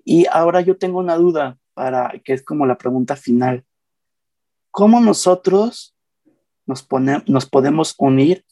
Y 0.04 0.26
ahora 0.30 0.60
yo 0.60 0.76
tengo 0.76 0.98
una 0.98 1.16
duda 1.16 1.58
para 1.74 2.12
que 2.24 2.32
es 2.32 2.42
como 2.42 2.66
la 2.66 2.78
pregunta 2.78 3.16
final. 3.16 3.64
¿Cómo 4.70 5.00
nosotros 5.00 5.96
nos, 6.66 6.86
nos 7.26 7.46
podemos 7.46 7.94
unir 7.98 8.44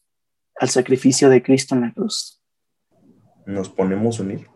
al 0.57 0.69
sacrificio 0.69 1.29
de 1.29 1.43
Cristo 1.43 1.75
en 1.75 1.83
la 1.83 1.93
cruz? 1.93 2.43
¿Nos 3.47 3.69
ponemos 3.69 4.21
unir? 4.21 4.47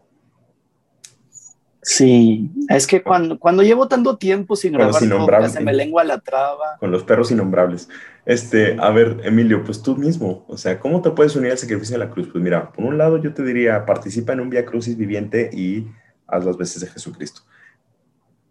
Sí, 1.84 2.48
es 2.68 2.86
que 2.86 3.02
cuando, 3.02 3.40
cuando 3.40 3.64
llevo 3.64 3.88
tanto 3.88 4.16
tiempo 4.16 4.54
sin 4.54 4.72
grabar 4.72 5.50
se 5.50 5.60
me 5.60 5.72
lengua 5.72 6.04
la 6.04 6.20
traba. 6.20 6.76
Con 6.78 6.92
los 6.92 7.02
perros 7.02 7.32
innombrables. 7.32 7.88
Este, 8.24 8.76
a 8.78 8.90
ver, 8.90 9.20
Emilio, 9.24 9.64
pues 9.64 9.82
tú 9.82 9.96
mismo, 9.96 10.44
o 10.46 10.56
sea, 10.56 10.78
¿cómo 10.78 11.02
te 11.02 11.10
puedes 11.10 11.34
unir 11.34 11.50
al 11.50 11.58
sacrificio 11.58 11.98
de 11.98 12.04
la 12.04 12.10
cruz? 12.10 12.28
Pues 12.30 12.42
mira, 12.42 12.70
por 12.70 12.84
un 12.84 12.98
lado 12.98 13.18
yo 13.18 13.34
te 13.34 13.42
diría, 13.42 13.84
participa 13.84 14.32
en 14.32 14.38
un 14.38 14.50
Via 14.50 14.64
Crucis 14.64 14.96
viviente 14.96 15.50
y 15.52 15.88
haz 16.32 16.44
las 16.44 16.56
veces 16.56 16.80
de 16.80 16.88
Jesucristo. 16.88 17.42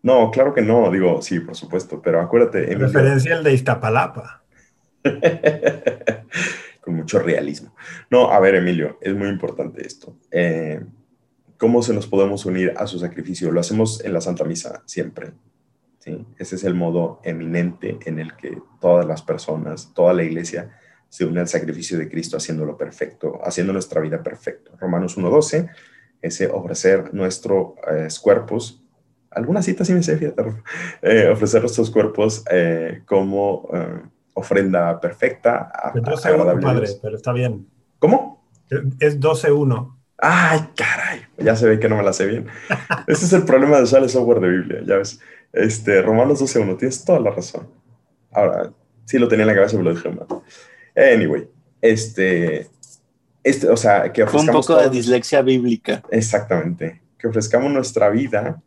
No, 0.04 0.32
claro 0.32 0.54
que 0.54 0.62
no, 0.62 0.90
digo, 0.90 1.22
sí, 1.22 1.40
por 1.40 1.56
supuesto, 1.56 2.02
pero 2.02 2.22
acuérdate. 2.22 2.72
En 2.72 2.80
referencia 2.80 3.36
al 3.36 3.44
de 3.44 3.54
Iztapalapa. 3.54 4.44
Con 6.82 6.96
mucho 6.96 7.20
realismo. 7.20 7.76
No, 8.10 8.32
a 8.32 8.40
ver, 8.40 8.56
Emilio, 8.56 8.98
es 9.02 9.16
muy 9.16 9.28
importante 9.28 9.86
esto. 9.86 10.18
Eh, 10.32 10.82
¿Cómo 11.58 11.84
se 11.84 11.94
nos 11.94 12.08
podemos 12.08 12.46
unir 12.46 12.74
a 12.78 12.88
su 12.88 12.98
sacrificio? 12.98 13.52
Lo 13.52 13.60
hacemos 13.60 14.04
en 14.04 14.14
la 14.14 14.22
Santa 14.22 14.44
Misa 14.44 14.82
siempre. 14.86 15.34
¿sí? 16.00 16.26
Ese 16.40 16.56
es 16.56 16.64
el 16.64 16.74
modo 16.74 17.22
eminente 17.24 18.00
en 18.06 18.18
el 18.18 18.36
que 18.36 18.58
todas 18.80 19.06
las 19.06 19.22
personas, 19.22 19.94
toda 19.94 20.14
la 20.14 20.24
iglesia 20.24 20.72
se 21.08 21.26
une 21.26 21.42
al 21.42 21.48
sacrificio 21.48 22.00
de 22.00 22.10
Cristo 22.10 22.38
haciéndolo 22.38 22.78
perfecto, 22.78 23.40
haciendo 23.44 23.74
nuestra 23.74 24.02
vida 24.02 24.24
perfecto. 24.24 24.72
Romanos 24.80 25.18
1.12, 25.18 25.70
ese 26.22 26.48
ofrecer 26.48 27.14
nuestros 27.14 27.74
eh, 27.90 28.08
cuerpos, 28.22 28.84
algunas 29.30 29.66
citas 29.66 29.88
sí 29.88 29.94
me 29.94 30.04
sé, 30.04 30.18
fíjate, 30.18 30.44
eh, 31.02 31.30
ofrecer 31.32 31.62
nuestros 31.62 31.90
cuerpos 31.90 32.44
eh, 32.52 33.02
como 33.06 33.70
ofrenda 34.34 35.00
perfecta. 35.00 35.72
A, 35.74 35.94
12-1, 35.94 36.62
padre, 36.62 36.88
pero 37.02 37.16
está 37.16 37.34
bien. 37.34 37.68
¿Cómo? 38.00 38.44
Es 39.00 39.20
12-1. 39.20 39.96
Ay, 40.18 40.60
caray, 40.76 41.22
ya 41.38 41.56
se 41.56 41.68
ve 41.68 41.80
que 41.80 41.90
no 41.90 41.98
me 41.98 42.04
la 42.04 42.14
sé 42.14 42.28
bien. 42.28 42.48
Ese 43.08 43.26
es 43.26 43.34
el 43.34 43.44
problema 43.44 43.78
de 43.78 43.84
usar 43.84 44.04
el 44.04 44.10
software 44.10 44.40
de 44.40 44.50
Biblia, 44.50 44.82
ya 44.86 44.98
ves. 44.98 45.20
Este, 45.52 46.02
Romanos 46.02 46.42
12.1, 46.42 46.78
tienes 46.78 47.04
toda 47.04 47.20
la 47.20 47.32
razón. 47.32 47.68
Ahora, 48.32 48.72
sí 49.06 49.18
lo 49.18 49.28
tenía 49.28 49.44
en 49.44 49.48
la 49.48 49.56
cabeza, 49.56 49.78
pero 49.78 49.90
lo 49.90 49.96
dije 49.96 50.10
mal. 50.10 50.28
Anyway, 50.96 51.50
este, 51.82 52.70
este, 53.44 53.70
o 53.70 53.78
sea, 53.78 54.12
que 54.12 54.24
ofrezcamos... 54.24 54.70
un 54.70 54.74
poco 54.74 54.82
de 54.82 54.90
dislexia 54.90 55.42
bíblica. 55.42 56.04
Exactamente. 56.12 57.02
Que 57.18 57.28
ofrezcamos 57.28 57.72
nuestra 57.72 58.10
vida 58.10 58.62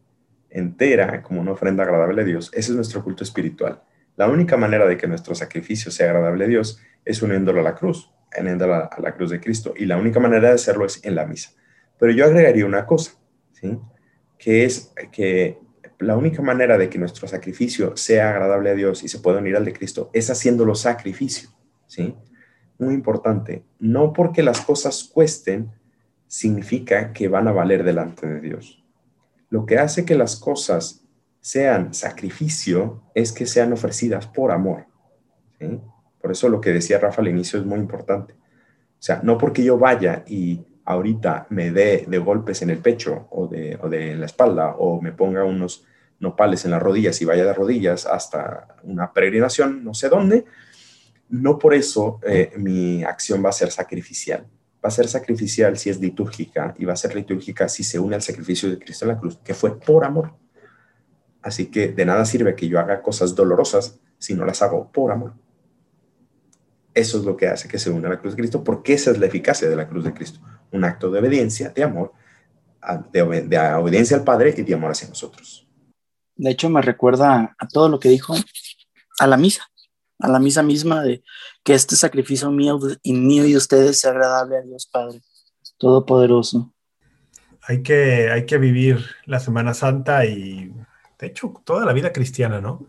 entera 0.50 1.22
como 1.22 1.40
una 1.40 1.52
ofrenda 1.52 1.84
agradable 1.84 2.22
a 2.22 2.24
Dios. 2.24 2.50
Ese 2.52 2.70
es 2.70 2.76
nuestro 2.76 3.02
culto 3.02 3.24
espiritual. 3.24 3.82
La 4.16 4.28
única 4.28 4.56
manera 4.56 4.86
de 4.86 4.96
que 4.96 5.08
nuestro 5.08 5.34
sacrificio 5.34 5.90
sea 5.90 6.06
agradable 6.06 6.44
a 6.44 6.48
Dios 6.48 6.80
es 7.04 7.20
uniéndolo 7.22 7.60
a 7.60 7.64
la 7.64 7.74
cruz 7.74 8.10
en 8.36 8.48
a 8.48 8.90
la 9.00 9.14
cruz 9.14 9.30
de 9.30 9.40
Cristo. 9.40 9.74
Y 9.76 9.86
la 9.86 9.96
única 9.96 10.20
manera 10.20 10.48
de 10.48 10.54
hacerlo 10.54 10.86
es 10.86 11.04
en 11.04 11.14
la 11.14 11.26
misa. 11.26 11.52
Pero 11.98 12.12
yo 12.12 12.24
agregaría 12.24 12.66
una 12.66 12.86
cosa, 12.86 13.12
¿sí? 13.52 13.78
que 14.38 14.64
es 14.64 14.92
que 15.12 15.58
la 16.00 16.16
única 16.16 16.42
manera 16.42 16.76
de 16.76 16.88
que 16.88 16.98
nuestro 16.98 17.28
sacrificio 17.28 17.96
sea 17.96 18.30
agradable 18.30 18.70
a 18.70 18.74
Dios 18.74 19.04
y 19.04 19.08
se 19.08 19.20
pueda 19.20 19.38
unir 19.38 19.56
al 19.56 19.64
de 19.64 19.72
Cristo 19.72 20.10
es 20.12 20.30
haciéndolo 20.30 20.74
sacrificio. 20.74 21.48
¿sí? 21.86 22.14
Muy 22.78 22.94
importante, 22.94 23.64
no 23.78 24.12
porque 24.12 24.42
las 24.42 24.60
cosas 24.60 25.04
cuesten 25.12 25.70
significa 26.26 27.12
que 27.12 27.28
van 27.28 27.46
a 27.48 27.52
valer 27.52 27.84
delante 27.84 28.26
de 28.26 28.40
Dios. 28.40 28.82
Lo 29.50 29.66
que 29.66 29.78
hace 29.78 30.04
que 30.04 30.16
las 30.16 30.36
cosas 30.36 31.04
sean 31.40 31.94
sacrificio 31.94 33.02
es 33.14 33.32
que 33.32 33.46
sean 33.46 33.72
ofrecidas 33.72 34.26
por 34.26 34.50
amor. 34.50 34.86
¿sí? 35.60 35.80
Por 36.20 36.32
eso 36.32 36.48
lo 36.48 36.60
que 36.60 36.72
decía 36.72 36.98
Rafa 36.98 37.20
al 37.22 37.28
inicio 37.28 37.60
es 37.60 37.66
muy 37.66 37.78
importante. 37.78 38.32
O 38.32 39.02
sea, 39.06 39.20
no 39.22 39.36
porque 39.36 39.62
yo 39.62 39.78
vaya 39.78 40.24
y 40.26 40.64
ahorita 40.86 41.46
me 41.50 41.70
dé 41.70 42.06
de 42.08 42.18
golpes 42.18 42.62
en 42.62 42.70
el 42.70 42.78
pecho 42.78 43.28
o 43.30 43.46
de, 43.46 43.78
o 43.82 43.88
de 43.88 44.16
la 44.16 44.26
espalda 44.26 44.76
o 44.78 45.00
me 45.00 45.12
ponga 45.12 45.44
unos 45.44 45.84
nopales 46.18 46.64
en 46.64 46.70
las 46.70 46.82
rodillas 46.82 47.20
y 47.20 47.24
vaya 47.24 47.44
de 47.44 47.52
rodillas 47.52 48.06
hasta 48.06 48.76
una 48.82 49.12
peregrinación, 49.12 49.84
no 49.84 49.94
sé 49.94 50.08
dónde, 50.08 50.46
no 51.28 51.58
por 51.58 51.74
eso 51.74 52.20
eh, 52.26 52.52
mi 52.56 53.02
acción 53.02 53.44
va 53.44 53.50
a 53.50 53.52
ser 53.52 53.70
sacrificial. 53.70 54.46
Va 54.84 54.88
a 54.88 54.90
ser 54.90 55.08
sacrificial 55.08 55.78
si 55.78 55.90
es 55.90 55.98
litúrgica 55.98 56.74
y 56.78 56.84
va 56.84 56.92
a 56.92 56.96
ser 56.96 57.14
litúrgica 57.14 57.68
si 57.68 57.82
se 57.82 57.98
une 57.98 58.16
al 58.16 58.22
sacrificio 58.22 58.70
de 58.70 58.78
Cristo 58.78 59.04
en 59.04 59.12
la 59.12 59.18
cruz, 59.18 59.38
que 59.42 59.54
fue 59.54 59.78
por 59.78 60.04
amor. 60.04 60.34
Así 61.42 61.66
que 61.66 61.88
de 61.88 62.04
nada 62.04 62.24
sirve 62.24 62.54
que 62.54 62.68
yo 62.68 62.78
haga 62.78 63.02
cosas 63.02 63.34
dolorosas 63.34 64.00
si 64.18 64.34
no 64.34 64.44
las 64.44 64.62
hago 64.62 64.90
por 64.90 65.12
amor. 65.12 65.34
Eso 66.94 67.18
es 67.18 67.24
lo 67.24 67.36
que 67.36 67.48
hace 67.48 67.68
que 67.68 67.78
se 67.78 67.90
una 67.90 68.08
a 68.08 68.12
la 68.12 68.20
cruz 68.20 68.34
de 68.34 68.42
Cristo, 68.42 68.62
porque 68.62 68.94
esa 68.94 69.10
es 69.10 69.18
la 69.18 69.26
eficacia 69.26 69.68
de 69.68 69.76
la 69.76 69.88
cruz 69.88 70.04
de 70.04 70.14
Cristo. 70.14 70.40
Un 70.70 70.84
acto 70.84 71.10
de 71.10 71.18
obediencia, 71.18 71.70
de 71.70 71.82
amor, 71.82 72.12
de, 73.12 73.22
obediencia 73.22 74.16
al 74.16 74.24
Padre 74.24 74.54
y 74.56 74.62
de 74.62 74.74
amor 74.74 74.92
hacia 74.92 75.08
nosotros. 75.08 75.66
De 76.36 76.50
hecho, 76.50 76.70
me 76.70 76.82
recuerda 76.82 77.54
a 77.58 77.68
todo 77.68 77.88
lo 77.88 77.98
que 77.98 78.08
dijo 78.08 78.34
a 79.18 79.26
la 79.26 79.36
misa, 79.36 79.64
a 80.18 80.28
la 80.28 80.38
misa 80.38 80.62
misma 80.62 81.02
de 81.02 81.22
que 81.62 81.74
este 81.74 81.96
sacrificio 81.96 82.50
mío 82.50 82.78
y 83.02 83.12
mío 83.14 83.46
y 83.46 83.56
ustedes 83.56 84.00
sea 84.00 84.10
agradable 84.10 84.58
a 84.58 84.62
Dios 84.62 84.86
Padre 84.86 85.20
Todopoderoso. 85.78 86.72
Hay 87.62 87.82
que, 87.82 88.30
hay 88.30 88.46
que 88.46 88.58
vivir 88.58 89.04
la 89.24 89.40
Semana 89.40 89.74
Santa 89.74 90.26
y, 90.26 90.72
de 91.18 91.26
hecho, 91.26 91.54
toda 91.64 91.84
la 91.84 91.92
vida 91.92 92.12
cristiana, 92.12 92.60
¿no? 92.60 92.86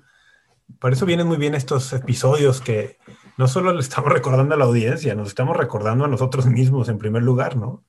Por 0.79 0.93
eso 0.93 1.05
vienen 1.05 1.27
muy 1.27 1.37
bien 1.37 1.55
estos 1.55 1.93
episodios 1.93 2.61
que 2.61 2.97
no 3.37 3.47
solo 3.47 3.73
le 3.73 3.79
estamos 3.79 4.11
recordando 4.11 4.55
a 4.55 4.57
la 4.57 4.65
audiencia, 4.65 5.15
nos 5.15 5.29
estamos 5.29 5.55
recordando 5.55 6.05
a 6.05 6.09
nosotros 6.09 6.45
mismos 6.45 6.89
en 6.89 6.97
primer 6.97 7.23
lugar, 7.23 7.55
¿no? 7.55 7.83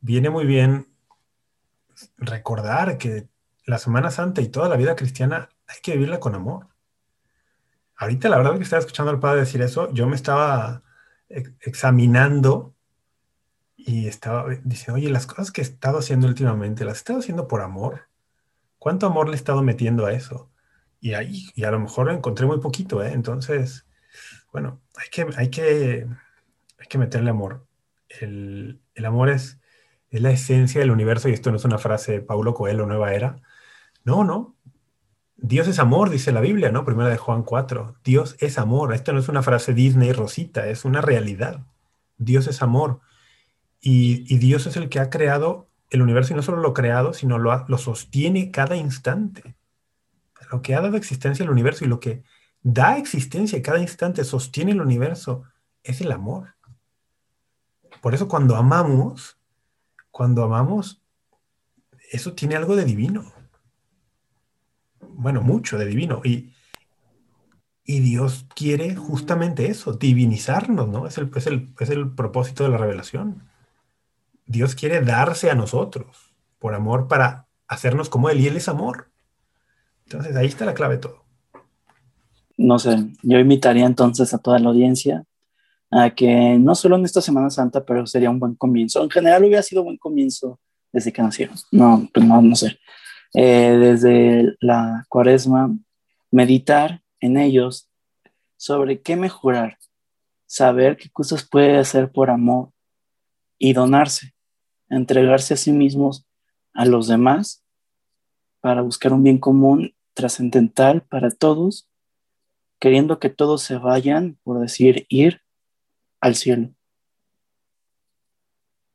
Viene 0.00 0.30
muy 0.30 0.44
bien 0.44 0.88
recordar 2.16 2.98
que 2.98 3.28
la 3.66 3.78
Semana 3.78 4.10
Santa 4.10 4.40
y 4.40 4.48
toda 4.48 4.68
la 4.68 4.76
vida 4.76 4.96
cristiana 4.96 5.48
hay 5.66 5.80
que 5.82 5.92
vivirla 5.92 6.20
con 6.20 6.34
amor. 6.34 6.68
Ahorita 7.96 8.28
la 8.28 8.38
verdad 8.38 8.56
que 8.56 8.62
estaba 8.62 8.80
escuchando 8.80 9.10
al 9.10 9.20
padre 9.20 9.40
decir 9.40 9.62
eso, 9.62 9.92
yo 9.92 10.06
me 10.06 10.16
estaba 10.16 10.82
examinando 11.60 12.74
y 13.76 14.06
estaba 14.06 14.46
diciendo, 14.64 14.94
oye, 14.94 15.10
las 15.10 15.26
cosas 15.26 15.50
que 15.50 15.60
he 15.60 15.64
estado 15.64 15.98
haciendo 15.98 16.26
últimamente, 16.26 16.84
las 16.84 16.94
he 16.94 16.98
estado 16.98 17.18
haciendo 17.20 17.48
por 17.48 17.62
amor. 17.62 18.08
¿Cuánto 18.78 19.06
amor 19.06 19.28
le 19.28 19.34
he 19.34 19.36
estado 19.36 19.62
metiendo 19.62 20.06
a 20.06 20.12
eso? 20.12 20.50
Y 21.00 21.14
ahí, 21.14 21.48
y 21.54 21.64
a 21.64 21.70
lo 21.70 21.80
mejor 21.80 22.10
encontré 22.10 22.46
muy 22.46 22.60
poquito, 22.60 23.02
¿eh? 23.02 23.12
Entonces, 23.12 23.86
bueno, 24.52 24.80
hay 24.96 25.08
que, 25.10 25.26
hay 25.36 25.50
que, 25.50 26.06
hay 26.78 26.86
que 26.86 26.98
meterle 26.98 27.30
amor. 27.30 27.66
El, 28.08 28.80
amor 29.04 29.30
es, 29.30 29.58
es 30.10 30.20
la 30.20 30.30
esencia 30.30 30.80
del 30.80 30.90
universo 30.90 31.28
y 31.28 31.32
esto 31.32 31.50
no 31.50 31.56
es 31.56 31.64
una 31.64 31.78
frase 31.78 32.12
de 32.12 32.20
Paulo 32.20 32.54
Coelho, 32.54 32.86
Nueva 32.86 33.14
Era. 33.14 33.40
No, 34.04 34.24
no. 34.24 34.56
Dios 35.44 35.66
es 35.66 35.80
amor, 35.80 36.08
dice 36.08 36.30
la 36.30 36.40
Biblia, 36.40 36.70
¿no? 36.70 36.84
Primera 36.84 37.08
de 37.08 37.16
Juan 37.16 37.42
4. 37.42 37.96
Dios 38.04 38.36
es 38.38 38.58
amor. 38.58 38.94
Esto 38.94 39.12
no 39.12 39.18
es 39.18 39.28
una 39.28 39.42
frase 39.42 39.74
Disney 39.74 40.12
Rosita, 40.12 40.68
es 40.68 40.84
una 40.84 41.00
realidad. 41.00 41.66
Dios 42.16 42.46
es 42.46 42.62
amor. 42.62 43.00
Y, 43.80 44.38
Dios 44.38 44.66
es 44.68 44.76
el 44.76 44.88
que 44.88 45.00
ha 45.00 45.10
creado 45.10 45.68
el 45.90 46.00
universo 46.00 46.32
y 46.32 46.36
no 46.36 46.42
solo 46.42 46.58
lo 46.58 46.68
ha 46.68 46.74
creado, 46.74 47.12
sino 47.12 47.38
lo, 47.38 47.64
lo 47.66 47.76
sostiene 47.76 48.52
cada 48.52 48.76
instante. 48.76 49.56
Lo 50.52 50.62
que 50.62 50.76
ha 50.76 50.80
dado 50.80 50.96
existencia 50.96 51.44
al 51.44 51.50
universo 51.50 51.84
y 51.84 51.88
lo 51.88 51.98
que 51.98 52.22
da 52.62 52.96
existencia 52.96 53.58
y 53.58 53.62
cada 53.62 53.80
instante 53.80 54.22
sostiene 54.22 54.70
el 54.70 54.80
universo, 54.80 55.42
es 55.82 56.00
el 56.00 56.12
amor. 56.12 56.54
Por 58.00 58.14
eso 58.14 58.28
cuando 58.28 58.54
amamos, 58.54 59.38
cuando 60.12 60.44
amamos, 60.44 61.02
eso 62.12 62.32
tiene 62.34 62.54
algo 62.54 62.76
de 62.76 62.84
divino. 62.84 63.41
Bueno, 65.22 65.42
mucho 65.42 65.78
de 65.78 65.86
divino. 65.86 66.20
Y, 66.24 66.52
y 67.84 68.00
Dios 68.00 68.46
quiere 68.54 68.94
justamente 68.96 69.66
eso, 69.66 69.92
divinizarnos, 69.92 70.88
¿no? 70.88 71.06
Es 71.06 71.18
el, 71.18 71.30
es, 71.34 71.46
el, 71.46 71.72
es 71.78 71.90
el 71.90 72.10
propósito 72.10 72.64
de 72.64 72.70
la 72.70 72.78
revelación. 72.78 73.42
Dios 74.46 74.74
quiere 74.74 75.00
darse 75.00 75.50
a 75.50 75.54
nosotros 75.54 76.34
por 76.58 76.74
amor 76.74 77.08
para 77.08 77.46
hacernos 77.68 78.08
como 78.08 78.28
Él 78.28 78.40
y 78.40 78.48
Él 78.48 78.56
es 78.56 78.68
amor. 78.68 79.10
Entonces 80.04 80.36
ahí 80.36 80.46
está 80.46 80.64
la 80.64 80.74
clave 80.74 80.96
de 80.96 81.00
todo 81.00 81.22
no 82.56 82.78
sé, 82.78 82.96
yo 83.22 83.38
invitaría 83.38 83.86
entonces 83.86 84.32
a 84.34 84.38
toda 84.38 84.58
la 84.58 84.68
audiencia 84.68 85.24
a 85.90 86.10
que 86.10 86.56
no 86.58 86.74
solo 86.74 86.96
en 86.96 87.04
esta 87.04 87.20
Semana 87.20 87.50
Santa, 87.50 87.84
pero 87.84 88.06
sería 88.06 88.30
un 88.30 88.38
buen 88.38 88.54
comienzo. 88.54 89.02
En 89.02 89.10
general 89.10 89.44
hubiera 89.44 89.62
sido 89.62 89.82
un 89.82 89.88
buen 89.88 89.98
comienzo 89.98 90.58
desde 90.90 91.12
que 91.12 91.20
nacieron. 91.20 91.56
No, 91.70 92.08
pues 92.12 92.24
no, 92.24 92.40
no 92.40 92.56
sé. 92.56 92.78
Eh, 93.34 93.76
desde 93.80 94.56
la 94.60 95.06
cuaresma, 95.08 95.74
meditar 96.30 97.02
en 97.20 97.38
ellos 97.38 97.88
sobre 98.56 99.00
qué 99.00 99.16
mejorar, 99.16 99.78
saber 100.46 100.96
qué 100.96 101.08
cosas 101.10 101.42
puede 101.44 101.78
hacer 101.78 102.12
por 102.12 102.30
amor 102.30 102.70
y 103.58 103.72
donarse, 103.72 104.34
entregarse 104.88 105.54
a 105.54 105.56
sí 105.56 105.72
mismos 105.72 106.26
a 106.74 106.84
los 106.84 107.08
demás 107.08 107.64
para 108.60 108.82
buscar 108.82 109.12
un 109.12 109.22
bien 109.22 109.38
común 109.38 109.94
trascendental 110.14 111.02
para 111.02 111.30
todos 111.30 111.88
queriendo 112.82 113.20
que 113.20 113.30
todos 113.30 113.62
se 113.62 113.76
vayan, 113.76 114.38
por 114.42 114.58
decir, 114.58 115.06
ir 115.08 115.40
al 116.20 116.34
cielo. 116.34 116.70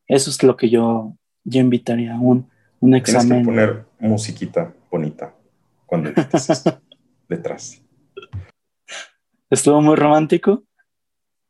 Eso 0.07 0.29
es 0.29 0.43
lo 0.43 0.57
que 0.57 0.69
yo, 0.69 1.15
yo 1.45 1.61
invitaría, 1.61 2.13
un, 2.19 2.49
un 2.79 2.95
examen. 2.95 3.27
Tienes 3.27 3.41
que 3.41 3.45
poner 3.45 3.85
musiquita 3.99 4.73
bonita 4.91 5.35
cuando 5.85 6.11
detrás. 7.29 7.81
Estuvo 9.49 9.81
muy 9.81 9.95
romántico, 9.95 10.63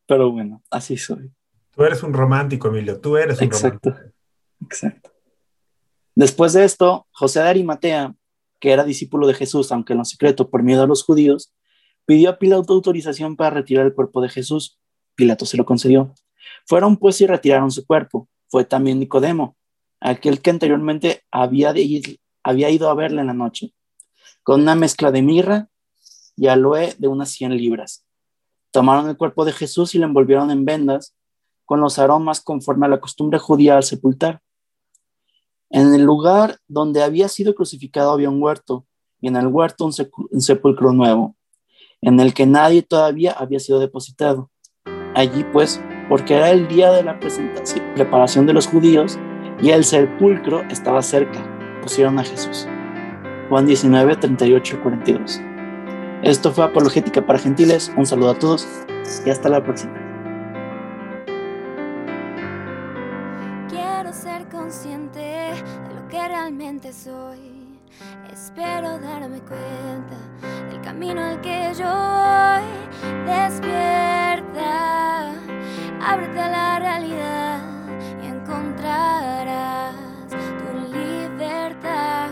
pero 0.06 0.32
bueno, 0.32 0.62
así 0.70 0.98
soy. 0.98 1.32
Tú 1.72 1.84
eres 1.84 2.04
un 2.04 2.14
romántico, 2.14 2.68
Emilio, 2.68 3.00
tú 3.00 3.18
eres 3.18 3.40
un 3.40 3.46
exacto, 3.46 3.96
Exacto. 4.62 5.12
Después 6.16 6.54
de 6.54 6.64
esto, 6.64 7.08
José 7.12 7.42
de 7.42 7.50
Arimatea, 7.50 8.16
que 8.60 8.72
era 8.72 8.84
discípulo 8.84 9.28
de 9.28 9.36
Jesús, 9.36 9.72
aunque 9.72 9.94
en 9.94 10.00
lo 10.00 10.06
secreto 10.06 10.50
por 10.50 10.64
miedo 10.64 10.84
a 10.84 10.88
los 10.88 11.04
judíos, 11.04 11.54
Pidió 12.08 12.30
a 12.30 12.40
Pilato 12.40 12.72
autorización 12.72 13.36
para 13.36 13.50
retirar 13.50 13.86
el 13.86 13.94
cuerpo 13.94 14.22
de 14.22 14.30
Jesús. 14.30 14.80
Pilato 15.16 15.46
se 15.46 15.58
lo 15.58 15.66
concedió. 15.66 16.16
Fueron 16.66 16.96
pues 16.96 17.20
y 17.20 17.28
retiraron 17.28 17.70
su 17.70 17.86
cuerpo. 17.86 18.30
Fue 18.48 18.64
también 18.64 18.98
Nicodemo, 18.98 19.58
aquel 20.00 20.42
que 20.42 20.50
anteriormente 20.50 21.24
había, 21.32 21.74
había 22.44 22.70
ido 22.70 22.90
a 22.90 22.96
verle 22.96 23.22
en 23.22 23.28
la 23.28 23.34
noche, 23.34 23.74
con 24.44 24.62
una 24.62 24.76
mezcla 24.76 25.12
de 25.12 25.22
mirra 25.22 25.70
y 26.36 26.48
aloe 26.48 26.96
de 26.98 27.08
unas 27.08 27.30
100 27.32 27.58
libras. 27.58 28.06
Tomaron 28.72 29.10
el 29.10 29.18
cuerpo 29.18 29.46
de 29.46 29.54
Jesús 29.54 29.96
y 29.96 30.00
lo 30.00 30.06
envolvieron 30.06 30.52
en 30.52 30.66
vendas 30.66 31.16
con 31.66 31.82
los 31.82 32.00
aromas 32.00 32.42
conforme 32.42 32.86
a 32.86 32.90
la 32.90 33.02
costumbre 33.02 33.40
judía 33.40 33.76
al 33.76 33.84
sepultar. 33.84 34.42
En 35.70 35.94
el 35.94 36.04
lugar 36.04 36.60
donde 36.68 37.04
había 37.04 37.28
sido 37.28 37.54
crucificado 37.56 38.12
había 38.12 38.30
un 38.30 38.42
huerto, 38.42 38.86
y 39.20 39.28
en 39.28 39.36
el 39.36 39.48
huerto 39.48 39.86
un, 39.86 40.42
sepulcro 40.42 40.94
nuevo, 40.94 41.36
en 42.02 42.20
el 42.20 42.34
que 42.34 42.46
nadie 42.46 42.84
todavía 42.84 43.34
había 43.34 43.60
sido 43.60 43.80
depositado. 43.80 44.50
Allí 45.14 45.44
pues, 45.52 45.82
porque 46.08 46.36
era 46.36 46.52
el 46.52 46.68
día 46.68 46.92
de 46.92 47.04
la 47.04 47.20
preparación 47.96 48.46
de 48.46 48.54
los 48.54 48.68
judíos 48.68 49.18
y 49.60 49.72
el 49.72 49.84
sepulcro 49.84 50.62
estaba 50.70 51.02
cerca, 51.02 51.40
pusieron 51.82 52.20
a 52.20 52.24
Jesús. 52.24 52.68
Juan 53.50 53.66
19, 53.66 54.18
38 54.18 54.80
42. 54.84 55.42
Esto 56.24 56.52
fue 56.52 56.66
Apologética 56.66 57.26
para 57.26 57.40
Gentiles. 57.40 57.92
Un 57.96 58.06
saludo 58.06 58.32
a 58.32 58.40
todos 58.40 58.68
y 59.26 59.30
hasta 59.30 59.50
la 59.50 59.64
próxima. 59.64 59.94
Quiero 63.70 64.12
ser 64.12 64.48
consciente 64.50 65.20
de 65.20 65.94
lo 65.96 66.08
que 66.10 66.28
realmente 66.28 66.92
soy. 66.92 67.80
Espero 68.32 69.00
darme 69.00 69.40
cuenta 69.40 70.18
del 70.70 70.82
camino 70.82 71.24
al 71.24 71.40
que 71.42 71.72
yo 71.78 71.86
voy. 71.86 72.64
Despierta, 73.26 74.62
ábrete 76.02 76.40
a 76.40 76.50
la 76.50 76.80
realidad 76.80 77.77
y 77.77 77.77
encontrarás 78.48 79.94
tu 80.30 80.94
libertad. 80.94 82.30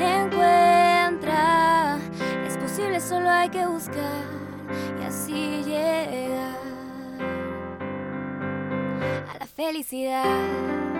Encuentra, 0.00 1.98
es 2.46 2.56
posible, 2.56 3.00
solo 3.00 3.28
hay 3.28 3.50
que 3.50 3.66
buscar 3.66 4.24
y 5.00 5.04
así 5.04 5.62
llegar 5.64 6.56
a 9.28 9.38
la 9.38 9.46
felicidad. 9.46 10.93